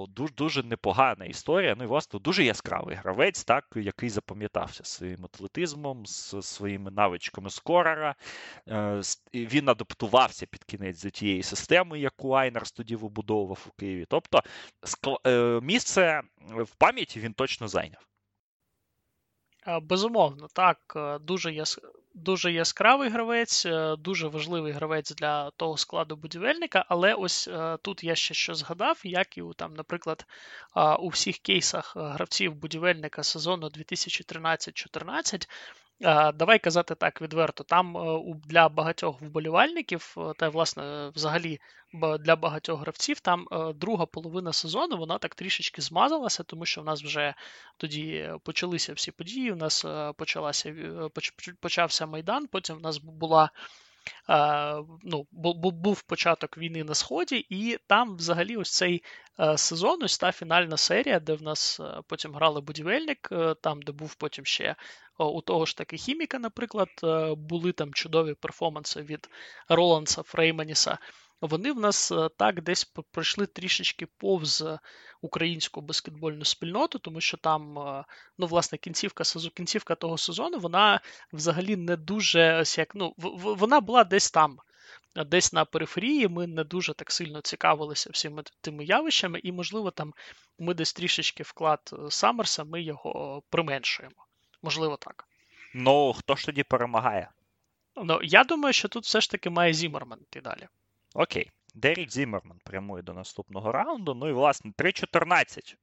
[0.09, 1.75] дуже дуже непогана історія.
[1.77, 8.15] Ну і власне дуже яскравий гравець, так який запам'ятався своїм атлетизмом, з своїми навичками скорера.
[8.67, 9.01] Е,
[9.33, 14.05] він адаптувався під кінець до тієї системи, яку Айнерс тоді вибудовував у Києві.
[14.09, 14.41] Тобто
[15.27, 18.07] е, місце в пам'яті він точно зайняв.
[19.81, 21.79] Безумовно, так, е, дуже яс
[22.13, 26.85] дуже яскравий гравець, е, дуже важливий гравець для того складу будівельника.
[26.89, 30.25] Але ось е, тут я ще що згадав, як і у там, наприклад,
[30.99, 35.47] у всіх кейсах гравців будівельника сезону 2013-14.
[36.33, 37.63] Давай казати так відверто.
[37.63, 41.59] Там е, для багатьох вболівальників, е, та власне, взагалі
[42.19, 46.85] для багатьох гравців, там е, друга половина сезону вона так трішечки змазалася, тому що в
[46.85, 47.33] нас вже
[47.77, 49.51] тоді почалися всі події.
[49.51, 49.85] У нас
[50.17, 50.73] почалася
[51.59, 52.47] почався майдан.
[52.47, 53.49] Потім в нас була
[55.03, 55.27] ну,
[55.71, 59.03] був початок війни на Сході, і там взагалі ось цей
[59.39, 63.81] е, сезон, ось та фінальна серія, де в нас е, потім грали будівельник, е, там,
[63.81, 64.75] де був потім ще
[65.17, 66.89] у того ж таки хіміка, наприклад,
[67.37, 69.29] були там чудові перформанси від
[69.69, 70.97] Роланса Фрейманіса
[71.41, 74.65] вони в нас е, так десь пройшли трішечки повз
[75.21, 78.05] українську баскетбольну спільноту, тому що там, е,
[78.37, 79.23] ну, власне, кінцівка
[79.55, 81.01] кінцівка того сезону, вона
[81.33, 84.57] взагалі не дуже ось як, ну, вона була десь там.
[85.15, 90.13] Десь на периферії ми не дуже так сильно цікавилися всіми тими явищами, і, можливо, там
[90.59, 94.15] ми десь трішечки вклад е, Саммерса, ми його применшуємо.
[94.61, 95.27] Можливо, так.
[95.73, 97.31] Ну, хто ж тоді перемагає?
[97.95, 100.67] Ну, я думаю, що тут все ж таки має Зімерман йти далі.
[101.15, 101.51] Окей.
[101.73, 104.13] Дерік Зімерман прямує до наступного раунду.
[104.13, 105.75] Ну і, власне, 3-14.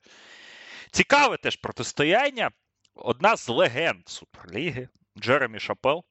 [0.90, 2.50] Цікаве теж протистояння.
[2.94, 4.88] Одна з легенд Суперліги
[5.18, 6.04] Джеремі Шапел.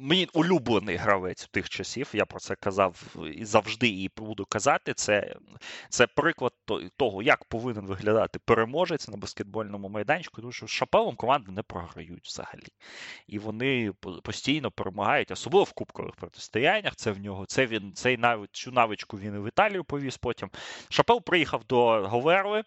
[0.00, 4.94] Мій улюблений гравець тих часів, я про це казав і завжди і буду казати.
[4.94, 5.36] Це
[5.88, 6.52] це приклад
[6.96, 12.66] того, як повинен виглядати переможець на баскетбольному майданчику, тому що шапелом команди не програють взагалі.
[13.26, 13.92] І вони
[14.22, 16.96] постійно перемагають, особливо в кубкових протистояннях.
[16.96, 18.18] Це в нього це він цей
[18.52, 20.50] цю навичку він і в Італію повіз потім.
[20.88, 22.64] Шапел приїхав до Говерли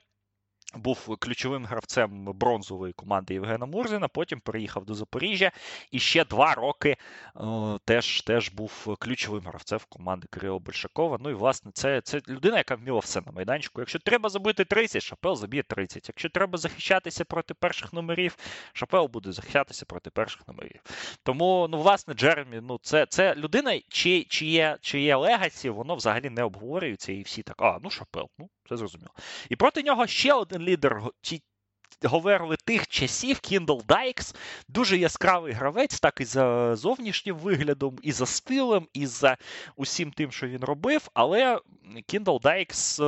[0.74, 5.52] був ключовим гравцем бронзової команди Євгена Мурзина, потім переїхав до Запоріжжя
[5.92, 6.98] і ще два роки
[7.36, 11.18] о, теж теж був ключовим гравцем команди Кирила Большакова.
[11.22, 13.82] Ну і власне це це людина, яка вміла все на майданчику.
[13.82, 16.10] Якщо треба забити 30, Шапел заб'є 30.
[16.10, 18.38] Якщо треба захищатися проти перших номерів,
[18.74, 20.82] Шапел буде захищатися проти перших номерів.
[21.24, 26.44] Тому, ну, власне, Джеремі, ну це це людина, чи, чиє, чиє legacy, воно взагалі не
[26.44, 29.12] обговорюється, і всі так, а, ну Шапел, ну це зрозуміло.
[29.50, 31.44] І проти нього ще один лідер ті,
[32.04, 34.36] Говерли тих часів Кіндл Дайкс,
[34.68, 39.38] дуже яскравий гравець, так і за зовнішнім виглядом, і за стилем, і за
[39.76, 41.10] усім тим, що він робив.
[41.14, 41.60] Але
[42.08, 43.04] Кіндл Дайкс, е,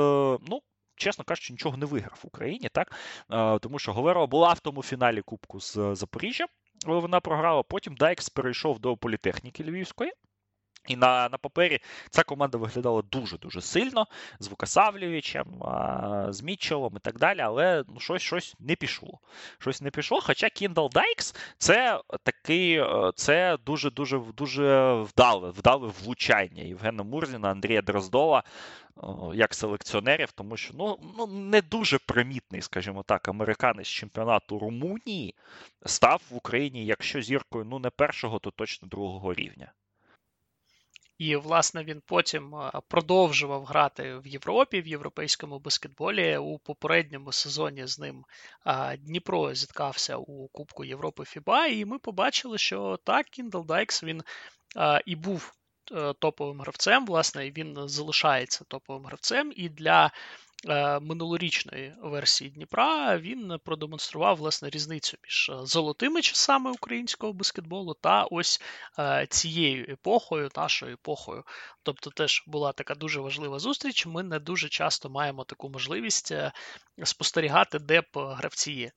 [0.47, 0.61] ну.
[0.99, 2.91] Чесно кажучи, нічого не виграв в Україні, так?
[3.31, 6.45] Е, тому що Говерова була в тому фіналі Кубку з Запоріжжя,
[6.85, 7.63] але вона програла.
[7.63, 10.11] Потім Дайкс перейшов до політехніки Львівської.
[10.87, 14.07] І на на папері ця команда виглядала дуже-дуже сильно
[14.39, 15.45] з Вукасавлєвичем,
[16.29, 19.19] з Мітчелом і так далі, але ну, щось щось не пішло.
[19.59, 20.21] Щось не пішло.
[20.21, 27.81] Хоча Кіндал Дайкс це такий, е, це дуже-дуже дуже вдале, вдале влучання Євгена Мурзіна, Андрія
[27.81, 28.43] Дроздова
[29.33, 35.35] як селекціонерів, тому що ну, ну не дуже примітний, скажімо так, американець чемпіонату Румунії
[35.85, 39.71] став в Україні, якщо зіркою ну не першого, то точно другого рівня.
[41.17, 42.55] І, власне, він потім
[42.87, 46.37] продовжував грати в Європі, в європейському баскетболі.
[46.37, 48.25] У попередньому сезоні з ним
[48.99, 54.23] Дніпро зіткався у Кубку Європи Фіба, і ми побачили, що так, Кіндл Дайкс він
[55.05, 55.53] і був
[55.91, 59.53] е, топовим гравцем, власне, він залишається топовим гравцем.
[59.55, 60.11] І для е,
[61.01, 68.61] минулорічної версії Дніпра він продемонстрував власне різницю між золотими часами українського баскетболу та ось
[69.29, 71.43] цією епохою, нашою епохою.
[71.83, 74.05] Тобто, теж була така дуже важлива зустріч.
[74.05, 76.33] Ми не дуже часто маємо таку можливість
[77.03, 78.91] спостерігати, де б гравці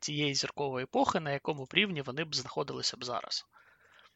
[0.00, 3.46] тієї зіркової епохи, на якому рівні вони б знаходилися б зараз.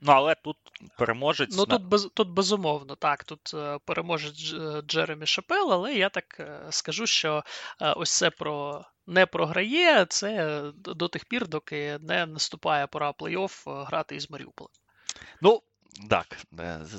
[0.05, 0.57] Ну, але тут
[0.99, 1.57] переможець.
[1.57, 3.25] Ну, тут без, тут безумовно, так.
[3.25, 4.55] Тут е, переможець
[4.87, 7.45] Джеремі Шапел, але я так е, скажу, що
[7.81, 13.85] е, ось це про не програє, це до тих пір, доки не наступає пора плей-офф
[13.85, 14.71] грати із Маріуполем.
[15.41, 15.63] Ну,
[16.11, 16.37] так,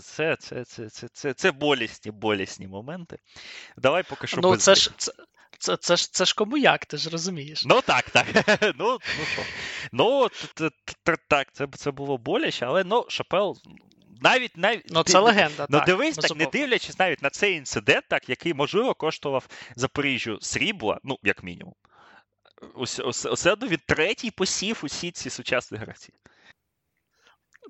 [0.03, 3.17] це це, це, це, це, це болісні болісні моменти.
[3.77, 4.41] Давай поки що.
[4.41, 5.11] Ну, без це ж це,
[5.59, 7.65] це це, ж це ж кому як, ти ж розумієш.
[7.65, 8.25] Ну так, так.
[8.79, 9.41] Ну, ну що.
[9.91, 10.29] Ну,
[11.27, 13.57] так, це це було боляче, але ну, Шапел.
[14.21, 15.65] Навіть навіть ну, це легенда.
[15.69, 20.37] Ну, так, дивись, так, не дивлячись навіть на цей інцидент, так, який, можливо, коштував Запоріжжю
[20.41, 21.73] срібла, ну, як мінімум.
[22.75, 26.13] Усе одно він третій посів усі ці сучасні гравці.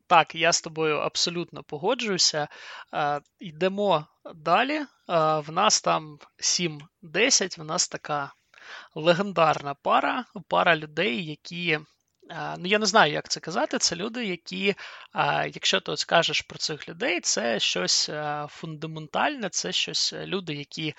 [0.07, 2.47] Так, я з тобою абсолютно погоджуюся.
[2.93, 4.73] Е, йдемо далі.
[4.73, 4.85] Е,
[5.39, 8.33] в нас там 7-10, в нас така
[8.95, 11.79] легендарна пара, пара людей, які.
[12.29, 13.77] Е, ну, я не знаю, як це казати.
[13.77, 14.75] Це люди, які,
[15.53, 18.09] якщо ти скажеш про цих людей, це щось
[18.49, 20.93] фундаментальне, це щось люди, які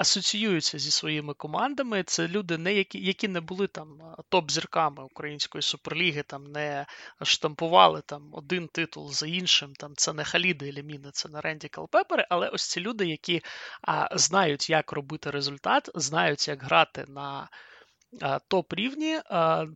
[0.00, 2.02] асоціюються зі своїми командами.
[2.02, 3.88] Це люди, не які які не були там
[4.28, 6.86] топ-зірками української суперліги, там не
[7.22, 9.72] штампували там один титул за іншим.
[9.74, 13.42] Там це не Халіди Еліміни, це не Ренді Калпепери, але ось ці люди, які
[13.82, 17.48] а, знають, як робити результат, знають, як грати на.
[18.48, 19.20] Топ-рівні.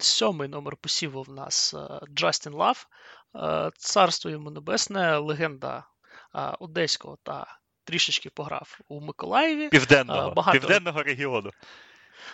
[0.01, 1.75] Сьомий номер посіву в нас
[2.15, 2.87] Джастін Лав,
[3.77, 5.85] царство йому небесне, легенда
[6.59, 9.69] Одеського та трішечки пограв у Миколаєві.
[9.69, 10.59] Південного багато...
[10.59, 11.51] Південного регіону.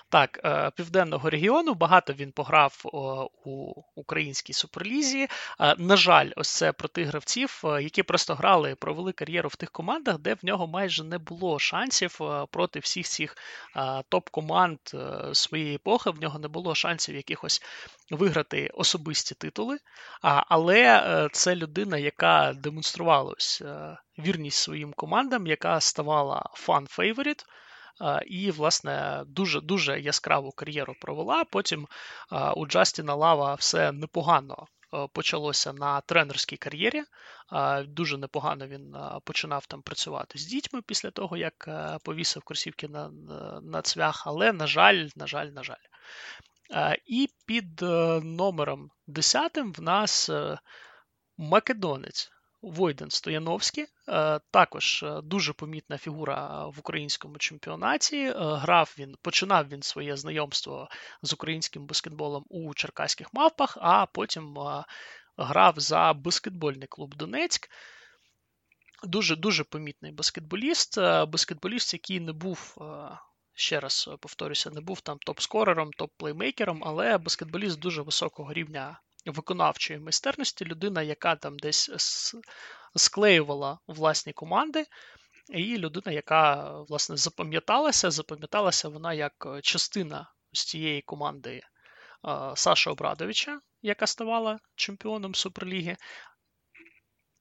[0.08, 2.82] Так, е, південного регіону багато він пограв
[3.44, 5.28] у українській суперлізі.
[5.60, 9.56] Е, на жаль, ось це про тих гравців, е, які просто грали, провели кар'єру в
[9.56, 12.18] тих командах, де в нього майже не було шансів
[12.50, 13.36] проти всіх цих
[14.08, 14.78] топ-команд
[15.32, 16.10] своєї епохи.
[16.10, 17.62] В нього не було шансів якихось
[18.10, 19.78] виграти особисті титули.
[20.22, 23.62] Але це людина, яка демонструвала ось
[24.18, 27.46] вірність своїм командам, яка ставала fan favorite.
[28.26, 31.44] І, власне, дуже дуже яскраву кар'єру провела.
[31.44, 31.88] Потім
[32.56, 34.66] у Джастіна Лава все непогано
[35.12, 37.02] почалося на тренерській кар'єрі.
[37.84, 41.68] Дуже непогано він починав там працювати з дітьми після того, як
[42.04, 43.10] повісив кросівки на
[43.62, 45.84] на цвях, але, на жаль, на жаль, на жаль.
[47.06, 50.58] І під е, номером 10 в нас е,
[51.36, 52.30] Македонець
[52.62, 58.16] Войден Стояновський, е, також е, дуже помітна фігура в українському чемпіонаті.
[58.16, 60.88] Е, грав він, починав він своє знайомство
[61.22, 64.58] з українським баскетболом у Черкаських мавпах, а потім
[65.36, 67.70] грав за баскетбольний клуб Донецьк.
[69.04, 72.76] Дуже дуже помітний баскетболіст, баскетболіст, який не був.
[73.54, 80.64] Ще раз повторюся, не був там топ-скорером, топ-плеймейкером, але баскетболіст дуже високого рівня виконавчої майстерності,
[80.64, 81.90] людина, яка там десь
[82.96, 84.84] склеювала власні команди,
[85.48, 89.32] і людина, яка власне запам'яталася, запам'яталася вона як
[89.62, 91.60] частина з цієї команди
[92.54, 95.96] Саша Обрадовича, яка ставала чемпіоном Суперліги.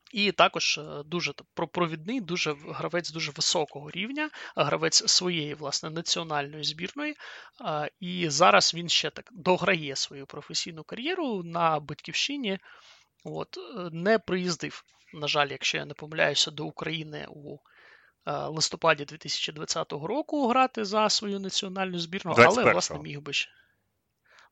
[0.10, 1.34] І також е, дуже
[1.72, 7.16] провідний, дуже гравець дуже високого рівня, гравець своєї власне національної збірної.
[8.00, 12.60] І зараз він ще так дограє свою професійну кар'єру на батьківщині.
[13.24, 14.84] От, е, Не приїздив,
[15.14, 17.58] на жаль, якщо я не помиляюся, до України у
[18.26, 22.62] е, листопаді 2020 року грати за свою національну збірну, 21-го.
[22.62, 23.32] але власне міг би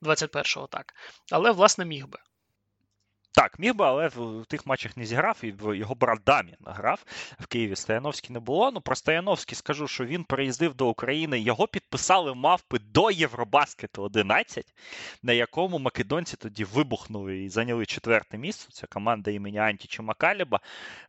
[0.01, 0.93] 21-го, так.
[1.31, 2.19] Але власне міг би.
[3.38, 7.05] Так, міг би, але в тих матчах не зіграв, і його брат Дамін грав
[7.39, 7.76] в Києві.
[7.76, 8.72] Стояновський не було.
[8.72, 11.39] Ну про Стояновський скажу, що він приїздив до України.
[11.39, 14.73] Його підписали мавпи до Євробаскету 11,
[15.23, 18.68] на якому македонці тоді вибухнули і зайняли четверте місце.
[18.72, 20.59] Це команда імені Антіча Макаліба.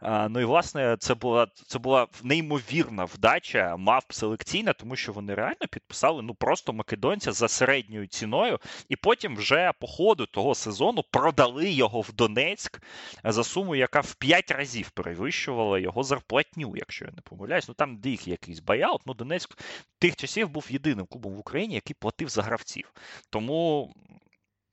[0.02, 5.66] Ну і власне це була це була неймовірна вдача мавп селекційна, тому що вони реально
[5.70, 11.70] підписали ну просто македонця за середньою ціною, і потім вже по ходу того сезону продали
[11.70, 12.17] його в.
[12.18, 12.82] Донецьк
[13.24, 17.68] за суму, яка в 5 разів перевищувала його зарплатню, якщо я не помиляюсь.
[17.68, 19.00] Ну там дих якийсь баяут.
[19.06, 19.58] Ну Донецьк
[19.98, 22.92] тих часів був єдиним клубом в Україні, який платив за гравців.
[23.30, 23.92] Тому,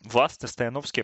[0.01, 1.03] власне, Стояновський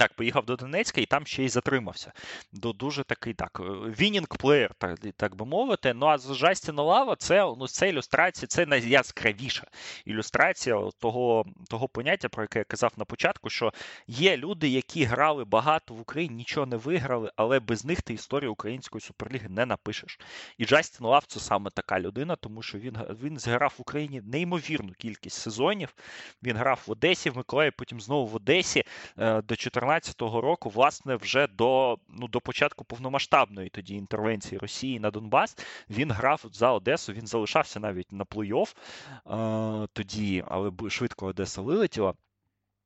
[0.00, 2.12] Так, поїхав до Донецька і там ще й затримався.
[2.52, 3.60] До дуже такий так,
[4.00, 5.94] вінінг плеєр, так так би мовити.
[5.94, 9.66] Ну а Жастіна Лава це ну, це ілюстрація, це найяскравіша
[10.04, 13.72] ілюстрація того того поняття, про яке я казав на початку, що
[14.06, 18.52] є люди, які грали багато в Україні, нічого не виграли, але без них ти історію
[18.52, 20.18] української суперліги не напишеш.
[20.58, 24.92] І Джастін Лав це саме така людина, тому що він він зграв в Україні неймовірну
[24.92, 25.94] кількість сезонів.
[26.42, 28.84] Він грав в Одесі, в Миколаїві, потім знову в Одесі
[29.18, 35.00] е, до 14 2014 року, власне, вже до ну, до початку повномасштабної тоді інтервенції Росії
[35.00, 35.56] на Донбас,
[35.90, 37.12] він грав за Одесу.
[37.12, 42.14] Він залишався навіть на плей-офф е, тоді, але швидко Одеса вилетіла.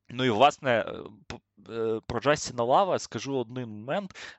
[0.09, 0.93] Ну і власне е,
[1.73, 4.37] е, про Джастіна Лава скажу один момент.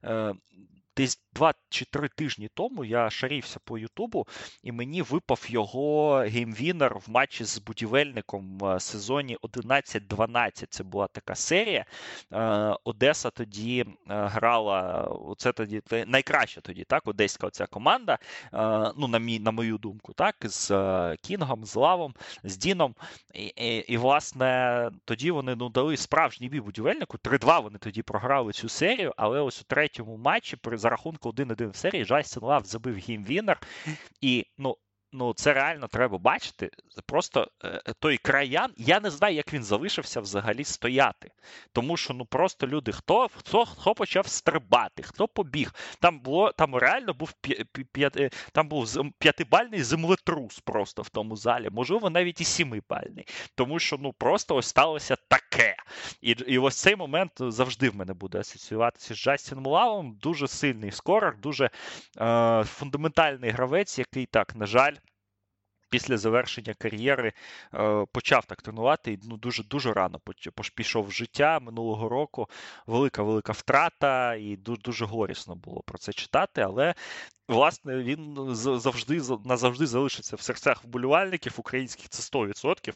[0.99, 4.27] Е, десь два чи три тижні тому я шарівся по Ютубу,
[4.63, 10.67] і мені випав його геймвінер в матчі з будівельником в сезоні 11-12.
[10.71, 11.85] Це була така серія.
[12.33, 15.03] Е, Одеса тоді е, грала.
[15.03, 18.19] Оце тоді найкраща тоді, так, одеська оця команда.
[18.55, 22.15] Е, ну, на мій, на мою думку, так, з Кінгом, з Лавом,
[22.45, 22.95] з Діном.
[23.35, 27.19] І, і, і власне, тоді вони ну, дали справжній бій будівельнику.
[27.19, 31.71] 3-2 вони тоді програли цю серію, але ось у третьому матчі при за рахунку 1-1
[31.71, 33.61] в серії Джастін Лав забив гімвінер.
[34.21, 34.77] І ну,
[35.17, 36.71] ну це реально треба бачити.
[37.07, 41.31] Просто е, той краян, я не знаю, як він залишився взагалі стояти.
[41.73, 45.75] Тому що ну просто люди, хто хто, хто почав стрибати, хто побіг.
[46.01, 47.33] Там було там реально був
[47.93, 53.27] п'яти, там був п'ятибальний землетрус просто в тому залі, можливо, навіть і сімибальний.
[53.55, 55.77] Тому що ну просто ось сталося таке.
[56.21, 60.19] І і ось цей момент завжди в мене буде асоціюватися з Джастіном Лавом.
[60.23, 61.71] Дуже сильний скорер, дуже
[62.21, 64.95] е, фундаментальний гравець, який так, на жаль
[65.91, 67.33] після завершення кар'єри
[67.75, 70.21] е, почав так тренувати і ну, дуже дуже рано
[70.75, 72.49] пішов в життя минулого року.
[72.87, 76.61] Велика велика втрата, і дуже дуже горісно було про це читати.
[76.61, 76.95] Але
[77.49, 82.93] власне він завжди назавжди залишиться в серцях вболівальників українських це 100%.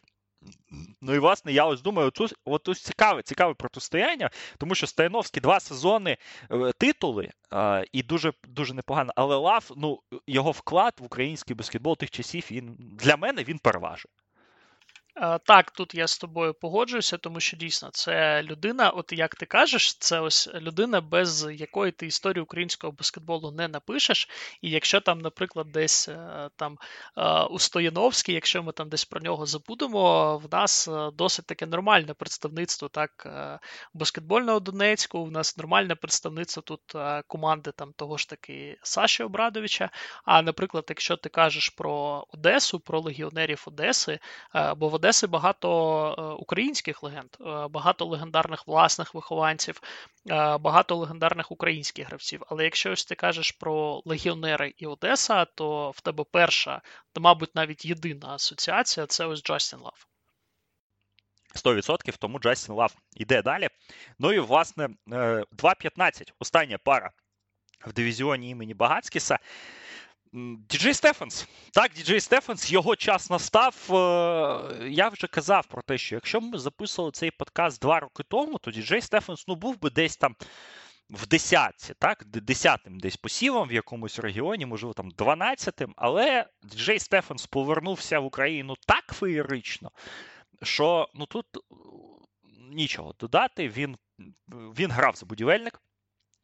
[1.01, 5.41] Ну і власне, я ось думаю, тут от ось цікаве, цікаве протистояння, тому що Стайновський
[5.41, 6.17] два сезони
[6.51, 9.13] е, титули е, і дуже дуже непогано.
[9.15, 14.11] Але Лав, ну його вклад в український баскетбол тих часів він для мене він переважує.
[15.45, 19.95] Так, тут я з тобою погоджуюся, тому що дійсно це людина, от як ти кажеш,
[19.97, 24.29] це ось людина, без якої ти історію українського баскетболу не напишеш.
[24.61, 26.77] І якщо там, наприклад, десь е, там
[27.17, 31.65] е, у Стояновській, якщо ми там десь про нього забудемо, в нас е, досить таке
[31.65, 33.27] нормальне представництво так
[33.93, 35.25] баскетбольного Донецьку.
[35.25, 36.81] В нас нормальне представництво тут
[37.27, 39.89] команди там того ж таки Саші Обрадовича.
[40.25, 44.19] А наприклад, якщо ти кажеш про Одесу, про легіонерів Одеси,
[44.77, 45.67] бо Одеси багато
[46.17, 49.81] е, українських легенд, е, багато легендарних власних вихованців,
[50.29, 52.43] е, багато легендарних українських гравців.
[52.49, 56.81] Але якщо ось ти кажеш про легіонери і Одеса, то в тебе перша,
[57.13, 60.05] та, мабуть, навіть єдина асоціація це ось Джастін Лав.
[61.55, 63.69] 100%, тому Джастін Лав іде далі.
[64.19, 66.33] Ну і, власне, 2.15.
[66.39, 67.11] Остання пара
[67.85, 69.39] в дивізіоні імені Багацькіса.
[70.33, 71.47] Діджей Стефенс.
[71.73, 73.75] Так, Діджей Стефенс, його час настав.
[73.89, 78.57] Е, я вже казав про те, що якщо ми записували цей подкаст два роки тому,
[78.57, 80.35] то Діджей Стефенс ну, був би десь там
[81.09, 87.47] в десятці, так, десятим десь посівом в якомусь регіоні, можливо, там дванадцятим, але Діджей Стефенс
[87.47, 89.91] повернувся в Україну так феєрично,
[90.63, 91.45] що ну тут
[92.69, 93.69] нічого додати.
[93.69, 93.97] Він,
[94.49, 95.81] Він грав за будівельник.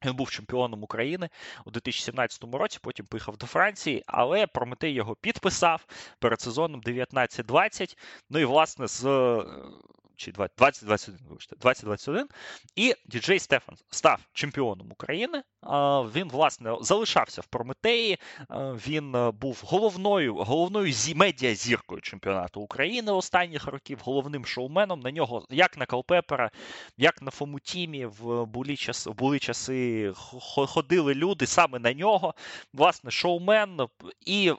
[0.06, 1.30] Він був чемпіоном України
[1.66, 5.86] у 2017 році, потім поїхав до Франції, але Прометей його підписав
[6.20, 7.98] перед сезоном 19-20.
[8.30, 9.04] Ну і власне з
[10.18, 12.28] чи 2021, вибачте, 2021.
[12.76, 15.44] І діджей Стефан став чемпіоном України.
[16.16, 18.18] Він, власне, залишався в Прометеї.
[18.88, 25.00] Він е, був головною головною медіазіркою чемпіонату України останніх років, головним шоуменом.
[25.00, 26.52] На нього, як на Калпепера,
[26.98, 30.12] як на Фомутімі, в були часи, були часи
[30.42, 32.34] ходили люди саме на нього.
[32.74, 33.80] Власне, шоумен.
[34.26, 34.54] І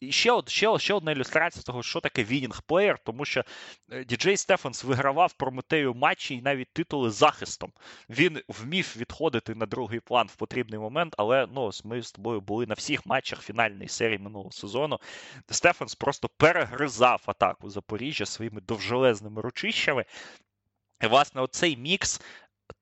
[0.00, 3.44] і ще ще, ще одна ілюстрація того, що таке вінінг плеєр, тому що
[3.90, 7.72] е, Діджей Стефанс вигравав Прометею матчі і навіть титули захистом.
[8.08, 12.66] Він вмів відходити на другий план в потрібний момент, але ну, ми з тобою були
[12.66, 14.98] на всіх матчах фінальної серії минулого сезону.
[15.50, 20.04] Стефанс просто перегризав атаку Запоріжжя своїми довжелезними ручищами.
[21.02, 22.20] І, власне, оцей мікс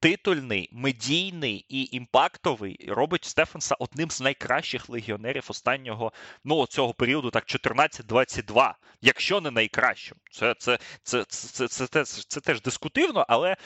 [0.00, 6.12] титульний, медійний і імпактовий робить Стефенса одним з найкращих легіонерів останнього
[6.44, 8.72] ну, цього періоду, так 14-22,
[9.02, 10.18] якщо не найкращим.
[10.30, 13.56] Це це, це, це, це, це, теж дискутивно, але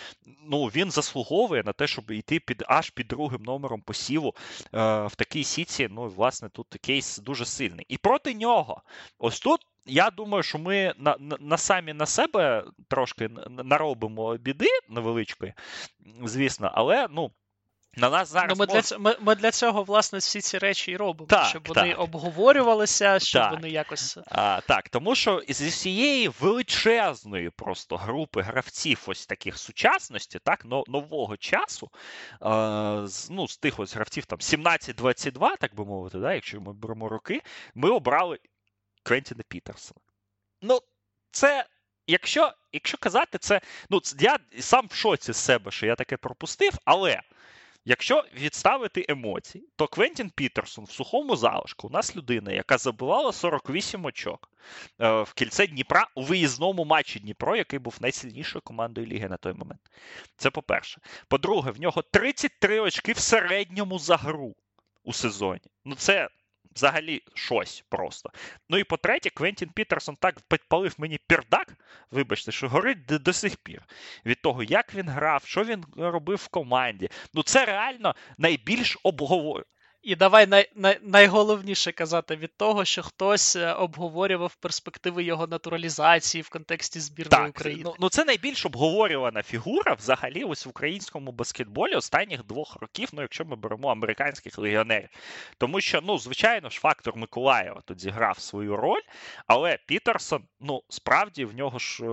[0.46, 4.34] ну, він заслуговує на те, щоб йти під аж під другим номером посіву
[4.74, 5.88] е, в такій сіці.
[5.90, 7.86] Ну, власне, тут кейс дуже сильний.
[7.88, 8.82] І проти нього,
[9.18, 13.30] ось тут я думаю, що ми на на, на самі на себе трошки
[13.64, 15.54] наробимо біди невеличкої,
[16.24, 17.30] звісно, але ну.
[17.96, 18.88] На нас зараз ну, ми, мож...
[18.88, 23.18] для ми, ми для цього, власне, всі ці речі і робимо, так, щоб вони обговорювалися,
[23.18, 23.52] щоб так.
[23.52, 24.18] вони якось.
[24.26, 31.36] А, Так, тому що зі всієї величезної просто групи гравців, ось таких сучасності, так, нового
[31.36, 31.90] часу,
[32.40, 36.72] а, з, ну, з тих ось гравців там 17-22, так би мовити, да, якщо ми
[36.72, 37.40] беремо роки,
[37.74, 38.38] ми обрали
[39.02, 40.00] Квентіна Пітерсона.
[40.62, 40.80] Ну,
[41.30, 41.66] це.
[42.06, 43.60] Якщо якщо казати це,
[43.90, 47.22] ну я сам в шоці з себе, що я таке пропустив, але
[47.84, 54.04] якщо відставити емоції, то Квентін Пітерсон в сухому залишку у нас людина, яка забивала 48
[54.04, 54.50] очок
[55.00, 59.52] е, в кільце Дніпра у виїзному матчі Дніпро, який був найсильнішою командою ліги на той
[59.52, 59.80] момент.
[60.36, 61.00] Це по-перше.
[61.28, 64.56] По-друге, в нього 33 очки в середньому за гру
[65.04, 65.60] у сезоні.
[65.84, 66.28] Ну, це
[66.74, 68.30] взагалі щось просто.
[68.68, 71.74] Ну і по-третє, Квентін Пітерсон так підпалив мені пердак,
[72.10, 73.82] вибачте, що горить до, сих пір.
[74.26, 77.10] Від того, як він грав, що він робив в команді.
[77.34, 79.64] Ну це реально найбільш обговорює.
[80.02, 86.42] І давай най, най, найголовніше казати від того, що хтось е, обговорював перспективи його натуралізації
[86.42, 87.82] в контексті збірної так, України.
[87.84, 93.22] Ну, ну це найбільш обговорювана фігура взагалі ось в українському баскетболі останніх двох років, ну
[93.22, 95.08] якщо ми беремо американських легіонерів.
[95.58, 99.02] Тому що, ну, звичайно ж, фактор Миколаєва тут зіграв свою роль,
[99.46, 102.06] але Пітерсон, ну, справді в нього ж е,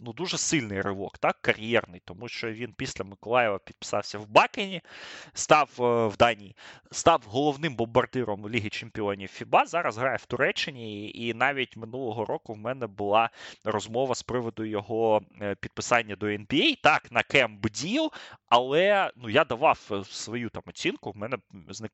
[0.00, 4.82] ну, дуже сильний ривок, так, кар'єрний, тому що він після Миколаєва підписався в Бакені,
[5.32, 6.56] став е, в Данії,
[6.90, 9.66] став головним бомбардиром Ліги Чемпіонів ФІБА.
[9.66, 13.30] Зараз грає в Туреччині, і навіть минулого року в мене була
[13.64, 16.74] розмова з приводу його е, підписання до NBA.
[16.82, 18.12] Так, на camp deal,
[18.48, 21.10] але ну я давав е, свою там оцінку.
[21.10, 21.36] В мене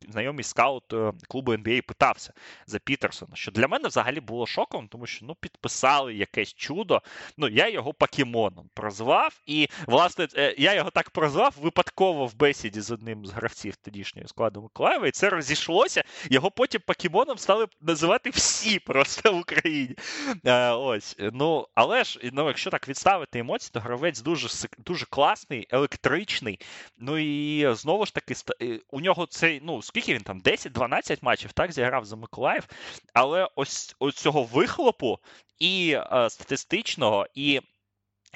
[0.09, 2.33] знайомий скаут е, клубу NBA питався
[2.67, 3.37] за Пітерсона.
[3.37, 7.03] Що для мене взагалі було шоком, тому що ну підписали якесь чудо.
[7.37, 10.29] Ну я його покемоном прозвав, і власне
[10.59, 15.07] я його так прозвав випадково в бесіді з одним з гравців тодішнього складу Миколаєва.
[15.07, 16.05] І це розійшлося.
[16.31, 19.97] Його потім покемоном стали називати всі просто в Україні.
[20.45, 21.17] Е, ось.
[21.19, 26.61] Ну, але ж, ну, якщо так відставити емоції, то гравець дуже дуже класний, електричний.
[26.99, 28.35] Ну і знову ж таки,
[28.91, 32.65] у нього цей, ну, скільки він там, 10-12 матчів так зіграв за Миколаїв.
[33.13, 35.19] Але ось, ось цього вихлопу
[35.59, 37.61] і е, статистичного, і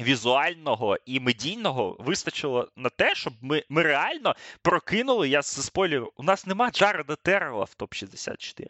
[0.01, 5.29] візуального і медійного вистачило на те, щоб ми ми реально прокинули.
[5.29, 8.67] Я з спойлерів, у нас нема Джареда Террела в топ-64,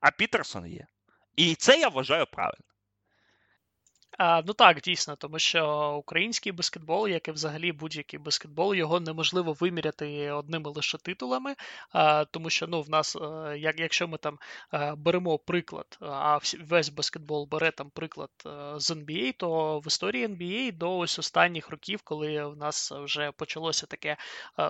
[0.00, 0.86] а Пітерсон є.
[1.36, 2.67] І це я вважаю правильно.
[4.20, 10.30] Ну так, дійсно, тому що український баскетбол, як і взагалі будь-який баскетбол, його неможливо виміряти
[10.30, 11.54] одними лише титулами,
[12.30, 14.38] тому що ну, в нас, е, як, якщо ми там
[14.74, 20.26] е, беремо приклад, а весь баскетбол бере там приклад е, з NBA, то в історії
[20.26, 24.16] NBA до ось останніх років, коли в нас вже почалося таке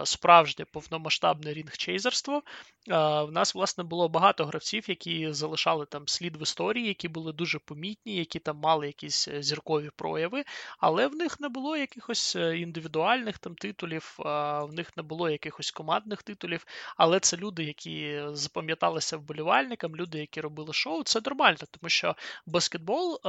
[0.04, 2.42] справжнє повномасштабне рінгчейзерство,
[2.86, 7.58] в нас власне було багато гравців, які залишали там слід в історії, які були дуже
[7.58, 10.44] помітні, які там мали якісь зіркові прояви,
[10.78, 15.70] але в них не було якихось е, індивідуальних там титулів, в них не було якихось
[15.70, 16.66] командних титулів.
[16.96, 21.02] Але це люди, які запам'яталися вболівальникам, люди, які робили шоу.
[21.02, 22.16] Це нормально, тому що
[22.46, 23.20] баскетбол.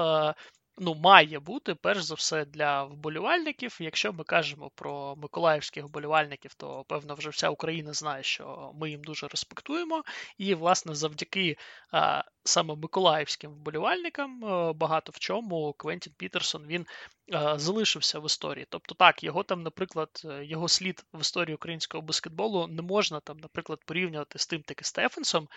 [0.80, 3.78] Е, ну, має бути перш за все для вболівальників.
[3.80, 9.04] Якщо ми кажемо про миколаївських вболівальників, то певно вже вся Україна знає, що ми їм
[9.04, 10.04] дуже респектуємо.
[10.38, 11.58] І, власне, завдяки
[12.44, 14.40] саме миколаївським вболівальникам
[14.76, 16.86] багато в чому Квентін Пітерсон він
[17.56, 18.68] залишився в історії.
[18.70, 23.38] Тобто, так, його там, наприклад, е, його слід в історії українського баскетболу не можна там,
[23.38, 25.48] наприклад, порівнювати з тим таки Стефенсом,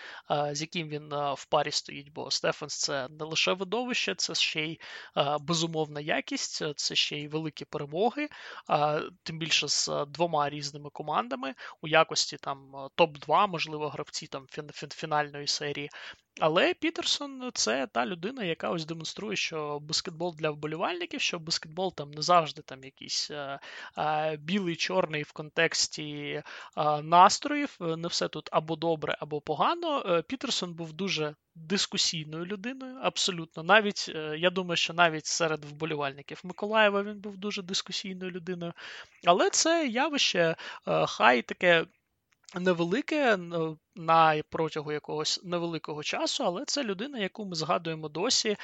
[0.52, 2.12] з яким він в парі стоїть.
[2.12, 4.80] Бо Стефенс це не лише видовище, це ще й
[5.40, 8.28] безумовна якість, це ще й великі перемоги,
[9.22, 14.46] тим більше з двома різними командами у якості там топ-2, можливо, гравці там
[14.90, 15.90] фінальної серії.
[16.40, 22.10] Але Пітерсон це та людина, яка ось демонструє, що баскетбол для вболівальників, що баскетбол там
[22.10, 23.60] не завжди там якийсь а,
[23.94, 26.42] а, білий, чорний в контексті
[26.74, 27.76] а, настроїв.
[27.80, 30.04] Не все тут або добре, або погано.
[30.06, 33.62] Е, Пітерсон був дуже дискусійною людиною, абсолютно.
[33.62, 38.72] Навіть е, я думаю, що навіть серед вболівальників Миколаєва він був дуже дискусійною людиною.
[39.26, 40.56] Але це явище
[40.88, 41.86] е, хай таке
[42.54, 43.36] невелике
[43.94, 48.56] на протягу якогось невеликого часу, але це людина, яку ми згадуємо досі.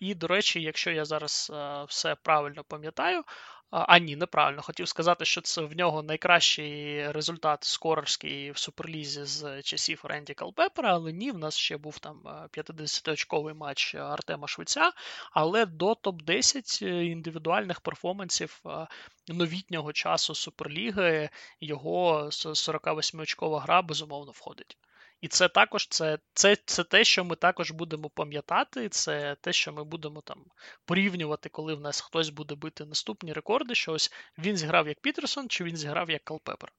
[0.00, 1.52] І, до речі, якщо я зараз
[1.88, 3.22] все правильно пам'ятаю,
[3.70, 4.62] а ні, неправильно.
[4.62, 10.94] Хотів сказати, що це в нього найкращий результат скорерський в Суперлізі з часів Ренді Калпепера,
[10.94, 12.20] але ні, в нас ще був там
[12.52, 14.92] 50-очковий матч Артема Швеця,
[15.32, 18.62] але до топ-10 індивідуальних перформансів
[19.28, 21.30] новітнього часу Суперліги
[21.60, 24.76] його 48-очкова гра безумовно входить.
[25.20, 28.88] І це також це, це, це те, що ми також будемо пам'ятати.
[28.88, 30.44] Це те, що ми будемо там
[30.84, 33.74] порівнювати, коли в нас хтось буде бити наступні рекорди.
[33.74, 36.72] що ось він зіграв як Пітерсон, чи він зіграв як Калпепер.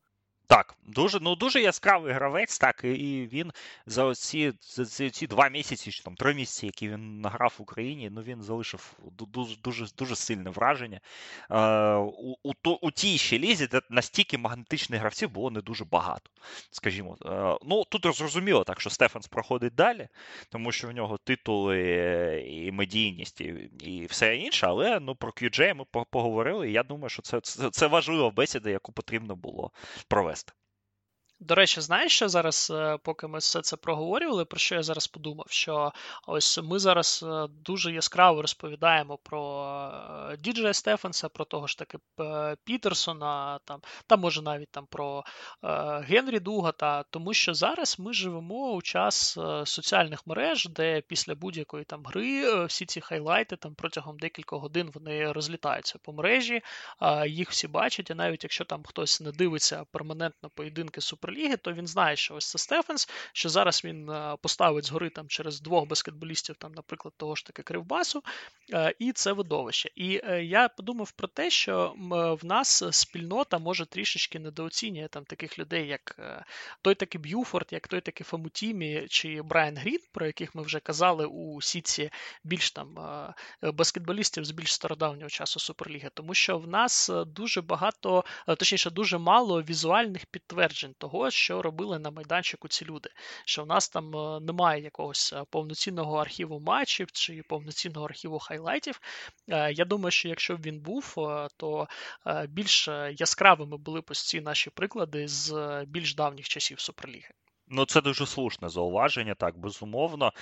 [0.50, 3.52] Так, дуже ну дуже яскравий гравець, так, і він
[3.86, 8.10] за ці за ці два місяці, чи там три місяці, які він награв в Україні,
[8.10, 11.00] ну він залишив дуже дуже дуже сильне враження.
[11.52, 16.32] Е, У у, у тій ще лізі, де настільки магнетичних гравців було не дуже багато.
[16.72, 20.08] Скажімо, е, ну тут зрозуміло так, що Стефанс проходить далі,
[20.50, 21.80] тому що в нього титули
[22.48, 26.70] і медійність, і, і все інше, але ну про QJ ми поговорили.
[26.70, 29.72] і Я думаю, що це, це, це важлива бесіда, яку потрібно було
[30.08, 30.39] провести.
[31.42, 35.08] До речі, знаєш, що зараз, е, поки ми все це проговорювали, про що я зараз
[35.08, 35.46] подумав?
[35.50, 35.92] Що
[36.28, 39.66] ось ми зараз е, дуже яскраво розповідаємо про
[40.32, 41.98] е, Діджея Стефенса, про того ж таки
[42.64, 45.24] Пітерсона, там, та може навіть там про
[46.02, 52.04] Генрі Дугата, тому що зараз ми живемо у час соціальних мереж, де після будь-якої там
[52.06, 56.62] гри всі ці хайлайти там протягом декількох годин вони розлітаються по мережі,
[57.28, 61.29] їх всі бачать, і навіть якщо там хтось не дивиться перманентно поєдинки супер.
[61.30, 65.28] Суперліги, то він знає, що ось це Стефенс, що зараз він е, поставить згори там
[65.28, 68.24] через двох баскетболістів, там, наприклад, того ж таки Кривбасу,
[68.74, 69.90] е, і це видовище.
[69.96, 71.94] І е, я подумав про те, що
[72.42, 76.20] в нас спільнота може трішечки недооцінює там таких людей, як
[76.82, 81.26] той такий Б'юфорд, як той такий Фамутімі чи Брайан Грін, про яких ми вже казали
[81.26, 82.10] у сітці
[82.44, 82.98] більш там
[83.62, 89.62] баскетболістів з більш стародавнього часу Суперліги, тому що в нас дуже багато, точніше, дуже мало
[89.62, 93.10] візуальних підтверджень того того, що робили на майданчику ці люди.
[93.46, 99.02] Що в нас там е, немає якогось е, повноцінного архіву матчів чи повноцінного архіву хайлайтів.
[99.50, 101.16] Е, я думаю, що якщо б він був,
[101.58, 101.88] то
[102.48, 105.54] більш яскравими були б ось ці наші приклади з
[105.88, 107.30] більш давніх часів Суперліги.
[107.68, 110.34] Ну, це дуже слушне зауваження, так, безумовно.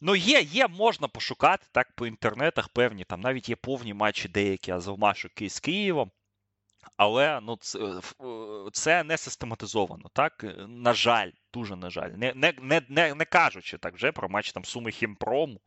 [0.00, 4.70] Ну, є, є, можна пошукати так по інтернетах певні, там навіть є повні матчі деякі
[4.70, 6.10] Азовмашу з Києвом.
[6.96, 7.78] Але ну, це,
[8.72, 10.10] це не систематизовано.
[10.12, 12.10] Так, на жаль, дуже на жаль.
[12.10, 15.60] Не не, не, не, не кажучи так вже про матч там Суми Хімпрому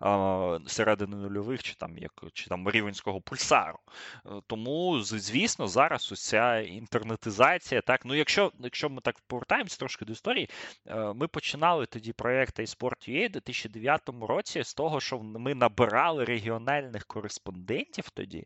[0.00, 3.78] а, середини нульових, чи там як чи там рівенського пульсару.
[4.26, 7.80] Е, тому, звісно, зараз ось ця інтернетизація.
[7.80, 10.48] Так, ну якщо якщо ми так повертаємося трошки до історії,
[10.86, 17.06] е, ми починали тоді проєкт iSport.ua у 2009 році з того, що ми набирали регіональних
[17.06, 18.44] кореспондентів тоді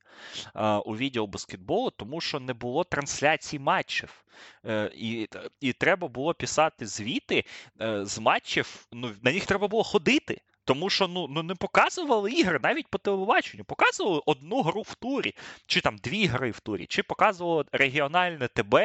[0.85, 4.25] у відділ баскетболу, тому що не було трансляцій матчів.
[4.67, 5.29] Е, і
[5.61, 7.45] і треба було писати звіти
[7.81, 8.87] е, з матчів.
[8.93, 10.41] Ну, На них треба було ходити.
[10.65, 13.65] Тому що ну ну не показували ігри навіть по телебаченню.
[13.65, 15.35] Показували одну гру в турі,
[15.67, 18.77] чи там дві гри в турі, чи показували регіональне ТБ,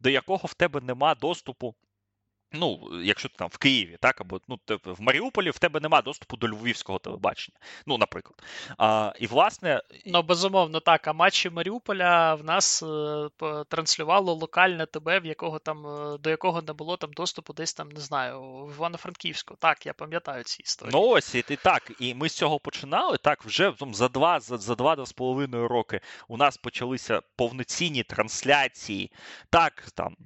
[0.00, 1.74] до якого в тебе нема доступу
[2.52, 6.36] Ну, якщо ти там в Києві, так, або ну, в Маріуполі в тебе нема доступу
[6.36, 7.58] до львівського телебачення.
[7.86, 8.42] Ну, наприклад.
[8.78, 9.82] А, І власне.
[10.06, 11.08] Ну, безумовно, так.
[11.08, 13.28] А матчі Маріуполя в нас е,
[13.68, 17.88] транслювало локальне ТБ, в якого там, е, до якого не було там доступу десь там,
[17.88, 19.56] не знаю, в Івано-Франківську.
[19.58, 20.92] Так, я пам'ятаю ці історії.
[20.94, 21.92] Ну, ось і, і так.
[22.00, 23.18] І ми з цього починали.
[23.18, 28.02] Так, вже там, за два за, за два з половиною роки у нас почалися повноцінні
[28.02, 29.12] трансляції.
[29.50, 30.16] Так, там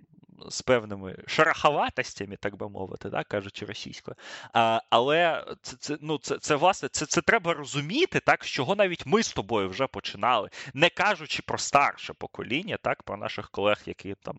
[0.48, 4.16] з певними шараховатостями, так би мовити, так, кажучи російською.
[4.52, 8.74] А, Але це це, ну, це, це власне це, це треба розуміти, так, з чого
[8.74, 13.82] навіть ми з тобою вже починали, не кажучи про старше покоління, так, про наших колег,
[13.86, 14.38] які там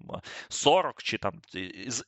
[0.50, 1.42] 40 чи там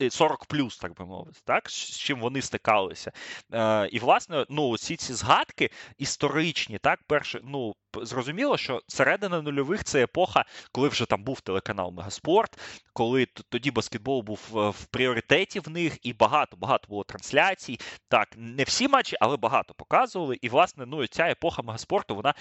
[0.09, 3.11] 40 плюс, так би мовити, так, з чим вони стикалися.
[3.51, 7.75] А, І, власне, ну, усі ці згадки історичні, так, перше, ну,
[8.05, 12.59] зрозуміло, що середина нульових це епоха, коли вже там був телеканал Мегаспорт,
[12.93, 17.79] коли тоді баскетбол був в пріоритеті в них, і багато багато було трансляцій.
[18.07, 20.37] Так, не всі матчі, але багато показували.
[20.41, 22.33] І, власне, ну ця епоха Мегаспорту, вона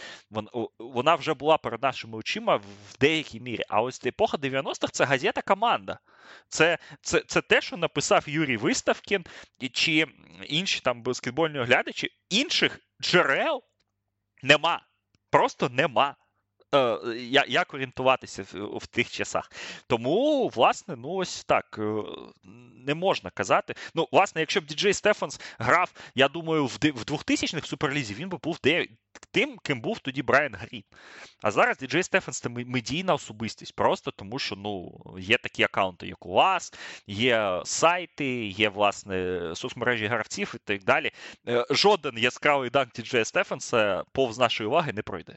[0.79, 3.63] вона вже була перед нашими очима в деякій мірі.
[3.69, 5.99] А ось епоха 90-х це газета команда.
[6.49, 9.25] Це це, це те, що написав Юрій Виставкін
[9.73, 10.07] чи
[10.49, 12.09] інші там баскетбольні оглядачі.
[12.31, 13.63] Інших джерел
[14.43, 14.83] нема.
[15.31, 16.17] Просто нема.
[16.77, 17.17] Е,
[17.49, 19.51] як орієнтуватися в, тих часах.
[19.87, 22.03] Тому, власне, ну ось так е,
[22.87, 23.75] не можна казати.
[23.95, 28.39] Ну, власне, якщо б Діджей Стефанс грав, я думаю, в в 2000-х суперлізі він би
[28.43, 28.59] був
[29.31, 30.85] тим, ким був тоді Брайан Грін.
[31.43, 36.27] А зараз Діджей Стефанс це медійна особистість, просто тому що ну, є такі аккаунти, як
[36.27, 36.73] у вас,
[37.07, 41.11] є сайти, є, власне, соцмережі гравців і так далі.
[41.49, 45.37] Е, жоден яскравий данк Діджея Стефанса повз нашої уваги не пройде.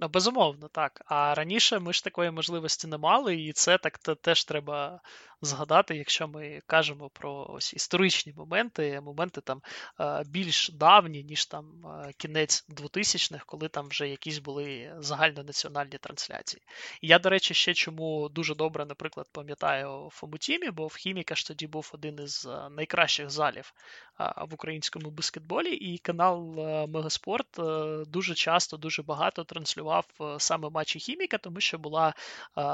[0.00, 1.02] Ну, безумовно, так.
[1.06, 5.00] А раніше ми ж такої можливості не мали, і це так теж треба
[5.42, 9.62] згадати, якщо ми кажемо про ось історичні моменти, моменти там
[10.00, 16.62] е, більш давні, ніж там е, кінець 2000-х, коли там вже якісь були загальнонаціональні трансляції.
[17.00, 21.46] І я, до речі, ще чому дуже добре, наприклад, пам'ятаю Фомутімі, бо в Хіміка ж
[21.46, 23.72] тоді був один із е, найкращих залів
[24.48, 26.54] в українському баскетболі, і канал
[26.88, 27.60] Мегаспорт
[28.06, 29.89] дуже часто, дуже багато транслював
[30.38, 32.14] саме матчі Хіміка, тому що була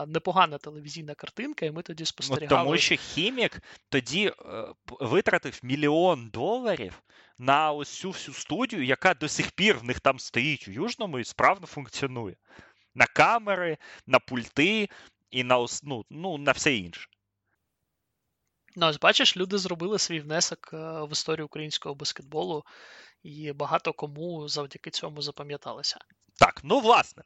[0.06, 2.64] непогана телевізійна картинка, і ми тоді спостерігали.
[2.64, 4.32] Тому що хімік тоді е,
[5.00, 7.02] витратив мільйон доларів
[7.38, 11.18] на ось цю всю студію, яка до сих пір в них там стоїть у Южному
[11.18, 12.36] і справно функціонує.
[12.94, 14.88] На камери, на пульти
[15.30, 17.08] і на ну, ну, на все інше.
[18.76, 22.64] Ну, ось бачиш, люди зробили свій внесок е, в історію українського баскетболу,
[23.22, 25.98] і багато кому завдяки цьому запам'яталося.
[26.38, 27.22] Так, ну власне,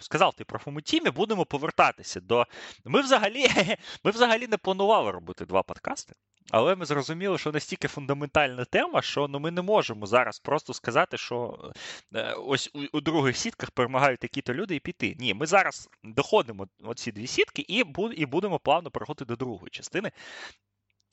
[0.00, 2.46] сказав ти про Фомутімі, будемо повертатися до.
[2.84, 3.46] Ми взагалі
[4.04, 6.14] ми взагалі не планували робити два подкасти,
[6.50, 11.16] але ми зрозуміли, що настільки фундаментальна тема, що ну, ми не можемо зараз просто сказати,
[11.16, 11.70] що
[12.14, 15.16] е, ось у, у других сітках перемагають такі-то люди і піти.
[15.18, 17.84] Ні, ми зараз доходимо оці дві сітки і
[18.16, 20.12] і будемо плавно переходити до другої частини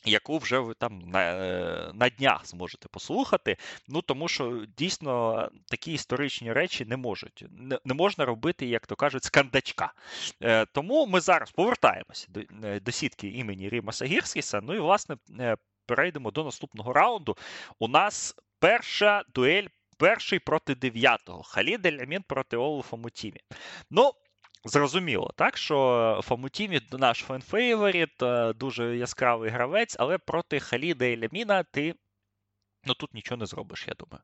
[0.06, 3.58] яку вже ви там на е, на днях зможете послухати.
[3.88, 8.96] Ну тому що дійсно такі історичні речі не можуть, не, не можна робити, як то
[8.96, 9.94] кажуть, з кандачка.
[10.44, 14.62] Е, Тому ми зараз повертаємося до, е, до сітки імені Ріма Сагірськіса.
[14.64, 17.38] Ну і власне е, перейдемо до наступного раунду.
[17.80, 19.68] У нас перша дуель.
[20.00, 21.44] Перший проти дев'ятого.
[21.44, 23.40] Халід Елямін проти Ола Фамутімі.
[23.92, 24.12] Ну,
[24.66, 31.64] Зрозуміло, так, що Фамутімі наш fan favorite, е, дуже яскравий гравець, але проти Халіда Еляміна
[31.64, 31.96] ти
[32.84, 34.24] ну, тут нічого не зробиш, я думаю.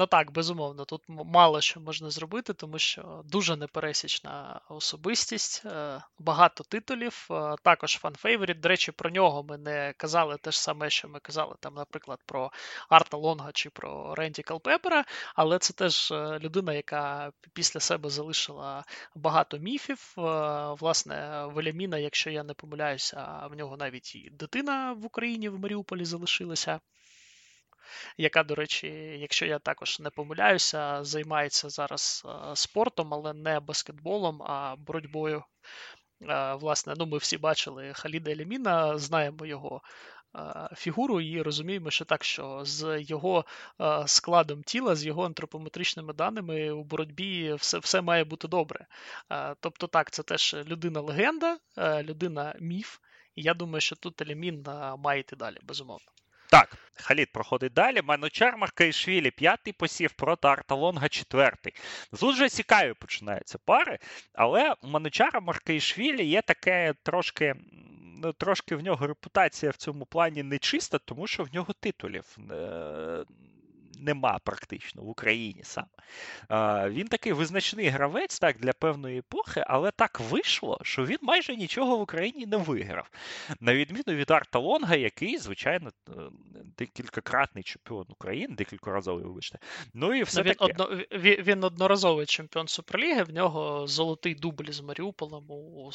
[0.00, 6.64] Ну так, безумовно, тут мало що можна зробити, тому що дуже непересічна особистість, е, багато
[6.64, 8.60] титулів, е, також fan favorite.
[8.60, 12.18] До речі, про нього ми не казали те ж саме, що ми казали, там, наприклад,
[12.26, 12.50] про
[12.88, 15.04] Арта Лонга чи про Ренді Калпепера,
[15.34, 20.12] але це теж е, людина, яка після себе залишила багато міфів.
[20.80, 26.04] Власне, Веляміна, якщо я не помиляюся, в нього навіть і дитина в Україні в Маріуполі
[26.04, 26.80] залишилася
[28.16, 28.86] яка, до речі,
[29.20, 35.44] якщо я також не помиляюся, займається зараз е, спортом, але не баскетболом, а боротьбою.
[36.22, 39.82] Е, власне, ну ми всі бачили Халіда Еліміна, знаємо його.
[40.36, 43.44] Е, фігуру і розуміємо, що так, що з його
[44.06, 48.86] складом тіла, з його антропометричними даними у боротьбі все все має бути добре.
[49.60, 52.98] Тобто, так, це теж людина-легенда, людина міф,
[53.34, 54.66] і я думаю, що тут Елімін
[54.98, 56.06] має йти далі, безумовно.
[56.50, 58.02] Так, Халіт проходить далі.
[58.02, 61.74] Манучар Маркаїшвілі п'ятий посів проти Арталонга четвертий.
[62.20, 63.98] Тут вже цікаві починаються пари,
[64.32, 67.54] але у Манучара Маркаїшвілі є таке трошки.
[68.22, 73.24] Ну, трошки в нього репутація в цьому плані нечиста, тому що в нього титулів е,
[74.00, 75.88] нема практично в Україні саме.
[76.90, 81.96] Він такий визначний гравець так, для певної епохи, але так вийшло, що він майже нічого
[81.96, 83.10] в Україні не виграв.
[83.60, 86.12] На відміну від Арта Лонга, який, звичайно, е,
[86.78, 89.58] декількакратний чемпіон України, декількоразовий, вибачте.
[89.94, 90.64] Ну і все він, таке.
[90.64, 95.90] Одно, він одноразовий чемпіон Суперліги, в нього золотий дубль з Маріуполем у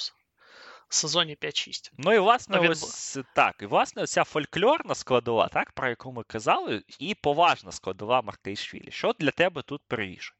[0.90, 1.92] сезоні 5-6.
[1.98, 2.72] Ну і власне, він...
[2.72, 3.56] ось так.
[3.62, 8.92] І власне, ця фольклорна складова, так, про яку ми казали, і поважна складова Маркейшвілі.
[8.92, 10.34] Що для тебе тут первіше?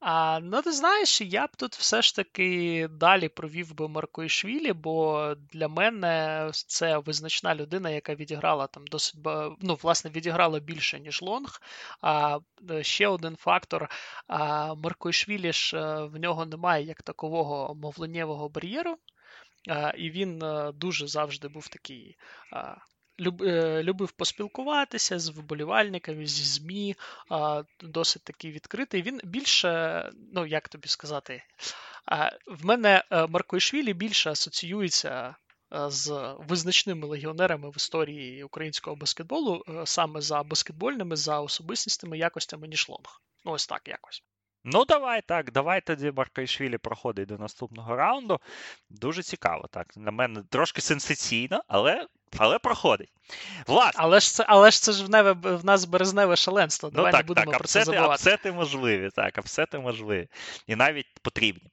[0.00, 5.34] А, Ну, ти знаєш, я б тут все ж таки далі провів би Маркоїшвілі, бо
[5.52, 9.20] для мене це визначна людина, яка відіграла там досить
[9.60, 11.60] ну, власне, відіграла більше, ніж Лонг.
[12.00, 12.38] А
[12.70, 13.90] е, ще один фактор:
[14.26, 14.74] а,
[15.52, 18.98] ж е, в нього немає як такового мовленнєвого бар'єру.
[19.98, 22.16] І він е, дуже завжди був такий
[23.18, 26.96] любив поспілкуватися з вболівальниками, зі ЗМІ,
[27.82, 29.02] досить такий відкритий.
[29.02, 31.42] Він більше, ну як тобі сказати,
[32.46, 35.34] в мене е, Маркоішвілі більше асоціюється.
[35.74, 42.88] Е, з визначними легіонерами в історії українського баскетболу саме за баскетбольними, за особистістими якостями, ніж
[42.88, 43.20] Лонг.
[43.44, 44.22] Ну, ось так якось.
[44.64, 48.40] Ну, давай так, давай тоді Маркайшвілі проходить до наступного раунду.
[48.90, 49.96] Дуже цікаво, так.
[49.96, 52.06] На мене трошки сенсаційно, але
[52.38, 53.08] але проходить.
[53.66, 54.00] Власне.
[54.02, 56.88] Але ж це але ж це ж в, неве, в нас березневе шаленство.
[56.92, 58.12] Ну Давай ну, так, не будемо так, про це забувати.
[58.12, 60.28] Апсети можливі, так, апсети можливі.
[60.66, 61.70] І навіть потрібні.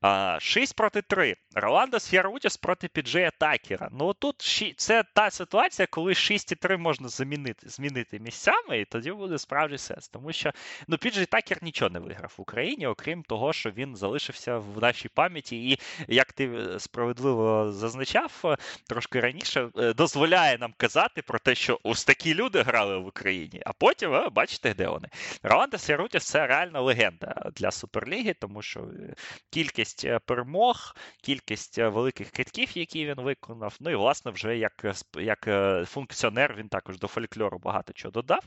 [0.00, 1.36] А, 6 проти 3.
[1.54, 3.88] Роландо С'ярутіс проти Піджея Такера.
[3.92, 4.36] Ну тут
[4.76, 9.78] це та ситуація, коли 6 і 3 можна замінити змінити місцями, і тоді буде справді
[9.78, 10.08] сенс.
[10.08, 10.52] Тому що
[10.88, 15.08] ну, Піджей Такер нічого не виграв в Україні, окрім того, що він залишився в нашій
[15.08, 15.70] пам'яті.
[15.70, 15.78] І
[16.08, 18.56] як ти е, справедливо зазначав е,
[18.88, 23.62] трошки раніше, е, дозволяє нам казати про те, що ось такі люди грали в Україні,
[23.66, 25.08] а потім ви бачите, де вони.
[25.42, 29.14] Роланда Сярутіс це реальна легенда для Суперліги, тому що е,
[29.50, 33.76] кількість е, перемог, кількість е, великих китків, які він виконав.
[33.80, 35.48] Ну і власне вже як як
[35.88, 38.42] функціонер він також до фольклору багато чого додав.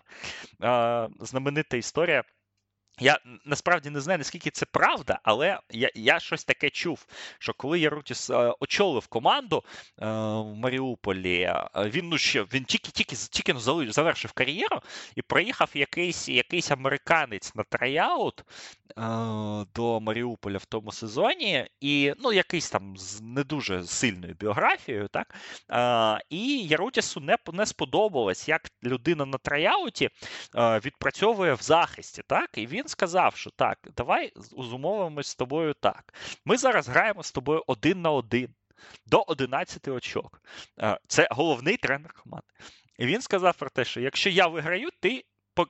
[1.19, 2.23] Знаменита історія.
[2.99, 7.05] Я насправді не знаю, наскільки це правда, але я я щось таке чув,
[7.39, 10.05] що коли Ярутіс е, очолив команду е,
[10.39, 13.59] в Маріуполі, е, він ну ще він тільки тільки тільки
[13.91, 14.81] завершив кар'єру
[15.15, 18.45] і приїхав якийсь якийсь американець на tryout е,
[19.75, 25.35] до Маріуполя в тому сезоні, і ну якийсь там з не дуже сильною біографією, так?
[25.71, 30.09] Е, і Ярутісу не не сподобалось, як людина на tryout і
[30.55, 32.49] е, відпрацьовує в захисті, так?
[32.57, 36.13] І він сказав, що так, давай зумовимось з тобою так.
[36.45, 38.55] Ми зараз граємо з тобою один на один
[39.05, 40.41] до 11 очок.
[40.81, 42.47] Е, це головний тренер команди.
[42.97, 45.25] І він сказав про те, що якщо я виграю, ти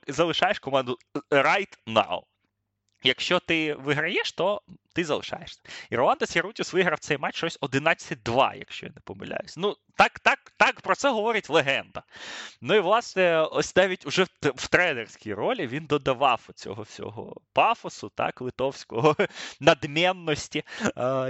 [0.08, 0.98] залишаєш команду
[1.30, 2.20] right now.
[3.02, 4.62] Якщо ти виграєш, то
[4.94, 5.60] ти залишаєшся.
[5.90, 9.56] І Роландо Сірутіс виграв цей матч щось 11-2, якщо я не помиляюсь.
[9.56, 12.02] Ну, так так, так про це говорить легенда.
[12.60, 18.40] Ну і власне, ось навіть уже в тренерській ролі він додавав цього всього пафосу, так,
[18.40, 19.16] литовського
[19.60, 20.64] надмінності,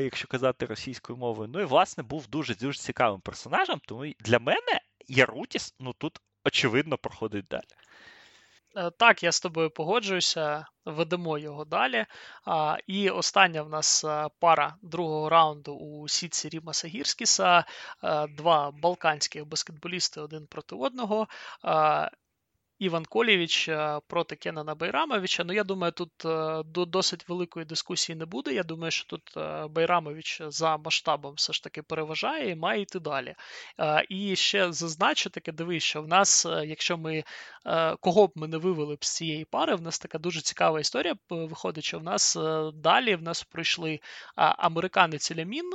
[0.00, 1.50] якщо казати російською мовою.
[1.52, 3.80] Ну і власне був дуже дуже цікавим персонажем.
[3.86, 7.62] Тому для мене Ярутіс ну тут очевидно проходить далі.
[8.76, 12.06] Е, так, я з тобою погоджуюся, ведемо його далі.
[12.86, 17.64] І остання в нас е, пара другого раунду у сітці Ріма Сагірськіса.
[18.04, 21.28] Е, два балканських баскетболісти один проти одного.
[22.80, 25.44] Іван Колєвіч е, проти Кенана Байрамовича.
[25.44, 28.52] Ну, я думаю, тут е, досить великої дискусії не буде.
[28.52, 33.00] Я думаю, що тут е, Байрамович за масштабом все ж таки переважає і має йти
[33.00, 33.34] далі.
[34.08, 37.24] І ще зазначу таке, дивись, що в нас, якщо ми
[38.00, 41.14] кого б ми не вивели б з цієї пари, в нас така дуже цікава історія
[41.30, 42.36] виходить, що в нас
[42.74, 44.00] далі в нас пройшли
[44.36, 45.70] американець Лямін,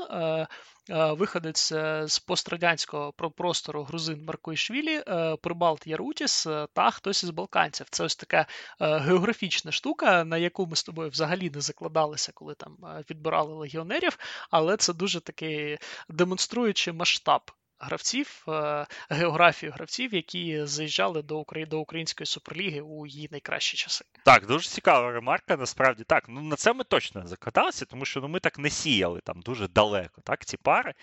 [0.90, 7.88] виходець е, з пострадянського простору грузин Маркоїшвілі, е, Прибалт Ярутіс та хтось із балканців.
[7.90, 8.45] Це ось така
[8.80, 12.78] географічна штука, на яку ми з тобою взагалі не закладалися, коли там
[13.10, 14.18] відбирали легіонерів,
[14.49, 15.78] але це дуже такий
[16.10, 17.41] демонструючи масштаб
[17.80, 24.06] гравців, е, географію гравців, які заїжджали до України до української суперліги у її найкращі часи.
[24.26, 25.57] Так, дуже цікава ремарка.
[25.57, 26.26] Насправді так.
[26.27, 29.68] Ну на це ми точно закаталися, тому що ну, ми так не сіяли там дуже
[29.68, 30.22] далеко.
[30.22, 30.93] Так, ці пари.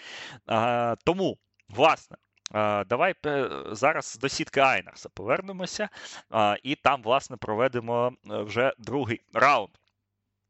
[0.47, 1.39] А, Тому,
[1.69, 2.17] власне.
[2.87, 3.15] Давай
[3.71, 5.89] зараз до сітки Айнарса повернемося,
[6.63, 9.71] і там, власне, проведемо е, вже другий раунд.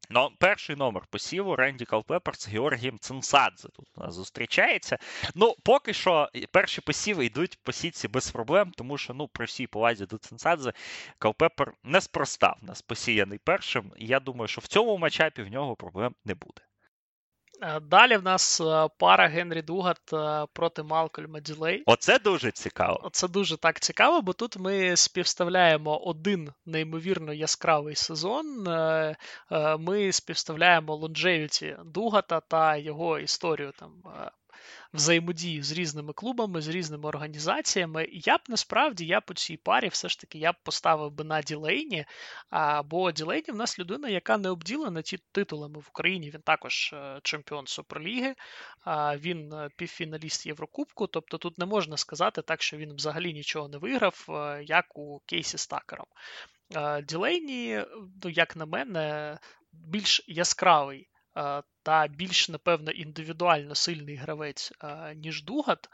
[0.09, 4.97] Ну, перший номер посіву Ренді Калпепер з Георгієм Цинсадзе тут у нас зустрічається.
[5.35, 9.67] Ну, поки що перші посіви йдуть по сітці без проблем, тому що ну, при всій
[9.67, 10.73] повазі до Цинсадзе
[11.19, 13.91] Калпепер неспроста в нас посіяний першим.
[13.97, 16.61] І я думаю, що в цьому матчапі в нього проблем не буде.
[17.63, 21.83] Е, далі в нас е, пара Генрі Дугат е, проти Малкольма Ділей.
[21.85, 23.09] Оце дуже цікаво.
[23.11, 28.67] Це дуже так цікаво, бо тут ми співставляємо один неймовірно яскравий сезон.
[29.79, 33.91] Ми співставляємо лонжевіті Дугата та його історію там
[34.93, 38.07] взаємодії з різними клубами, з різними організаціями.
[38.11, 41.41] Я б насправді я по цій парі все ж таки я б поставив би на
[41.41, 42.05] Ділейні,
[42.85, 46.29] бо Ділейні в нас людина, яка не обділена ті титулами в Україні.
[46.29, 48.35] Він також е, чемпіон Суперліги,
[49.17, 51.07] він е, півфіналіст Єврокубку.
[51.07, 55.19] Тобто тут не можна сказати так, що він взагалі нічого не виграв, е, як у
[55.25, 56.07] Кейсі Стакером.
[57.03, 57.85] Ділейні,
[58.23, 59.37] ну, як на мене,
[59.71, 61.07] більш яскравий
[61.83, 64.73] та більш, напевно, індивідуально сильний гравець,
[65.15, 65.89] ніж Дугат.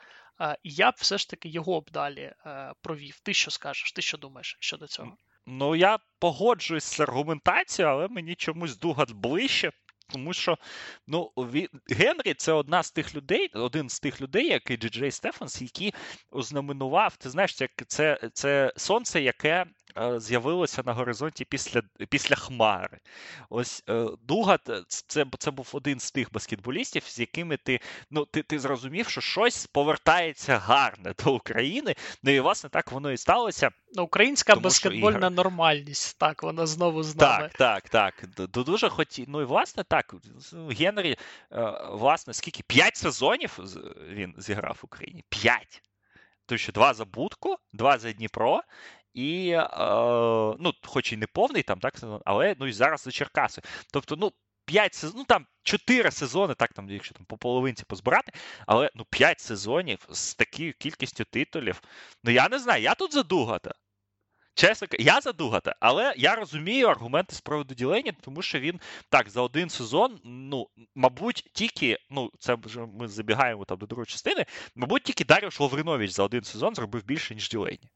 [0.63, 2.33] І я б все ж таки його б далі
[2.81, 3.19] провів.
[3.19, 3.91] Ти що скажеш?
[3.91, 5.17] Ти що думаєш щодо цього?
[5.45, 9.71] Ну, я погоджуюсь з аргументацією, але мені чомусь Дугат ближче.
[10.11, 10.57] Тому що
[11.07, 15.11] ну, він, Генрі це одна з тих людей, один з тих людей, як і Джей
[15.11, 15.93] Стефанс, який
[16.31, 19.65] ознаменував, ти знаєш, це це, це сонце, яке е,
[20.17, 22.99] з'явилося на горизонті після після Хмари.
[23.49, 27.79] Ось е, Дугат це це був один з тих баскетболістів, з якими ти
[28.11, 31.95] ну, ти, ти зрозумів, що щось повертається гарне до України.
[32.23, 33.69] Ну і власне так воно і сталося.
[33.93, 35.29] Ну, Українська тому, баскетбольна ігра...
[35.29, 37.49] нормальність, так, вона знову з нами.
[37.57, 38.49] Так, так, так.
[38.51, 39.25] Дуже хоті...
[39.27, 40.15] Ну і власне так,
[40.69, 41.17] Генрі,
[41.51, 42.63] е, власне, скільки?
[42.67, 43.59] П'ять сезонів
[44.09, 45.23] він зіграв в Україні.
[45.29, 45.81] П'ять.
[46.45, 48.61] Тому що два за Будку, два за Дніпро.
[49.13, 49.67] І, е,
[50.59, 51.95] ну, хоч і не повний там, так,
[52.25, 53.61] але ну і зараз за Черкаси.
[53.93, 54.31] Тобто, ну,
[54.65, 58.31] 5 сезонів, ну там 4 сезони, так там, якщо там по половинці позбирати,
[58.67, 61.81] але ну 5 сезонів з такою кількістю титулів.
[62.23, 63.73] Ну я не знаю, я тут задугата.
[64.53, 68.79] Чесно, я задугата, але я розумію аргументи з приводу ділення, тому що він
[69.09, 74.05] так за один сезон, ну, мабуть, тільки, ну, це вже ми забігаємо там до другої
[74.05, 74.45] частини,
[74.75, 77.89] мабуть, тільки Даріуш Лавринович за один сезон зробив більше, ніж ділені.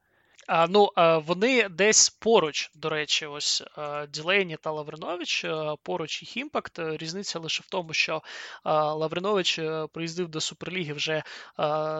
[0.48, 0.90] А, Ну,
[1.26, 3.64] вони десь поруч, до речі, ось
[4.10, 5.46] Ділейні та Лавринович,
[5.84, 6.80] поруч їх impact.
[6.80, 8.22] Різниця лише в тому, що
[8.66, 11.24] Лавринович е, приїздив до Суперліги вже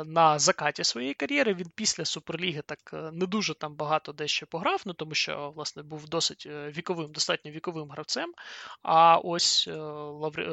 [0.06, 1.54] на закаті своєї кар'єри.
[1.54, 5.84] Він після Суперліги так е, не дуже там багато дещо пограв, ну тому що власне
[5.84, 8.34] був досить е, віковим, достатньо віковим гравцем.
[8.82, 10.44] А ось Лавр...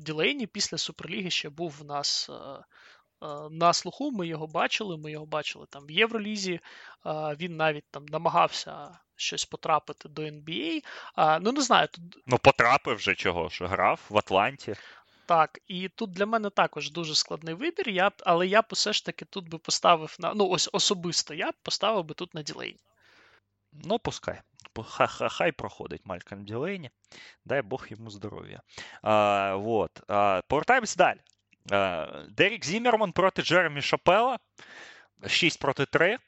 [0.00, 2.30] Ділейні після Суперліги ще був в нас
[3.50, 4.10] на слуху.
[4.10, 4.96] Ми його бачили.
[4.96, 6.60] Ми його бачили там в Євролізі.
[7.38, 10.82] Він навіть там намагався щось потрапити до NBA.
[11.40, 11.88] Ну, не знаю.
[11.88, 12.22] Тут...
[12.26, 14.74] Ну, потрапив вже чого, що грав в Атланті.
[15.26, 19.04] Так, і тут для мене також дуже складний вибір, я, але я б все ж
[19.04, 20.34] таки тут би поставив на.
[20.34, 22.80] Ну, ось особисто я б поставив би тут на Ділейні.
[23.72, 24.40] Ну, пускай.
[25.28, 26.90] Хай проходить Малькольм Ділейні.
[27.44, 28.62] Дай Бог йому здоров'я.
[29.02, 29.90] А, вот.
[30.08, 31.20] А, Повертаємось далі.
[31.72, 32.06] Е,
[32.36, 34.38] Дерік Зімерман проти Джеремі Шапела.
[35.26, 36.18] 6 проти 3.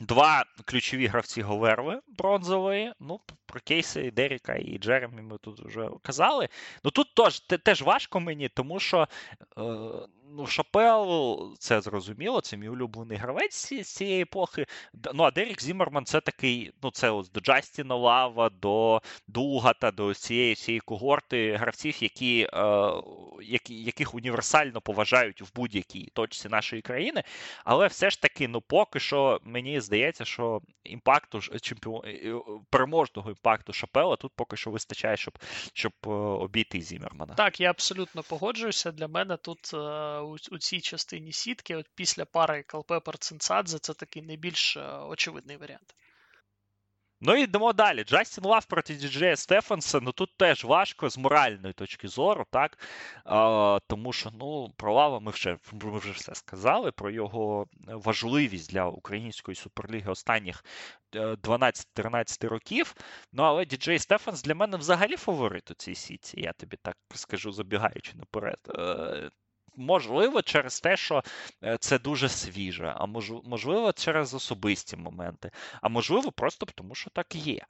[0.00, 2.92] Два ключові гравці Говерви бронзової.
[3.00, 6.48] Ну, про кейси Деріка і Джеремі ми тут вже казали.
[6.84, 9.08] Ну тут теж, теж важко мені, тому що
[9.58, 9.62] е,
[10.36, 14.66] ну, Шапел, це зрозуміло, це мій улюблений гравець з цієї епохи.
[15.14, 20.14] Ну, а Дерік Зімерман це такий, ну, це ось до Джастіна Лава, до Дугата, до
[20.14, 22.92] цієї цієї когорти гравців, які, е,
[23.42, 27.22] які, яких універсально поважають в будь-якій точці нашої країни.
[27.64, 32.02] Але все ж таки, ну, поки що, мені здається, що імпакту чемпіон...
[32.04, 32.34] Е,
[32.70, 35.38] переможного імпакту Шапела тут поки що вистачає, щоб
[35.72, 37.34] щоб е, обійти Зімермана.
[37.34, 38.92] Так, я абсолютно погоджуюся.
[38.92, 44.22] Для мене тут у, у цій частині сітки, от після пари Калпепер Цинцадзе, це такий
[44.22, 45.94] найбільш е, очевидний варіант.
[47.24, 48.04] Ну і йдемо далі.
[48.04, 50.00] Джастін Лав проти Діджея Стефанса.
[50.02, 52.78] Ну тут теж важко з моральної точки зору, так?
[53.24, 58.70] А, Тому що ну, про Лава ми вже ми вже все сказали, про його важливість
[58.72, 60.64] для української суперліги останніх
[61.12, 62.94] 12-13 е, років.
[63.32, 66.40] Ну, але Діджей Стефанс для мене взагалі фаворит у цій сіті.
[66.40, 68.58] Я тобі так скажу, забігаючи наперед.
[68.78, 69.30] Е,
[69.76, 71.22] Можливо, через те, що
[71.64, 73.06] е, це дуже свіже, а
[73.44, 75.50] можливо, через особисті моменти,
[75.82, 77.66] а можливо, просто тому, що так є.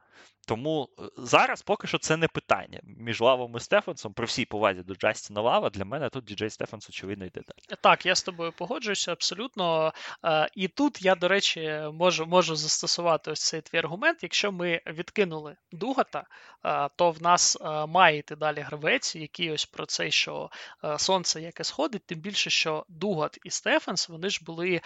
[0.47, 4.13] Тому е, зараз поки що це не питання між Лавом і Стефансом.
[4.13, 7.79] При всій повазі до Джастіна Лава, для мене тут Діджей Стефанс, очевидно, йде далі.
[7.81, 9.93] Так, я з тобою погоджуюся абсолютно.
[10.25, 14.23] Е, і тут я, до речі, можу можу застосувати ось цей твій аргумент.
[14.23, 16.25] Якщо ми відкинули Дугата,
[16.65, 17.59] е, то в нас
[17.89, 20.51] має йти далі гравець, який ось про це, що
[20.97, 24.81] сонце яке сходить, тим більше, що Дугат і Стефанс, вони ж були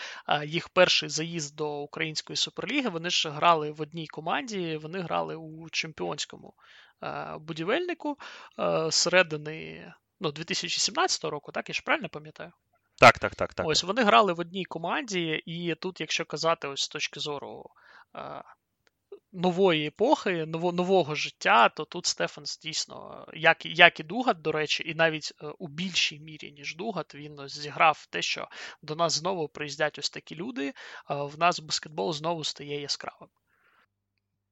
[0.45, 2.89] їх перший заїзд до української суперліги.
[2.89, 6.55] Вони ж грали в одній команді, вони грали у у чемпіонському
[7.03, 8.19] е, будівельнику
[8.59, 12.53] е, середини ну, 2017 року, так я ж правильно пам'ятаю?
[12.99, 13.55] Так, так, так.
[13.55, 13.67] так.
[13.67, 17.71] Ось вони грали в одній команді, і тут, якщо казати, ось з точки зору.
[19.37, 24.53] Е, нової епохи, ново, нового життя, то тут Стефанс дійсно, як як і Дугат, до
[24.53, 28.49] речі, і навіть е, у більшій мірі, ніж Дугат, він зіграв те, що
[28.83, 30.73] до нас знову приїздять ось такі люди,
[31.09, 33.29] в нас баскетбол знову стає яскравим.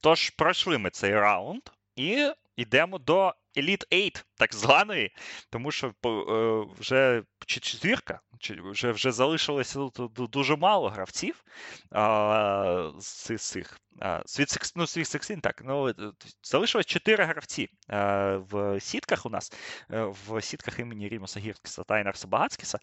[0.01, 1.63] Тож пройшли ми цей раунд
[1.97, 5.15] і йдемо до Elite 8, так званої,
[5.51, 11.45] тому що е, вже четвірка, вже вже залишилося тут дуже мало гравців
[11.91, 13.81] а, з цих.
[14.27, 15.63] Світ ну, 16, так.
[15.65, 15.95] Ну, е,
[16.43, 19.53] Залишилось 4 гравці а, в сітках у нас,
[19.91, 22.79] е, в сітках імені Рімаса Гіркіса та Айнарса Багатскіса.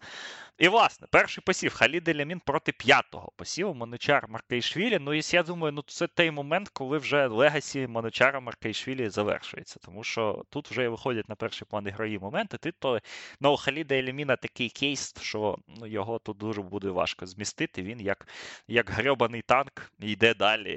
[0.58, 4.98] І, власне, перший посів Халід Елямін проти п'ятого посіву Манучар Маркоішвілі.
[4.98, 9.80] Ну, і я думаю, ну це той момент, коли вже legacy Манучара Маркоішвілі завершується.
[9.84, 12.58] Тому що тут вже виходять на перший план ігрові моменти.
[12.58, 13.00] Тобто
[13.40, 17.82] ну, Халіда Еляміна такий кейс, що ну, його тут дуже буде важко змістити.
[17.82, 18.28] Він як
[18.68, 20.72] як грьобаний танк йде далі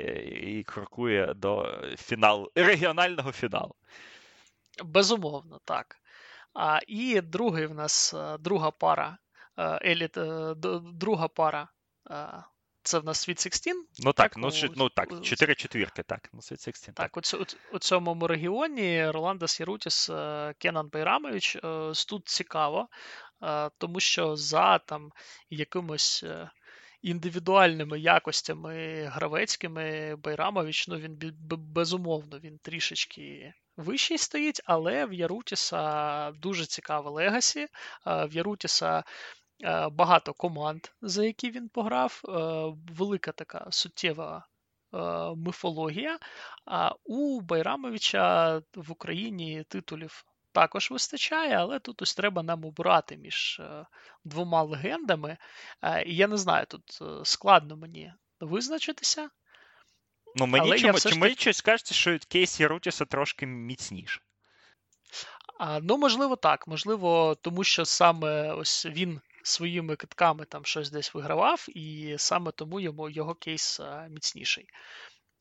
[0.46, 3.76] і крокує до фіналу, регіонального фіналу.
[4.84, 5.98] Безумовно, так.
[6.54, 9.18] А, І другий в нас е, друга пара
[9.58, 10.56] е, еліт, е,
[10.94, 11.68] друга пара.
[12.86, 13.74] Це в нас Sweet 16?
[14.00, 16.30] Ну так, так ну, у, ну так, 4 четвірки, так.
[16.34, 16.96] ну Sweet 16.
[16.96, 17.18] Так, так.
[17.18, 20.10] У, у цьому регіоні Роландас Єрутіс,
[20.58, 21.58] Кенан Байрамович.
[22.08, 22.88] Тут цікаво,
[23.78, 25.12] тому що за там
[25.50, 26.26] якимось
[27.02, 36.66] індивідуальними якостями гравецькими Байрамович, ну він безумовно він трішечки вищий стоїть, але в Єрутіса дуже
[36.66, 37.68] цікаве legacy.
[38.06, 39.04] В Єрутіса
[39.92, 42.22] багато команд, за які він пограв,
[42.98, 44.48] велика така суттєва.
[45.36, 46.20] Мифологія,
[46.66, 50.26] а у Байрамовича в Україні титулів
[50.56, 53.86] також вистачає, але тут ось треба нам обирати між е,
[54.24, 55.38] двома легендами.
[55.82, 59.30] Е, і я не знаю, тут е, складно мені визначитися.
[60.36, 64.22] Ну, мені чому, чи мені щось кажеться, що кейс Ярутіса трошки міцніше.
[65.60, 66.68] А, Ну, можливо, так.
[66.68, 72.80] Можливо, тому що саме ось він своїми китками там щось десь вигравав, і саме тому
[72.80, 74.68] йому його кейс міцніший.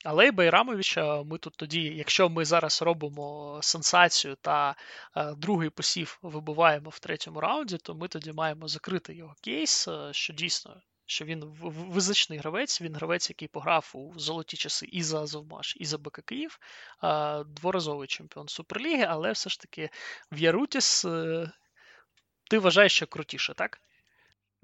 [0.05, 4.77] Але і Байрамовича ми тут тоді, якщо ми зараз робимо сенсацію та
[5.17, 10.09] е, другий посів вибиваємо в третьому раунді, то ми тоді маємо закрити його кейс, е,
[10.13, 10.81] що дійсно.
[11.07, 15.85] Що він визначний гравець, він гравець, який пограв у золоті часи і за Азовмаш, і
[15.85, 16.59] за БК Київ,
[17.05, 19.91] е, дворазовий чемпіон Суперліги, але все ж таки
[20.33, 21.51] в Ярутіс е,
[22.51, 23.81] ти вважаєш, що крутіше, так?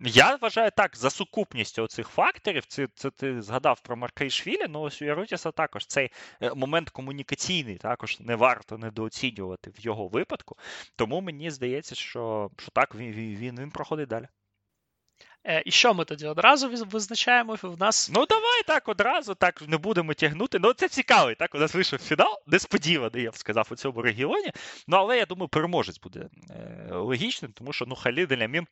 [0.02, 5.02] Я вважаю так, за сукупністю цих факторів, це це ти згадав про Маркейшвілі, ну ось
[5.02, 6.10] у Ярутіса також цей
[6.42, 10.56] е, момент комунікаційний також не варто недооцінювати в його випадку.
[10.96, 14.28] Тому мені здається, що що так, він він, він проходить далі.
[15.44, 18.10] Е, І що ми тоді одразу визначаємо в нас?
[18.14, 20.58] Ну, давай так одразу, так не будемо тягнути.
[20.58, 21.34] Ну, це цікавий.
[21.34, 24.52] Так, у нас вийшов фінал, несподіваний, я б сказав, у цьому регіоні.
[24.88, 28.66] Ну, але я думаю, переможець буде е, логічним, тому що ну, Халід Елямін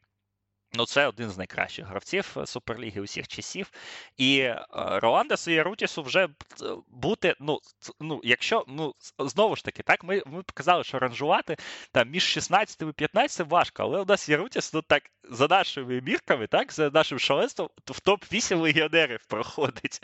[0.72, 3.70] Ну, це один з найкращих гравців е, Суперліги усіх часів.
[4.16, 6.28] І е, Роландесу і Рутісу вже е,
[6.88, 7.58] бути, ну,
[8.00, 11.56] ну, якщо, ну, знову ж таки, так, ми ми показали, що ранжувати
[11.92, 16.00] там між 16 і 15 важко, але у нас є Рутіс, ну так, за нашими
[16.00, 20.00] мірками, так, за нашим шаленством, в топ-8 легіонерів проходить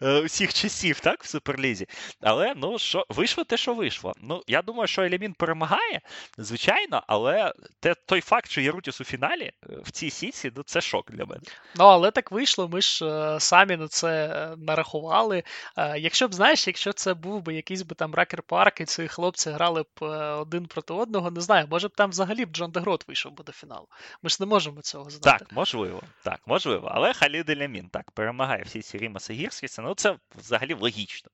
[0.24, 1.86] усіх часів, так, в Суперлізі.
[2.20, 4.14] Але ну, що, вийшло те, що вийшло.
[4.20, 6.00] Ну, я думаю, що Елемін перемагає,
[6.38, 11.10] звичайно, але те, той факт, що Єрутіс у фіналі в цій сіці, ну це шок
[11.10, 11.40] для мене.
[11.76, 15.42] Ну, але так вийшло, ми ж е, самі на це е, нарахували.
[15.76, 19.08] Е, якщо б, знаєш, якщо це був би якийсь би там ракер парк, і ці
[19.08, 20.04] хлопці грали б
[20.40, 23.52] один проти одного, не знаю, може б там взагалі б Джон Дегрот вийшов би до
[23.52, 23.88] фіналу.
[24.22, 25.44] Ми ж не можемо цього знати.
[25.44, 26.88] Так, можливо, так, можливо.
[26.94, 31.30] Але Халід Елямін так перемагає всі ці Рімаса Гірськіса, ну це взагалі логічно.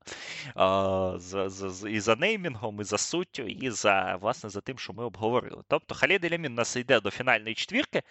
[0.55, 4.93] А, за, за, І за неймінгом, і за суттю, і за власне за тим, що
[4.93, 5.63] ми обговорили.
[5.69, 8.03] Тобто Халід Елямін нас йде до фінальної четвірки.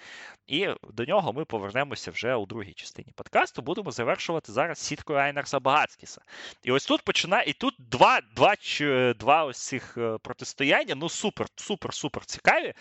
[0.47, 3.61] І до нього ми повернемося вже у другій частині подкасту.
[3.61, 6.21] Будемо завершувати зараз сіткою Айнерса Багацькіса.
[6.63, 7.49] І ось тут починає.
[7.49, 8.55] І тут два два,
[9.13, 10.95] два ось цих е, протистояння.
[10.95, 12.73] Ну, супер, супер, супер цікаві.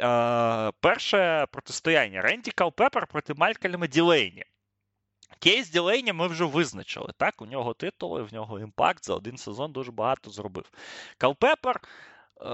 [0.00, 4.44] Е, Перше протистояння Ренді Калпепер проти Малькольма Ділейні.
[5.38, 7.12] Кейс Ділейні ми вже визначили.
[7.16, 10.70] Так, у нього титули, в нього impact за один сезон дуже багато зробив.
[11.18, 11.80] Калпепер.
[12.42, 12.48] Е,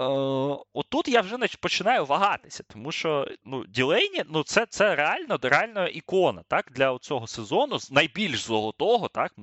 [0.73, 6.43] отут я вже починаю вагатися, тому що ну, Ділейні ну, це це реально реально ікона
[6.49, 9.35] так, для цього сезону, найбільш золотого, так,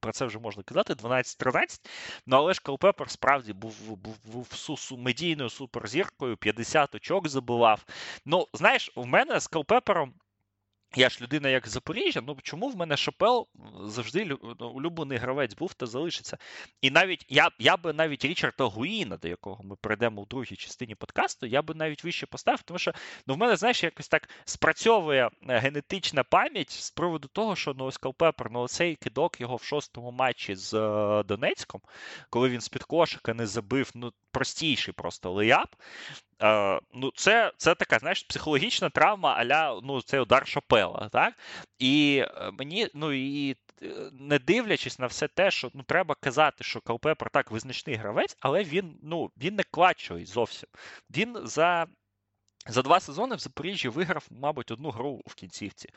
[0.00, 1.80] про це вже можна казати, 12-13.
[2.26, 4.48] Ну, але ж Калпепер справді був був, був
[4.98, 7.84] медійною суперзіркою, 50 очок забивав.
[8.26, 10.14] Ну, знаєш, у мене з Калпепером
[10.96, 13.48] я ж людина як Запоріжжя, ну чому в мене Шапел
[13.84, 16.38] завжди ну, улюблений гравець був та залишиться.
[16.80, 20.94] І навіть я я би навіть Річарда Гуїна, до якого ми прийдемо у другій частині
[20.94, 22.92] подкасту, я би навіть вище поставив, тому що
[23.26, 27.92] ну, в мене, знаєш, якось так спрацьовує е, генетична пам'ять з приводу того, що ну,
[27.92, 31.80] Скалпепер, ну цей кидок його в шостому матчі з е, Донецьком,
[32.30, 35.74] коли він з-під кошика не забив, ну простіший просто леяп.
[36.42, 41.08] Е, ну, Це це така, знаєш, психологічна травма, аля ну, цей удар шопела.
[41.12, 41.34] так?
[41.78, 46.64] І е, мені, ну і е, не дивлячись на все те, що ну, треба казати,
[46.64, 50.68] що Калпепер так визначний гравець, але він ну, він не клачовий зовсім.
[51.10, 51.86] Він за
[52.66, 55.88] за два сезони в Запоріжжі виграв, мабуть, одну гру в кінцівці.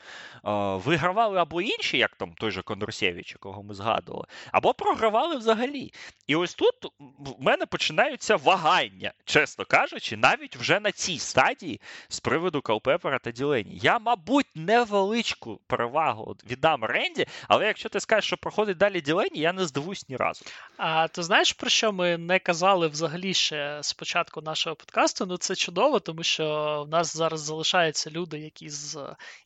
[0.74, 5.92] Вигравали або інші, як там той же Кондрусєвич, якого ми згадували, або програвали взагалі.
[6.26, 6.74] І ось тут
[7.18, 13.30] в мене починаються вагання, чесно кажучи, навіть вже на цій стадії з приводу Калпепера та
[13.30, 13.78] Ділені.
[13.82, 19.52] Я, мабуть, невеличку перевагу віддам Ренді, але якщо ти скажеш, що проходить далі Ділені, я
[19.52, 20.44] не здивуюсь ні разу.
[20.76, 25.26] А ти знаєш, про що ми не казали взагалі ще з початку нашого подкасту?
[25.26, 26.53] Ну це чудово, тому що
[26.84, 28.98] в нас зараз залишаються люди, які з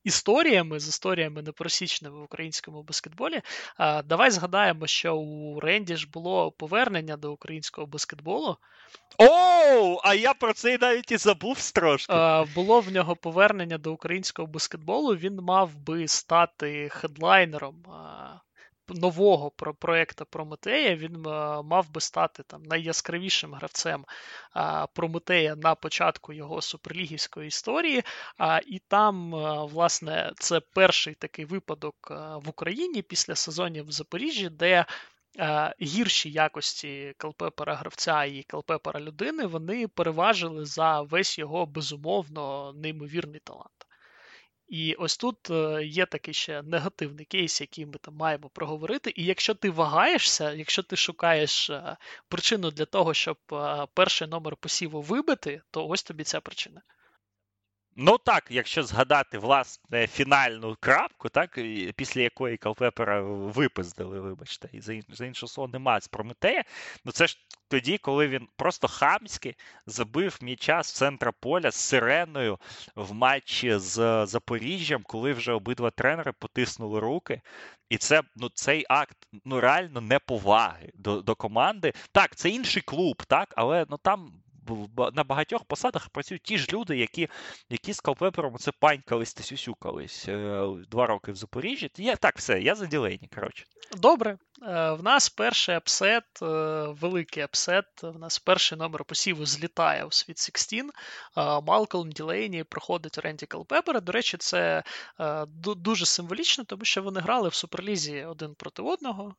[0.05, 3.41] історіями, з історіями непросічними в українському баскетболі.
[4.05, 8.57] Давай згадаємо, що у Ренді ж було повернення до українського баскетболу.
[9.19, 12.13] Оу, а я про це навіть і забув трошки.
[12.55, 15.17] Було в нього повернення до українського баскетболу.
[15.17, 17.85] Він мав би стати хедлайнером
[18.95, 24.05] нового про проєкту Прометея він е, мав би стати там найяскравішим гравцем
[24.95, 28.03] Прометея на початку його суперлігівської історії.
[28.67, 34.49] І там, е, власне, це перший такий випадок е, в Україні після сезонів в Запоріжжі,
[34.49, 34.85] де
[35.83, 43.78] гірші якості Келпепера гравця і Келпепера людини вони переважили за весь його безумовно неймовірний талант.
[44.69, 49.13] І ось тут е, є такий ще негативний кейс, який ми там маємо проговорити.
[49.17, 51.97] І якщо ти вагаєшся, якщо ти шукаєш е,
[52.29, 56.83] причину для того, щоб е, перший номер посіву вибити, то ось тобі ця причина.
[58.01, 61.59] Ну так, якщо згадати власне фінальну крапку, так
[61.97, 66.65] після якої Калпепера випиздили, вибачте, і за іншого слова немає з Прометея,
[67.05, 67.39] ну це ж
[67.69, 69.55] тоді, коли він просто хамськи
[69.87, 72.59] забив м'яча з центра поля з сиреною
[72.95, 77.41] в матчі з Запоріжжям, коли вже обидва тренери потиснули руки.
[77.89, 81.93] І це ну цей акт ну реально неповаги до до команди.
[82.13, 84.33] Так, це інший клуб, так, але ну там
[85.15, 87.29] на багатьох посадах працюють ті ж люди, які
[87.69, 91.91] які з Калпепером це панькались та сюсюкались е, два роки в Запоріжжі.
[91.97, 93.65] Я так, все, я за ділейні, коротше.
[93.97, 94.39] Добре.
[94.63, 96.47] Е, в нас перший апсет, е,
[97.01, 97.85] великий апсет.
[98.03, 100.85] В нас перший номер посіву злітає у Світ 16.
[101.67, 104.01] Малкольм Ділейні проходить Ренді Калпепера.
[104.01, 104.83] До речі, це
[105.61, 109.35] дуже символічно, тому що вони грали в Суперлізі один проти одного,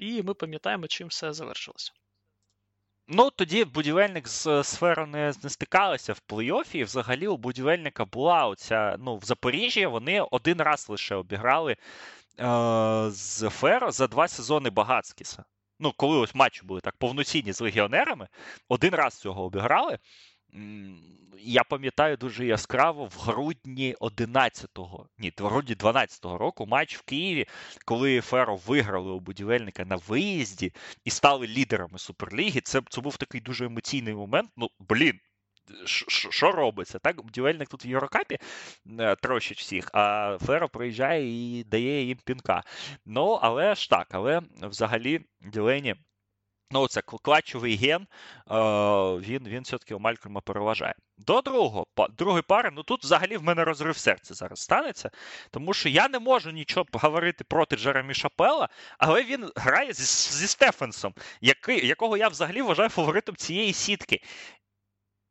[0.00, 1.92] і ми пам'ятаємо, чим все завершилося.
[3.14, 6.76] Ну, тоді будівельник з сферою не, не стикалися в плей-офі.
[6.76, 8.96] І взагалі у будівельника була оця.
[8.98, 11.76] Ну, в Запоріжжі вони один раз лише обіграли е,
[13.10, 15.44] з Феро за два сезони Багацькіса.
[15.80, 18.28] Ну, коли ось матчі були так повноцінні з легіонерами,
[18.68, 19.98] один раз цього обіграли
[21.42, 27.46] я пам'ятаю дуже яскраво в грудні 11-го, ні, в грудні 12-го року матч в Києві,
[27.84, 30.72] коли Феро виграли у будівельника на виїзді
[31.04, 32.60] і стали лідерами Суперліги.
[32.60, 34.50] Це це був такий дуже емоційний момент.
[34.56, 35.20] Ну, блін.
[36.30, 36.98] Що робиться?
[36.98, 38.38] Так, будівельник тут в Єврокапі
[39.00, 42.62] е, трощить всіх, а Феро приїжджає і дає їм пінка.
[43.06, 45.94] Ну, але ж так, але взагалі Ділені
[46.72, 48.06] Ну, це клачовий ген,
[49.20, 50.94] він він все-таки у Малькольма переважає.
[51.18, 51.86] До другого,
[52.18, 55.10] другої пари, ну тут взагалі в мене розрив серця зараз станеться,
[55.50, 58.68] тому що я не можу нічого говорити проти Джеремі Шапела,
[58.98, 60.04] але він грає зі,
[60.38, 64.20] зі Стефенсом, який, якого я взагалі вважаю фаворитом цієї сітки.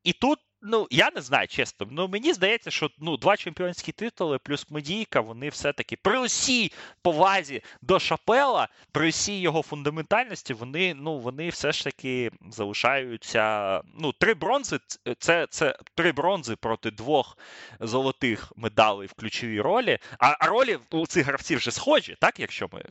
[0.03, 1.87] І тут Ну, я не знаю, чесно.
[1.91, 6.71] Ну мені здається, що ну, два чемпіонські титули плюс медійка, вони все-таки при усій
[7.01, 13.81] повазі до Шапела, при усій його фундаментальності, вони ну, вони все ж таки залишаються.
[13.99, 14.79] Ну, три бронзи
[15.19, 17.37] це це три бронзи проти двох
[17.79, 19.97] золотих медалей в ключовій ролі.
[20.19, 22.83] А, ролі у цих гравців вже схожі, так, якщо ми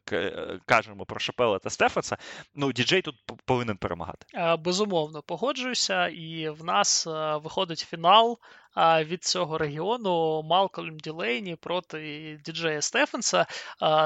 [0.66, 2.16] кажемо про Шапела та Стефанса,
[2.55, 3.14] ну діджей тут
[3.44, 4.26] повинен перемагати.
[4.59, 8.39] Безумовно, погоджуюся, і в нас виходить проходить фінал
[9.05, 13.47] від цього регіону Малкольм Ділейні проти Діджея Стефенса.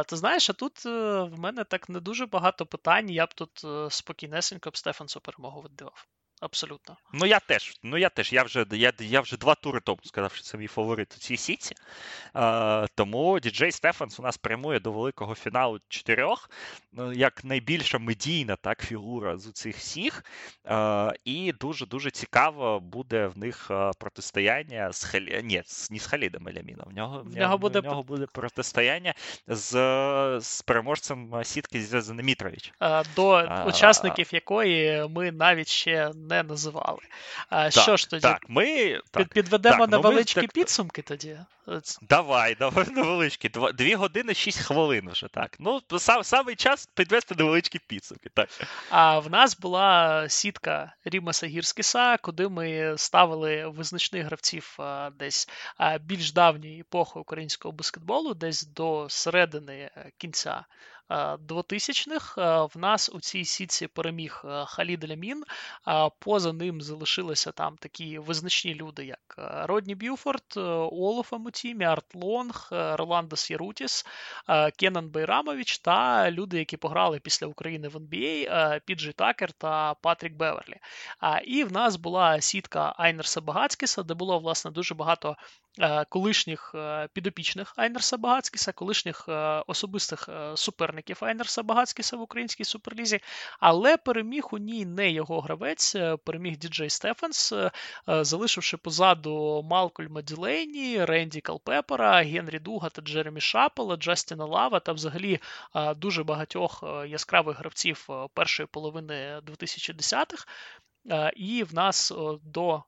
[0.06, 3.10] Ти знаєш, а тут е, в мене так не дуже багато питань.
[3.10, 6.06] Я б тут е, спокійнесенько б Стефенсу перемогу віддавав.
[6.44, 6.96] Абсолютно.
[7.12, 7.74] Ну я теж.
[7.82, 8.32] Ну я теж.
[8.32, 11.36] Я вже я, я вже два тури тому сказав, що це мій фаворит у цій
[11.36, 11.74] сіті.
[12.36, 16.50] Е, тому діджей Стефанс у нас прямує до великого фіналу чотирьох,
[16.92, 20.24] ну, як найбільша медійна так, фігура з цих всіх.
[20.66, 25.40] Е, і дуже-дуже цікаво буде в них протистояння з Халі...
[25.44, 26.88] Ні, не з Халідом Еляміном.
[26.90, 29.14] В нього в нього, буде в нього буде протистояння
[29.46, 29.70] з
[30.40, 32.36] з переможцем сітки Зв'язаний
[33.16, 37.00] До а, учасників якої ми навіть ще не називали.
[37.50, 41.38] Так, Що ж тоді так, ми, так, підведемо так, невеличкі ну ми, підсумки тоді?
[42.02, 43.50] Давай, давай невеличкі.
[43.74, 45.56] Дві години, шість хвилин вже так.
[45.58, 48.30] Ну, сам, самий час підвести невеличкі підсумки.
[48.34, 48.48] так.
[48.90, 54.78] А в нас була сітка Рімаса Гірскіса, куди ми ставили визначних гравців
[55.18, 55.48] десь
[56.00, 60.64] більш давньої епохи українського баскетболу, десь до середини е, кінця
[61.10, 62.38] 2000-х.
[62.38, 65.44] Е, в нас у цій сітці переміг е, Халід Лямін.
[66.18, 72.68] Поза ним залишилися там такі визначні люди, як е, Родні Б'юфорд, Олаф Амутімі, Арт Лонг,
[72.70, 74.06] Роландос Єрутіс,
[74.76, 80.76] Кенан Байрамович та люди, які пограли після України в NBA, Піджі Такер та Патрік Беверлі.
[81.44, 85.36] І в нас була сітка Айнарса Багатскіса, де було власне дуже багато
[86.08, 86.74] колишніх
[87.12, 89.28] підопічних Айнарса Багатскіса, колишніх
[89.66, 93.20] особистих суперників Айнарса Багатскіса в українській суперлізі,
[93.60, 97.70] але переміг у ній не його гравець, е, переміг Діджей Стефанс, е,
[98.08, 104.92] е, залишивши позаду Малкольма Ділейні, Ренді Калпепера, Генрі Дуга та Джеремі Шапела, Джастіна Лава та
[104.92, 105.38] взагалі
[105.96, 110.46] дуже багатьох яскравих гравців першої половини 2010-х.
[111.36, 112.82] І в нас до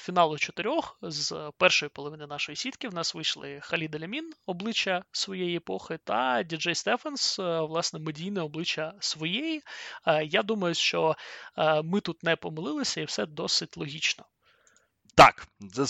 [0.00, 5.98] фіналу чотирьох з першої половини нашої сітки в нас вийшли Халід Ель-Амін, обличчя своєї епохи,
[6.04, 9.62] та Діджей Стефенс, власне, медійне обличчя своєї.
[10.24, 11.16] Я думаю, що
[11.84, 14.24] ми тут не помилилися, і все досить логічно.
[15.16, 15.46] Так,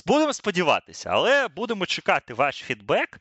[0.07, 3.21] будемо сподіватися, але будемо чекати ваш фідбек.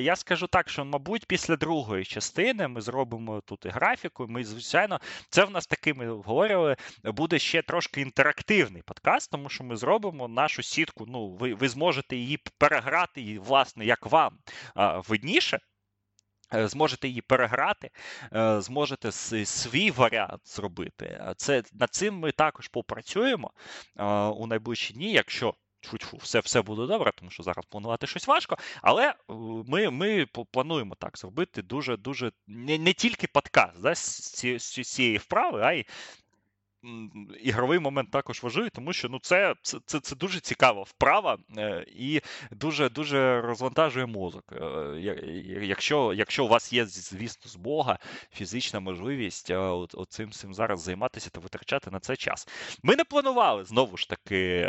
[0.00, 4.26] Я скажу так, що, мабуть, після другої частини ми зробимо тут і графіку.
[4.28, 5.00] Ми, звичайно,
[5.30, 10.28] це в нас такий, ми говорили, буде ще трошки інтерактивний подкаст, тому що ми зробимо
[10.28, 11.06] нашу сітку.
[11.08, 14.38] Ну, ви ви зможете її переграти, і, власне, як вам
[15.08, 15.58] видніше.
[16.54, 17.90] Е, зможете її переграти,
[18.34, 21.34] е, зможете свій варіант зробити.
[21.36, 23.52] Це Над цим ми також попрацюємо
[23.96, 28.26] е, у найближчі дні, якщо чуть все все буде добре, тому що зараз планувати щось
[28.26, 28.56] важко.
[28.82, 29.14] Але
[29.66, 35.60] ми ми плануємо так зробити дуже дуже не не тільки подкаст да, з цієї вправи,
[35.64, 35.86] а й
[37.42, 41.86] ігровий момент також важливий, тому що ну, це це, це, це дуже цікава вправа е,
[41.88, 42.20] і
[42.50, 44.44] дуже дуже розвантажує мозок.
[44.52, 45.16] Е,
[45.62, 47.98] якщо якщо у вас є, звісно, з Бога
[48.32, 52.48] фізична можливість е, оцим цим зараз займатися та витрачати на це час.
[52.82, 54.60] Ми не планували знову ж таки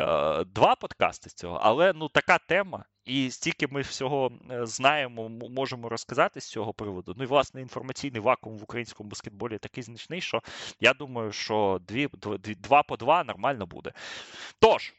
[0.56, 2.86] два подкасти з цього, але ну така тема.
[3.06, 7.14] І стільки ми всього е, знаємо, можемо розказати з цього приводу.
[7.18, 10.42] Ну і власне інформаційний вакуум в українському баскетболі такий значний, що
[10.80, 13.94] я думаю, що дві, дві, два по два нормально буде.
[14.60, 14.94] Тож,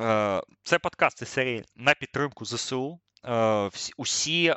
[0.00, 3.00] е, це подкасти серії на підтримку ЗСУ.
[3.24, 4.54] Е, усі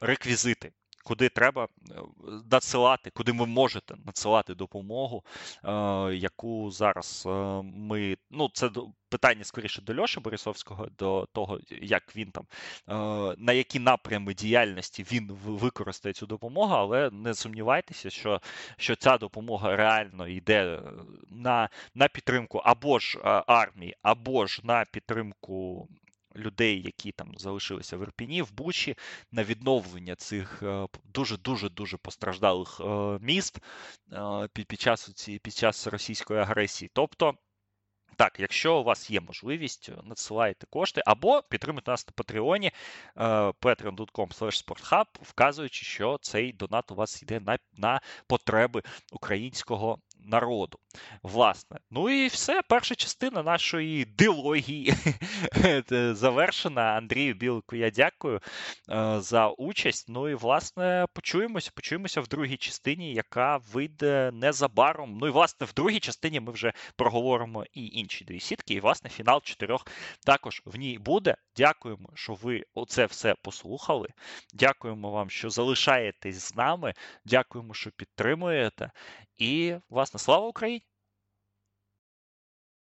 [0.00, 0.72] реквізити
[1.04, 1.94] куди треба е,
[2.50, 5.24] надсилати, куди ви можете надсилати допомогу,
[5.64, 5.70] е,
[6.14, 7.30] яку зараз е,
[7.62, 8.16] ми.
[8.30, 8.70] Ну, це
[9.08, 12.46] питання скоріше до Льоші Борисовського, до того, як він там,
[13.38, 18.40] на які напрями діяльності він використає цю допомогу, але не сумнівайтеся, що
[18.76, 20.82] що ця допомога реально йде
[21.28, 25.88] на, на підтримку або ж армії, або ж на підтримку
[26.36, 28.96] людей, які там залишилися в Ірпіні, в Бучі,
[29.32, 30.62] на відновлення цих
[31.04, 33.58] дуже дуже дуже постраждалих е, міст
[34.12, 36.90] е, під час під час російської агресії.
[36.94, 37.34] Тобто.
[38.16, 42.72] Так, якщо у вас є можливість, надсилайте кошти або підтримуйте нас на Патреоні е,
[43.50, 48.82] patreon.com вказуючи, що цей донат у вас йде на на потреби
[49.12, 50.78] українського народу.
[51.22, 52.62] Власне, ну і все.
[52.68, 54.94] Перша частина нашої дилогії
[56.12, 56.82] завершена.
[56.82, 58.40] Андрію Білику, я дякую
[58.90, 60.06] е, за участь.
[60.08, 61.70] Ну і власне почуємося.
[61.74, 65.18] Почуємося в другій частині, яка вийде незабаром.
[65.20, 68.74] Ну і власне в другій частині ми вже проговоримо і інші дві сітки.
[68.74, 69.86] І власне фінал чотирьох
[70.26, 71.36] також в ній буде.
[71.56, 74.08] Дякуємо, що ви оце все послухали.
[74.54, 76.94] Дякуємо вам, що залишаєтесь з нами.
[77.24, 78.90] Дякуємо, що підтримуєте.
[79.36, 79.74] І,
[80.12, 80.89] власне, слава Україні!